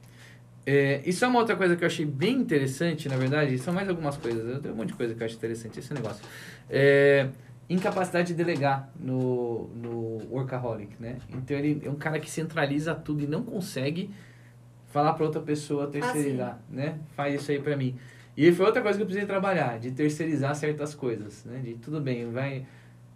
É, 0.65 1.01
isso 1.05 1.23
é 1.23 1.27
uma 1.29 1.39
outra 1.39 1.55
coisa 1.55 1.77
que 1.77 1.83
eu 1.83 1.87
achei 1.87 2.05
bem 2.05 2.33
interessante, 2.33 3.07
na 3.07 3.15
verdade. 3.15 3.57
São 3.57 3.73
mais 3.73 3.87
algumas 3.87 4.17
coisas. 4.17 4.45
Eu 4.49 4.61
tenho 4.61 4.73
um 4.73 4.77
monte 4.77 4.89
de 4.89 4.95
coisa 4.95 5.15
que 5.15 5.21
eu 5.21 5.25
acho 5.25 5.35
interessante 5.35 5.79
esse 5.79 5.93
negócio. 5.93 6.21
É, 6.69 7.29
incapacidade 7.69 8.29
de 8.29 8.33
delegar 8.33 8.89
no, 8.99 9.67
no 9.75 10.21
workaholic, 10.31 10.95
né? 10.99 11.17
Então 11.29 11.57
ele 11.57 11.81
é 11.83 11.89
um 11.89 11.95
cara 11.95 12.19
que 12.19 12.29
centraliza 12.29 12.95
tudo 12.95 13.23
e 13.23 13.27
não 13.27 13.43
consegue 13.43 14.09
falar 14.87 15.13
para 15.13 15.25
outra 15.25 15.41
pessoa 15.41 15.87
terceirizar, 15.87 16.59
né? 16.69 16.97
Faz 17.15 17.35
isso 17.35 17.51
aí 17.51 17.59
para 17.61 17.75
mim. 17.75 17.95
E 18.35 18.51
foi 18.51 18.65
outra 18.65 18.81
coisa 18.81 18.97
que 18.97 19.01
eu 19.01 19.05
precisei 19.05 19.27
trabalhar, 19.27 19.79
de 19.79 19.91
terceirizar 19.91 20.55
certas 20.55 20.95
coisas, 20.95 21.43
né? 21.43 21.59
De 21.59 21.73
tudo 21.75 21.99
bem, 21.99 22.31
vai 22.31 22.65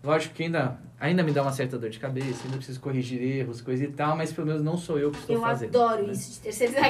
Lógico 0.04 0.34
que 0.34 0.44
ainda, 0.44 0.80
ainda 1.00 1.22
me 1.22 1.32
dá 1.32 1.44
uma 1.44 1.52
certa 1.52 1.78
dor 1.78 1.92
de 1.92 2.00
cabeça, 2.00 2.44
ainda 2.44 2.58
preciso 2.58 2.80
corrigir 2.80 3.22
erros, 3.22 3.62
coisa 3.62 3.84
e 3.84 3.88
tal, 3.88 4.18
mas 4.18 4.34
pelo 4.34 4.48
menos 4.48 4.64
não 4.64 4.76
sou 4.76 4.98
eu 4.98 5.12
que 5.12 5.20
estou 5.20 5.36
eu 5.36 5.42
fazendo. 5.42 5.76
adoro 5.80 6.08
né? 6.08 6.14
isso 6.14 6.32
de 6.32 6.40
terceirizar. 6.40 6.86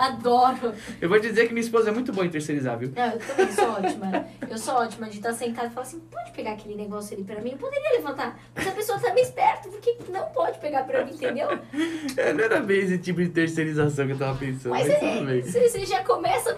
adoro. 0.00 0.72
Eu 1.00 1.08
vou 1.08 1.18
dizer 1.18 1.48
que 1.48 1.52
minha 1.52 1.64
esposa 1.64 1.90
é 1.90 1.92
muito 1.92 2.12
boa 2.12 2.24
em 2.24 2.30
terceirizar, 2.30 2.78
viu? 2.78 2.92
Não, 2.94 3.10
eu 3.10 3.18
também 3.18 3.52
sou 3.52 3.68
ótima. 3.70 4.26
Eu 4.48 4.56
sou 4.56 4.74
ótima 4.74 5.08
de 5.08 5.16
estar 5.16 5.32
sentada 5.32 5.66
e 5.66 5.70
falar 5.70 5.86
assim, 5.86 5.98
pode 6.10 6.30
pegar 6.30 6.52
aquele 6.52 6.76
negócio 6.76 7.16
ali 7.16 7.24
pra 7.24 7.40
mim? 7.40 7.50
Eu 7.50 7.58
poderia 7.58 7.90
levantar. 7.96 8.38
Mas 8.54 8.68
a 8.68 8.70
pessoa 8.70 9.00
tá 9.00 9.12
meio 9.12 9.24
esperta, 9.24 9.68
porque 9.68 9.96
não 10.10 10.26
pode 10.26 10.58
pegar 10.60 10.84
pra 10.84 11.04
mim, 11.04 11.12
entendeu? 11.12 11.48
É, 12.16 12.32
não 12.32 12.44
era 12.44 12.60
bem 12.60 12.80
esse 12.80 12.98
tipo 12.98 13.22
de 13.22 13.28
terceirização 13.28 14.06
que 14.06 14.12
eu 14.12 14.18
tava 14.18 14.38
pensando, 14.38 14.70
mas, 14.70 14.88
Mas 14.88 15.02
é, 15.02 15.24
bem. 15.24 15.42
você 15.42 15.86
já 15.86 16.02
começa 16.02 16.56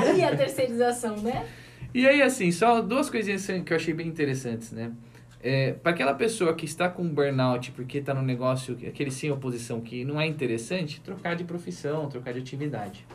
aí 0.00 0.22
a 0.24 0.36
terceirização, 0.36 1.16
né? 1.18 1.46
E 1.94 2.06
aí, 2.06 2.20
assim, 2.20 2.52
só 2.52 2.80
duas 2.82 3.08
coisinhas 3.08 3.46
que 3.46 3.72
eu 3.72 3.76
achei 3.76 3.94
bem 3.94 4.06
interessantes, 4.06 4.72
né? 4.72 4.92
É, 5.40 5.72
para 5.72 5.92
aquela 5.92 6.14
pessoa 6.14 6.54
que 6.54 6.64
está 6.64 6.88
com 6.88 7.08
burnout 7.08 7.70
porque 7.72 7.98
está 7.98 8.12
no 8.12 8.22
negócio, 8.22 8.76
aquele 8.86 9.10
sem 9.10 9.30
oposição 9.30 9.80
que 9.80 10.04
não 10.04 10.20
é 10.20 10.26
interessante, 10.26 11.00
trocar 11.00 11.36
de 11.36 11.44
profissão, 11.44 12.08
trocar 12.08 12.32
de 12.32 12.40
atividade. 12.40 13.06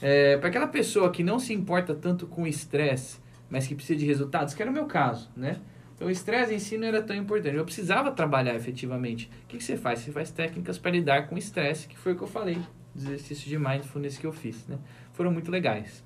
É, 0.00 0.38
para 0.38 0.48
aquela 0.48 0.66
pessoa 0.66 1.10
que 1.10 1.22
não 1.22 1.38
se 1.38 1.52
importa 1.52 1.94
tanto 1.94 2.26
com 2.26 2.46
estresse, 2.46 3.18
mas 3.50 3.66
que 3.66 3.74
precisa 3.74 3.98
de 3.98 4.06
resultados, 4.06 4.54
que 4.54 4.62
era 4.62 4.70
o 4.70 4.74
meu 4.74 4.86
caso, 4.86 5.30
né? 5.36 5.56
Então 5.94 6.08
o 6.08 6.10
estresse 6.10 6.54
em 6.54 6.58
si 6.58 6.78
não 6.78 6.88
era 6.88 7.02
tão 7.02 7.14
importante. 7.14 7.56
Eu 7.56 7.64
precisava 7.64 8.10
trabalhar 8.10 8.54
efetivamente. 8.54 9.30
O 9.44 9.48
que, 9.48 9.58
que 9.58 9.64
você 9.64 9.76
faz? 9.76 9.98
Você 9.98 10.10
faz 10.10 10.30
técnicas 10.30 10.78
para 10.78 10.92
lidar 10.92 11.28
com 11.28 11.36
estresse, 11.36 11.86
que 11.86 11.98
foi 11.98 12.14
o 12.14 12.16
que 12.16 12.22
eu 12.22 12.28
falei, 12.28 12.58
dos 12.94 13.04
exercícios 13.04 13.44
de 13.44 13.58
mindfulness 13.58 14.16
que 14.16 14.26
eu 14.26 14.32
fiz, 14.32 14.66
né? 14.66 14.78
Foram 15.12 15.30
muito 15.30 15.50
legais. 15.50 16.02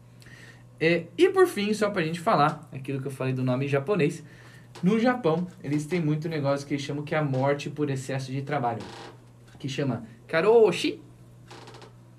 É, 0.81 1.05
e 1.17 1.29
por 1.29 1.47
fim, 1.47 1.73
só 1.73 1.90
pra 1.90 2.03
gente 2.03 2.19
falar, 2.19 2.69
aquilo 2.73 3.01
que 3.01 3.07
eu 3.07 3.12
falei 3.12 3.33
do 3.33 3.45
nome 3.45 3.67
em 3.67 3.69
japonês, 3.69 4.25
no 4.82 4.98
Japão, 4.98 5.46
eles 5.62 5.87
têm 5.87 6.00
muito 6.00 6.28
negócio 6.28 6.66
que 6.66 6.74
eles 6.74 6.84
chamam 6.84 7.04
que 7.04 7.14
é 7.14 7.18
a 7.18 7.24
morte 7.24 7.70
por 7.70 7.90
excesso 7.90 8.30
de 8.30 8.42
trabalho. 8.42 8.82
Que 9.58 9.68
chama 9.68 10.06
karoshi. 10.26 11.00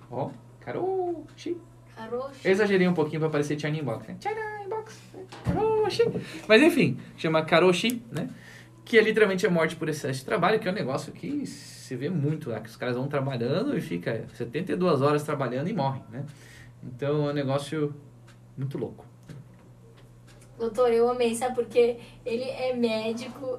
Ó, 0.10 0.32
karoshi. 0.60 1.58
Caroxo. 1.96 2.40
Eu 2.44 2.52
exagerei 2.52 2.88
um 2.88 2.94
pouquinho 2.94 3.22
pra 3.22 3.30
parecer 3.30 3.60
China 3.60 3.78
Inbox, 3.78 4.08
né? 4.08 4.18
China 4.20 4.64
Inbox, 4.64 5.02
né? 5.14 5.24
karoshi. 5.46 6.04
Mas 6.48 6.62
enfim, 6.62 6.98
chama 7.18 7.44
karoshi, 7.44 8.04
né? 8.12 8.30
Que 8.84 8.98
é 8.98 9.02
literalmente 9.02 9.48
a 9.48 9.50
morte 9.50 9.76
por 9.76 9.88
excesso 9.88 10.20
de 10.20 10.26
trabalho, 10.26 10.60
que 10.60 10.68
é 10.68 10.72
um 10.72 10.76
negócio 10.76 11.14
que 11.14 11.46
se 11.48 11.96
vê 11.96 12.10
muito 12.10 12.50
lá, 12.50 12.60
que 12.60 12.70
os 12.70 12.76
caras 12.76 12.96
vão 12.96 13.08
trabalhando 13.08 13.78
e 13.78 13.82
fica 13.82 14.26
72 14.34 15.02
horas 15.02 15.24
trabalhando 15.24 15.70
e 15.70 15.74
morrem, 15.74 16.04
né? 16.12 16.26
Então 16.84 17.28
é 17.28 17.32
um 17.32 17.34
negócio 17.34 17.96
muito 18.58 18.78
louco. 18.78 19.05
Doutor, 20.58 20.92
eu 20.92 21.10
amei, 21.10 21.36
sabe? 21.36 21.56
Porque 21.56 21.98
ele 22.26 22.44
é 22.44 22.74
médico. 22.74 23.58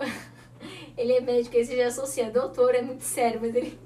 Ele 0.97 1.13
é 1.13 1.21
médico, 1.21 1.57
aí 1.57 1.65
você 1.65 1.77
já 1.77 1.87
associa. 1.89 2.31
Doutor, 2.31 2.75
é 2.75 2.83
muito 2.83 3.03
sério, 3.05 3.39
mas 3.41 3.55
ele. 3.55 3.79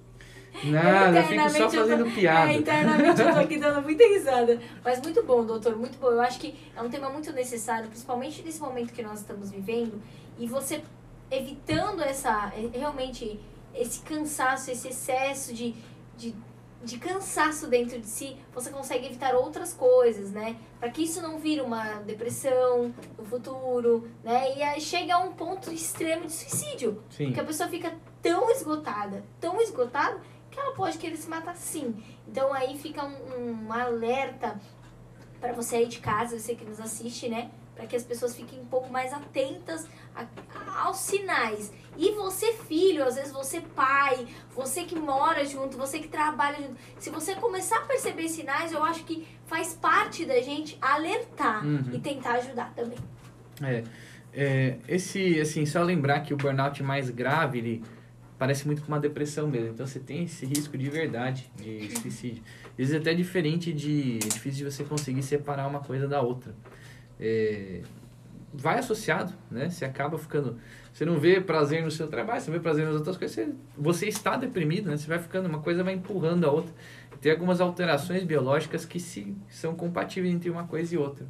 Nada, 0.64 1.18
eu 1.20 1.24
fico 1.24 1.50
só 1.50 1.58
eu 1.58 1.70
tô- 1.70 1.76
fazendo 1.76 2.10
piada. 2.14 2.50
É, 2.52 2.56
internamente 2.56 3.20
eu 3.20 3.32
tô 3.32 3.38
aqui 3.38 3.58
dando 3.58 3.82
muita 3.82 4.04
risada. 4.04 4.60
Mas 4.84 5.00
muito 5.00 5.22
bom, 5.22 5.44
doutor, 5.44 5.76
muito 5.76 5.98
bom. 5.98 6.08
Eu 6.08 6.20
acho 6.20 6.38
que 6.40 6.54
é 6.76 6.82
um 6.82 6.88
tema 6.90 7.08
muito 7.08 7.32
necessário, 7.32 7.88
principalmente 7.88 8.42
nesse 8.42 8.60
momento 8.60 8.92
que 8.92 9.02
nós 9.02 9.20
estamos 9.20 9.50
vivendo. 9.50 10.00
E 10.38 10.46
você 10.46 10.82
evitando 11.30 12.02
essa, 12.02 12.52
realmente, 12.72 13.38
esse 13.74 14.00
cansaço, 14.00 14.70
esse 14.70 14.88
excesso 14.88 15.54
de, 15.54 15.74
de, 16.16 16.34
de 16.82 16.98
cansaço 16.98 17.66
dentro 17.66 17.98
de 17.98 18.06
si, 18.06 18.36
você 18.54 18.70
consegue 18.70 19.06
evitar 19.06 19.34
outras 19.34 19.74
coisas, 19.74 20.30
né? 20.32 20.56
Para 20.78 20.90
que 20.90 21.02
isso 21.02 21.20
não 21.20 21.38
vire 21.38 21.60
uma 21.60 21.96
depressão 22.00 22.94
no 23.18 23.24
futuro, 23.24 24.08
né? 24.24 24.56
E 24.56 24.62
aí 24.62 24.80
chega 24.80 25.14
a 25.14 25.18
um 25.18 25.32
ponto 25.32 25.70
extremo 25.70 26.26
de 26.26 26.32
suicídio. 26.32 27.02
Sim. 27.10 27.26
Porque 27.26 27.40
a 27.40 27.44
pessoa 27.44 27.68
fica 27.68 27.94
tão 28.22 28.50
esgotada, 28.50 29.22
tão 29.38 29.60
esgotada, 29.60 30.20
que 30.50 30.58
ela 30.58 30.74
pode 30.74 30.98
querer 30.98 31.16
se 31.16 31.28
matar 31.28 31.54
sim. 31.54 32.02
Então 32.26 32.52
aí 32.52 32.76
fica 32.78 33.04
um, 33.04 33.66
um 33.66 33.72
alerta 33.72 34.58
para 35.40 35.52
você 35.52 35.76
aí 35.76 35.86
de 35.86 36.00
casa, 36.00 36.38
você 36.38 36.54
que 36.54 36.64
nos 36.64 36.80
assiste, 36.80 37.28
né? 37.28 37.50
Para 37.80 37.86
que 37.88 37.96
as 37.96 38.04
pessoas 38.04 38.36
fiquem 38.36 38.60
um 38.60 38.66
pouco 38.66 38.92
mais 38.92 39.10
atentas 39.10 39.88
a, 40.14 40.26
a, 40.54 40.82
aos 40.84 40.98
sinais. 40.98 41.72
E 41.96 42.12
você, 42.12 42.52
filho, 42.52 43.02
às 43.02 43.14
vezes 43.14 43.32
você 43.32 43.62
pai, 43.62 44.26
você 44.54 44.84
que 44.84 44.94
mora 44.94 45.42
junto, 45.46 45.78
você 45.78 45.98
que 45.98 46.08
trabalha 46.08 46.58
junto, 46.58 46.76
se 46.98 47.08
você 47.08 47.34
começar 47.36 47.78
a 47.78 47.80
perceber 47.86 48.28
sinais, 48.28 48.70
eu 48.70 48.84
acho 48.84 49.02
que 49.04 49.26
faz 49.46 49.72
parte 49.72 50.26
da 50.26 50.42
gente 50.42 50.76
alertar 50.78 51.64
Uhum. 51.64 51.90
e 51.94 51.98
tentar 52.00 52.32
ajudar 52.34 52.70
também. 52.74 52.98
É, 53.62 53.82
é, 54.34 54.76
esse, 54.86 55.40
assim, 55.40 55.64
só 55.64 55.82
lembrar 55.82 56.20
que 56.20 56.34
o 56.34 56.36
burnout 56.36 56.82
mais 56.82 57.08
grave, 57.08 57.58
ele 57.60 57.82
parece 58.38 58.66
muito 58.66 58.82
com 58.82 58.88
uma 58.88 59.00
depressão 59.00 59.48
mesmo. 59.48 59.70
Então 59.70 59.86
você 59.86 59.98
tem 60.00 60.24
esse 60.24 60.44
risco 60.44 60.76
de 60.76 60.90
verdade 60.90 61.50
de 61.56 61.90
suicídio. 61.98 62.42
Às 62.72 62.76
vezes 62.76 62.94
é 62.94 62.98
até 62.98 63.14
diferente 63.14 63.72
de. 63.72 64.16
É 64.22 64.28
difícil 64.28 64.66
de 64.66 64.70
você 64.70 64.84
conseguir 64.84 65.22
separar 65.22 65.66
uma 65.66 65.80
coisa 65.80 66.06
da 66.06 66.20
outra. 66.20 66.54
É, 67.20 67.82
vai 68.52 68.78
associado, 68.78 69.32
né? 69.50 69.68
Você 69.68 69.84
acaba 69.84 70.18
ficando. 70.18 70.58
Você 70.92 71.04
não 71.04 71.18
vê 71.18 71.40
prazer 71.40 71.84
no 71.84 71.90
seu 71.90 72.08
trabalho, 72.08 72.40
você 72.40 72.50
não 72.50 72.58
vê 72.58 72.62
prazer 72.62 72.86
nas 72.86 72.96
outras 72.96 73.16
coisas, 73.16 73.36
você, 73.36 73.52
você 73.76 74.06
está 74.06 74.36
deprimido, 74.36 74.90
né? 74.90 74.96
Você 74.96 75.06
vai 75.06 75.18
ficando, 75.18 75.48
uma 75.48 75.60
coisa 75.60 75.84
vai 75.84 75.94
empurrando 75.94 76.44
a 76.44 76.50
outra. 76.50 76.72
Tem 77.20 77.30
algumas 77.30 77.60
alterações 77.60 78.24
biológicas 78.24 78.84
que 78.84 78.98
se, 78.98 79.36
são 79.48 79.74
compatíveis 79.74 80.34
entre 80.34 80.48
uma 80.48 80.66
coisa 80.66 80.94
e 80.94 80.98
outra. 80.98 81.26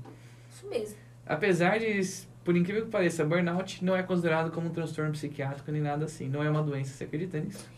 Isso 0.51 0.67
mesmo. 0.69 0.97
Apesar 1.27 1.79
de, 1.79 2.01
por 2.45 2.57
incrível 2.57 2.85
que 2.85 2.91
pareça, 2.91 3.25
burnout 3.25 3.85
não 3.85 3.97
é 3.97 4.03
considerado 4.03 4.51
como 4.53 4.69
um 4.69 4.71
transtorno 4.71 5.13
psiquiátrico 5.13 5.71
nem 5.71 5.83
nada 5.83 6.05
assim. 6.05 6.29
Não 6.29 6.43
é 6.43 6.49
uma 6.49 6.63
doença. 6.63 6.95
Você 6.95 7.05
acredita 7.05 7.39
nisso? 7.41 7.69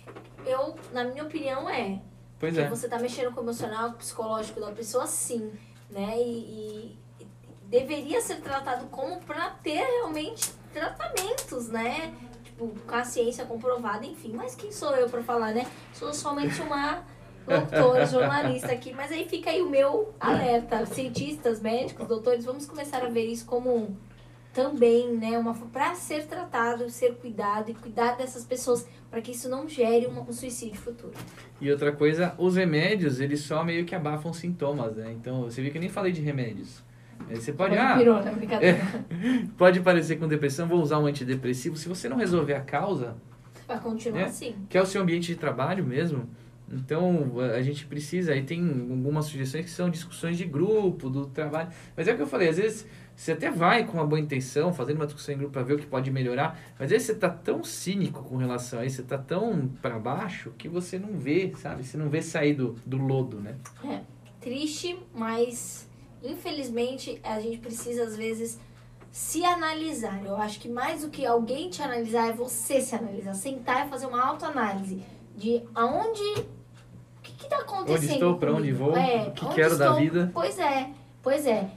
Eu, 0.46 0.76
na 0.92 1.04
minha 1.04 1.24
opinião, 1.24 1.68
é. 1.68 2.00
Pois 2.38 2.54
Porque 2.54 2.66
é. 2.66 2.70
você 2.70 2.88
tá 2.88 2.98
mexendo 2.98 3.32
com 3.32 3.40
o 3.40 3.44
emocional, 3.44 3.90
com 3.90 3.96
o 3.96 3.98
psicológico 3.98 4.60
da 4.60 4.72
pessoa, 4.72 5.06
sim, 5.06 5.50
né? 5.90 6.16
E, 6.18 6.38
e 6.38 6.98
deveria 7.72 8.20
ser 8.20 8.36
tratado 8.36 8.86
como 8.88 9.18
para 9.22 9.48
ter 9.62 9.82
realmente 9.82 10.52
tratamentos, 10.74 11.68
né? 11.68 12.12
Tipo, 12.44 12.68
com 12.86 12.94
a 12.94 13.02
ciência 13.02 13.46
comprovada, 13.46 14.04
enfim. 14.04 14.34
Mas 14.36 14.54
quem 14.54 14.70
sou 14.70 14.94
eu 14.94 15.08
para 15.08 15.22
falar, 15.22 15.52
né? 15.52 15.66
Sou 15.94 16.12
somente 16.12 16.60
uma 16.60 17.02
doutora, 17.46 18.04
jornalista 18.04 18.70
aqui. 18.70 18.92
Mas 18.92 19.10
aí 19.10 19.26
fica 19.26 19.48
aí 19.48 19.62
o 19.62 19.70
meu 19.70 20.14
alerta. 20.20 20.84
Cientistas, 20.84 21.62
médicos, 21.62 22.06
doutores, 22.06 22.44
vamos 22.44 22.66
começar 22.66 23.02
a 23.02 23.08
ver 23.08 23.24
isso 23.24 23.46
como 23.46 23.96
também, 24.52 25.16
né, 25.16 25.38
uma 25.38 25.54
para 25.54 25.94
ser 25.94 26.26
tratado, 26.26 26.90
ser 26.90 27.14
cuidado 27.14 27.70
e 27.70 27.74
cuidar 27.74 28.18
dessas 28.18 28.44
pessoas 28.44 28.86
para 29.10 29.22
que 29.22 29.30
isso 29.30 29.48
não 29.48 29.66
gere 29.66 30.06
um, 30.06 30.20
um 30.20 30.30
suicídio 30.30 30.78
futuro. 30.78 31.14
E 31.58 31.70
outra 31.70 31.90
coisa, 31.90 32.34
os 32.36 32.56
remédios, 32.56 33.18
eles 33.18 33.40
só 33.40 33.64
meio 33.64 33.86
que 33.86 33.94
abafam 33.94 34.30
sintomas, 34.30 34.96
né? 34.96 35.10
Então, 35.10 35.44
você 35.44 35.62
viu 35.62 35.72
que 35.72 35.78
eu 35.78 35.80
nem 35.80 35.88
falei 35.88 36.12
de 36.12 36.20
remédios. 36.20 36.82
É, 37.28 37.34
Você 37.34 37.52
pode, 37.52 37.76
ah, 37.76 37.96
Pirou, 37.96 38.22
né? 38.22 38.30
Brincadeira. 38.32 38.78
pode 39.56 39.80
parecer 39.80 40.16
com 40.16 40.26
depressão, 40.28 40.66
vou 40.66 40.80
usar 40.80 40.98
um 40.98 41.06
antidepressivo. 41.06 41.76
Se 41.76 41.88
você 41.88 42.08
não 42.08 42.16
resolver 42.16 42.54
a 42.54 42.60
causa, 42.60 43.16
Vai 43.66 43.78
continuar 43.80 44.20
É. 44.20 44.24
assim. 44.24 44.54
que 44.68 44.76
é 44.76 44.82
o 44.82 44.86
seu 44.86 45.00
ambiente 45.02 45.26
de 45.28 45.36
trabalho 45.36 45.84
mesmo, 45.84 46.28
então 46.70 47.32
a 47.54 47.60
gente 47.62 47.86
precisa, 47.86 48.32
aí 48.32 48.42
tem 48.42 48.60
algumas 48.90 49.26
sugestões 49.26 49.64
que 49.66 49.70
são 49.70 49.88
discussões 49.90 50.36
de 50.38 50.44
grupo, 50.44 51.08
do 51.10 51.26
trabalho. 51.26 51.68
Mas 51.96 52.08
é 52.08 52.12
o 52.12 52.16
que 52.16 52.22
eu 52.22 52.26
falei, 52.26 52.48
às 52.48 52.56
vezes 52.56 52.86
você 53.14 53.32
até 53.32 53.50
vai 53.50 53.84
com 53.84 53.98
uma 53.98 54.06
boa 54.06 54.18
intenção, 54.18 54.72
fazendo 54.72 54.96
uma 54.96 55.04
discussão 55.04 55.34
em 55.34 55.38
grupo 55.38 55.52
para 55.52 55.62
ver 55.62 55.74
o 55.74 55.78
que 55.78 55.86
pode 55.86 56.10
melhorar, 56.10 56.58
mas 56.78 56.86
às 56.86 56.90
vezes 56.90 57.06
você 57.08 57.14
tá 57.14 57.28
tão 57.28 57.62
cínico 57.62 58.22
com 58.24 58.36
relação 58.36 58.80
a 58.80 58.86
isso, 58.86 58.96
você 58.96 59.02
tá 59.02 59.18
tão 59.18 59.68
para 59.82 59.98
baixo 59.98 60.50
que 60.56 60.66
você 60.68 60.98
não 60.98 61.18
vê, 61.18 61.52
sabe? 61.56 61.84
Você 61.84 61.96
não 61.98 62.08
vê 62.08 62.22
sair 62.22 62.54
do, 62.54 62.74
do 62.86 62.96
lodo, 62.96 63.38
né? 63.38 63.54
É. 63.84 64.00
Triste, 64.40 64.98
mas 65.14 65.88
infelizmente 66.22 67.20
a 67.22 67.40
gente 67.40 67.58
precisa 67.58 68.04
às 68.04 68.16
vezes 68.16 68.58
se 69.10 69.44
analisar. 69.44 70.24
Eu 70.24 70.36
acho 70.36 70.58
que 70.60 70.68
mais 70.68 71.02
do 71.02 71.10
que 71.10 71.24
alguém 71.26 71.68
te 71.68 71.82
analisar 71.82 72.28
é 72.30 72.32
você 72.32 72.80
se 72.80 72.94
analisar, 72.94 73.34
sentar 73.34 73.86
e 73.86 73.90
fazer 73.90 74.06
uma 74.06 74.24
autoanálise 74.26 75.02
de 75.36 75.62
aonde 75.74 76.22
o 76.22 77.22
que, 77.22 77.32
que 77.32 77.46
tá 77.48 77.58
acontecendo? 77.58 77.96
Onde 78.04 78.12
estou, 78.12 78.36
para 78.38 78.52
onde 78.52 78.72
vou, 78.72 78.96
É, 78.96 79.28
o 79.28 79.30
que 79.32 79.44
onde 79.44 79.54
quero 79.54 79.76
da 79.76 79.86
estou? 79.86 80.00
vida. 80.00 80.30
Pois 80.32 80.58
é, 80.58 80.90
pois 81.22 81.46
é. 81.46 81.68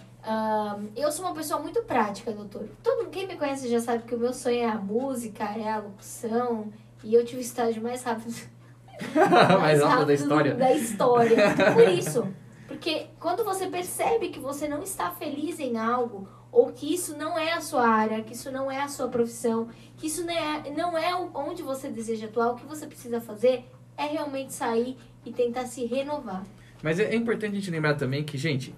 Eu 0.95 1.11
sou 1.11 1.25
uma 1.25 1.35
pessoa 1.35 1.59
muito 1.59 1.83
prática, 1.83 2.31
doutor. 2.31 2.67
Todo 2.81 3.09
quem 3.09 3.27
me 3.27 3.35
conhece 3.35 3.67
já 3.69 3.79
sabe 3.79 4.03
que 4.03 4.15
o 4.15 4.17
meu 4.17 4.33
sonho 4.33 4.57
é 4.61 4.65
a 4.65 4.75
música, 4.75 5.43
é 5.43 5.69
a 5.71 5.79
locução. 5.79 6.71
E 7.03 7.13
eu 7.13 7.23
tive 7.23 7.41
o 7.41 7.41
estágio 7.41 7.83
mais 7.83 8.01
rápido 8.03 8.33
Mais 9.59 9.81
alta 9.81 10.05
da 10.05 10.13
história. 10.13 10.55
da 10.55 10.73
história. 10.73 11.35
Por 11.73 11.89
isso. 11.89 12.27
Porque 12.67 13.07
quando 13.19 13.43
você 13.43 13.67
percebe 13.67 14.29
que 14.29 14.39
você 14.39 14.67
não 14.67 14.81
está 14.81 15.11
feliz 15.11 15.59
em 15.59 15.77
algo, 15.77 16.27
ou 16.51 16.71
que 16.71 16.93
isso 16.93 17.17
não 17.17 17.37
é 17.37 17.53
a 17.53 17.61
sua 17.61 17.87
área, 17.87 18.23
que 18.23 18.33
isso 18.33 18.51
não 18.51 18.71
é 18.71 18.81
a 18.81 18.87
sua 18.87 19.07
profissão, 19.07 19.67
que 19.97 20.07
isso 20.07 20.25
não 20.25 20.33
é, 20.33 20.69
não 20.71 20.97
é 20.97 21.15
onde 21.15 21.61
você 21.61 21.89
deseja 21.89 22.27
atuar, 22.27 22.51
o 22.51 22.55
que 22.55 22.65
você 22.65 22.87
precisa 22.87 23.19
fazer 23.19 23.65
é 23.97 24.05
realmente 24.05 24.53
sair 24.53 24.97
e 25.25 25.31
tentar 25.31 25.65
se 25.65 25.85
renovar. 25.85 26.45
Mas 26.81 26.99
é, 26.99 27.13
é 27.13 27.15
importante 27.15 27.53
a 27.53 27.55
gente 27.55 27.71
lembrar 27.71 27.95
também 27.95 28.23
que, 28.23 28.37
gente, 28.37 28.73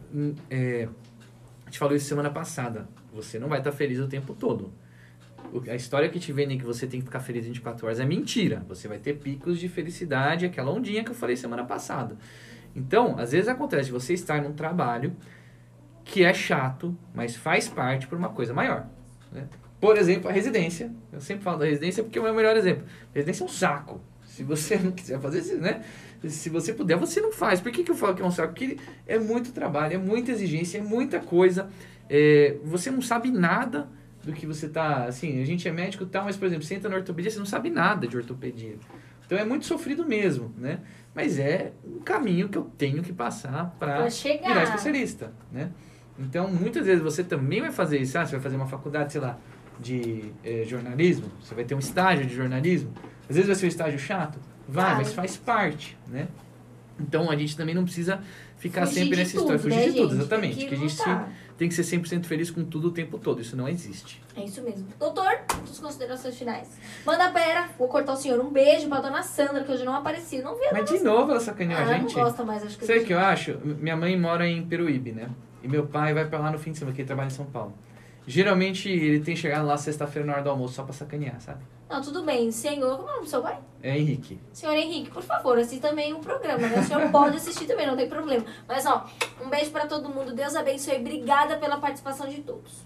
é, 0.49 0.87
a 1.63 1.65
gente 1.65 1.79
falou 1.79 1.95
isso 1.95 2.07
semana 2.07 2.29
passada. 2.29 2.87
Você 3.13 3.37
não 3.37 3.47
vai 3.47 3.59
estar 3.59 3.71
feliz 3.71 3.99
o 3.99 4.07
tempo 4.07 4.33
todo. 4.33 4.71
A 5.69 5.75
história 5.75 6.09
que 6.09 6.19
te 6.19 6.31
vendem 6.31 6.57
que 6.57 6.65
você 6.65 6.87
tem 6.87 6.99
que 6.99 7.05
ficar 7.05 7.19
feliz 7.19 7.45
24 7.45 7.85
horas 7.85 7.99
é 7.99 8.05
mentira. 8.05 8.65
Você 8.67 8.87
vai 8.87 8.97
ter 8.97 9.17
picos 9.17 9.59
de 9.59 9.69
felicidade, 9.69 10.45
aquela 10.45 10.71
ondinha 10.71 11.03
que 11.03 11.11
eu 11.11 11.15
falei 11.15 11.35
semana 11.35 11.63
passada. 11.63 12.17
Então, 12.75 13.17
às 13.17 13.31
vezes 13.31 13.47
acontece 13.47 13.91
você 13.91 14.13
estar 14.13 14.41
num 14.41 14.53
trabalho 14.53 15.15
que 16.03 16.23
é 16.23 16.33
chato, 16.33 16.97
mas 17.13 17.35
faz 17.35 17.67
parte 17.67 18.07
por 18.07 18.17
uma 18.17 18.29
coisa 18.29 18.53
maior. 18.53 18.87
né? 19.31 19.47
Por 19.79 19.97
exemplo, 19.97 20.29
a 20.29 20.31
residência. 20.31 20.91
Eu 21.11 21.19
sempre 21.19 21.43
falo 21.43 21.59
da 21.59 21.65
residência 21.65 22.03
porque 22.03 22.17
é 22.17 22.21
o 22.21 22.23
meu 22.23 22.33
melhor 22.33 22.55
exemplo. 22.55 22.85
residência 23.13 23.43
é 23.43 23.45
um 23.45 23.49
saco. 23.49 24.01
Se 24.25 24.43
você 24.43 24.77
não 24.77 24.91
quiser 24.91 25.19
fazer 25.19 25.39
isso, 25.39 25.57
né? 25.57 25.83
Se 26.27 26.49
você 26.49 26.73
puder, 26.73 26.97
você 26.97 27.21
não 27.21 27.31
faz. 27.31 27.59
Por 27.59 27.71
que, 27.71 27.83
que 27.83 27.91
eu 27.91 27.95
falo 27.95 28.15
que 28.15 28.21
é 28.21 28.25
um 28.25 28.31
saco? 28.31 28.53
Porque 28.53 28.77
é 29.05 29.19
muito 29.19 29.51
trabalho, 29.51 29.95
é 29.95 29.97
muita 29.97 30.31
exigência, 30.31 30.79
é 30.79 30.81
muita 30.81 31.19
coisa. 31.19 31.69
É, 32.09 32.57
você 32.63 32.89
não 32.89 33.01
sabe 33.01 33.29
nada 33.29 33.87
do 34.23 34.33
que 34.33 34.45
você 34.45 34.67
tá. 34.67 35.05
Assim, 35.05 35.41
a 35.41 35.45
gente 35.45 35.67
é 35.67 35.71
médico 35.71 36.03
e 36.03 36.07
tal, 36.07 36.25
mas, 36.25 36.35
por 36.37 36.45
exemplo, 36.45 36.63
você 36.63 36.75
entra 36.75 36.89
na 36.89 36.95
ortopedia, 36.95 37.29
você 37.29 37.39
não 37.39 37.45
sabe 37.45 37.69
nada 37.69 38.07
de 38.07 38.17
ortopedia. 38.17 38.75
Então 39.27 39.37
é 39.37 39.43
muito 39.45 39.65
sofrido 39.65 40.05
mesmo, 40.05 40.53
né? 40.57 40.79
Mas 41.13 41.37
é 41.37 41.73
um 41.85 41.99
caminho 41.99 42.47
que 42.47 42.57
eu 42.57 42.63
tenho 42.77 43.03
que 43.03 43.11
passar 43.11 43.75
para 43.77 44.07
virar 44.47 44.63
especialista, 44.63 45.33
né? 45.51 45.69
Então, 46.17 46.47
muitas 46.47 46.85
vezes 46.85 47.03
você 47.03 47.23
também 47.23 47.61
vai 47.61 47.71
fazer 47.71 47.99
isso. 47.99 48.17
Ah, 48.17 48.25
você 48.25 48.31
vai 48.31 48.41
fazer 48.41 48.55
uma 48.55 48.65
faculdade, 48.65 49.11
sei 49.11 49.21
lá, 49.21 49.37
de 49.79 50.31
eh, 50.43 50.63
jornalismo. 50.65 51.29
Você 51.41 51.53
vai 51.53 51.63
ter 51.63 51.75
um 51.75 51.79
estágio 51.79 52.25
de 52.25 52.33
jornalismo. 52.33 52.91
Às 53.29 53.35
vezes 53.35 53.45
vai 53.45 53.55
ser 53.55 53.65
um 53.65 53.69
estágio 53.69 53.99
chato. 53.99 54.39
Vai, 54.67 54.85
Vai. 54.85 54.95
mas 54.95 55.13
faz 55.13 55.37
parte, 55.37 55.97
né? 56.07 56.27
Então, 56.99 57.29
a 57.29 57.35
gente 57.35 57.55
também 57.55 57.75
não 57.75 57.83
precisa 57.83 58.19
ficar 58.57 58.85
Fugir 58.87 59.01
sempre 59.01 59.17
nessa 59.17 59.31
tudo, 59.31 59.41
história. 59.55 59.59
Fugir 59.59 59.75
né, 59.75 59.85
de 59.85 59.91
tudo, 59.93 60.09
gente? 60.09 60.19
exatamente. 60.19 60.55
Tem 60.55 60.63
que 60.63 60.69
que 60.69 60.75
a 60.75 60.87
gente 60.87 61.27
tem 61.57 61.69
que 61.69 61.75
ser 61.75 61.81
100% 61.83 62.25
feliz 62.25 62.51
com 62.51 62.63
tudo 62.63 62.89
o 62.89 62.91
tempo 62.91 63.17
todo. 63.17 63.41
Isso 63.41 63.55
não 63.55 63.67
existe. 63.67 64.21
É 64.35 64.43
isso 64.43 64.61
mesmo. 64.61 64.87
Doutor, 64.99 65.39
suas 65.65 65.79
considerações 65.79 66.37
finais. 66.37 66.67
Manda 67.05 67.29
pera, 67.31 67.69
vou 67.77 67.87
cortar 67.87 68.13
o 68.13 68.15
senhor. 68.15 68.39
Um 68.39 68.49
beijo 68.49 68.87
pra 68.87 68.99
dona 68.99 69.23
Sandra, 69.23 69.63
que 69.63 69.71
hoje 69.71 69.83
não 69.83 69.95
apareceu. 69.95 70.43
Não 70.43 70.55
vi 70.57 70.65
a 70.65 70.73
Mas 70.73 70.89
de 70.89 70.99
novo 70.99 71.31
ela 71.31 71.39
sacaneou 71.39 71.79
Ah, 71.79 71.83
a 71.83 71.93
gente. 71.97 72.15
não 72.15 72.23
gosta 72.23 72.43
mais, 72.43 72.63
acho 72.63 72.77
que 72.77 72.85
Sabe 72.85 72.99
o 72.99 73.05
que 73.05 73.13
eu 73.13 73.19
acho? 73.19 73.57
Minha 73.63 73.95
mãe 73.95 74.17
mora 74.19 74.47
em 74.47 74.63
Peruíbe, 74.65 75.11
né? 75.11 75.29
E 75.63 75.67
meu 75.67 75.87
pai 75.87 76.13
vai 76.13 76.25
pra 76.27 76.39
lá 76.39 76.51
no 76.51 76.59
fim 76.59 76.71
de 76.71 76.77
semana, 76.77 76.91
porque 76.93 77.01
ele 77.01 77.07
trabalha 77.07 77.27
em 77.27 77.31
São 77.31 77.45
Paulo. 77.45 77.73
Geralmente 78.29 78.89
ele 78.89 79.21
tem 79.21 79.37
chegado 79.37 79.65
lá 79.65 79.77
sexta-feira 79.77 80.25
na 80.27 80.33
hora 80.33 80.43
do 80.43 80.49
almoço 80.49 80.73
só 80.73 80.83
pra 80.83 80.91
sacanear, 80.91 81.39
sabe? 81.39 81.63
Não, 81.89 82.01
tudo 82.01 82.23
bem. 82.25 82.51
Senhor, 82.51 82.97
como 82.97 83.07
é 83.07 83.11
o 83.11 83.13
nome 83.15 83.23
do 83.25 83.29
seu 83.29 83.41
pai? 83.41 83.57
É 83.81 83.97
Henrique. 83.97 84.37
Senhor 84.51 84.73
Henrique, 84.75 85.09
por 85.09 85.23
favor, 85.23 85.57
assista 85.57 85.87
também 85.87 86.13
o 86.13 86.19
programa, 86.19 86.67
né? 86.67 86.77
O 86.77 86.83
senhor 86.83 87.07
pode 87.09 87.37
assistir 87.37 87.65
também, 87.65 87.87
não 87.87 87.95
tem 87.95 88.09
problema. 88.09 88.43
Mas, 88.67 88.85
ó, 88.85 89.05
um 89.41 89.49
beijo 89.49 89.71
pra 89.71 89.85
todo 89.87 90.09
mundo. 90.09 90.35
Deus 90.35 90.57
abençoe. 90.57 90.97
Obrigada 90.97 91.55
pela 91.55 91.77
participação 91.77 92.27
de 92.27 92.41
todos. 92.41 92.85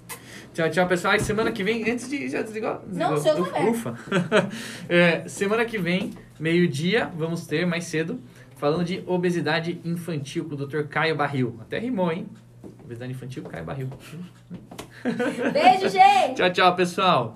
Tchau, 0.54 0.70
tchau, 0.70 0.88
pessoal. 0.88 1.16
E 1.16 1.20
semana 1.20 1.52
que 1.52 1.64
vem, 1.64 1.90
antes 1.90 2.08
de. 2.08 2.30
Já 2.30 2.44
desligou? 2.44 2.80
Não, 2.88 3.16
Desligou. 3.16 3.16
o 3.16 3.20
seu 3.20 3.42
ufa, 3.42 3.52
também. 3.52 3.70
ufa. 3.72 3.98
É, 4.88 5.28
semana 5.28 5.66
que 5.66 5.80
vem, 5.80 6.12
meio-dia, 6.40 7.12
vamos 7.18 7.48
ter 7.48 7.66
mais 7.66 7.86
cedo, 7.86 8.22
falando 8.58 8.86
de 8.86 9.04
obesidade 9.08 9.82
infantil 9.84 10.46
com 10.46 10.54
o 10.54 10.68
Dr. 10.68 10.84
Caio 10.84 11.16
Barril. 11.16 11.58
Até 11.62 11.80
rimou, 11.80 12.12
hein? 12.12 12.28
Obesidade 12.84 13.12
infantil, 13.12 13.42
Caio 13.44 13.66
Barril. 13.66 13.90
Beijo, 15.52 15.90
gente! 15.90 16.36
Tchau, 16.36 16.52
tchau, 16.52 16.76
pessoal. 16.76 17.36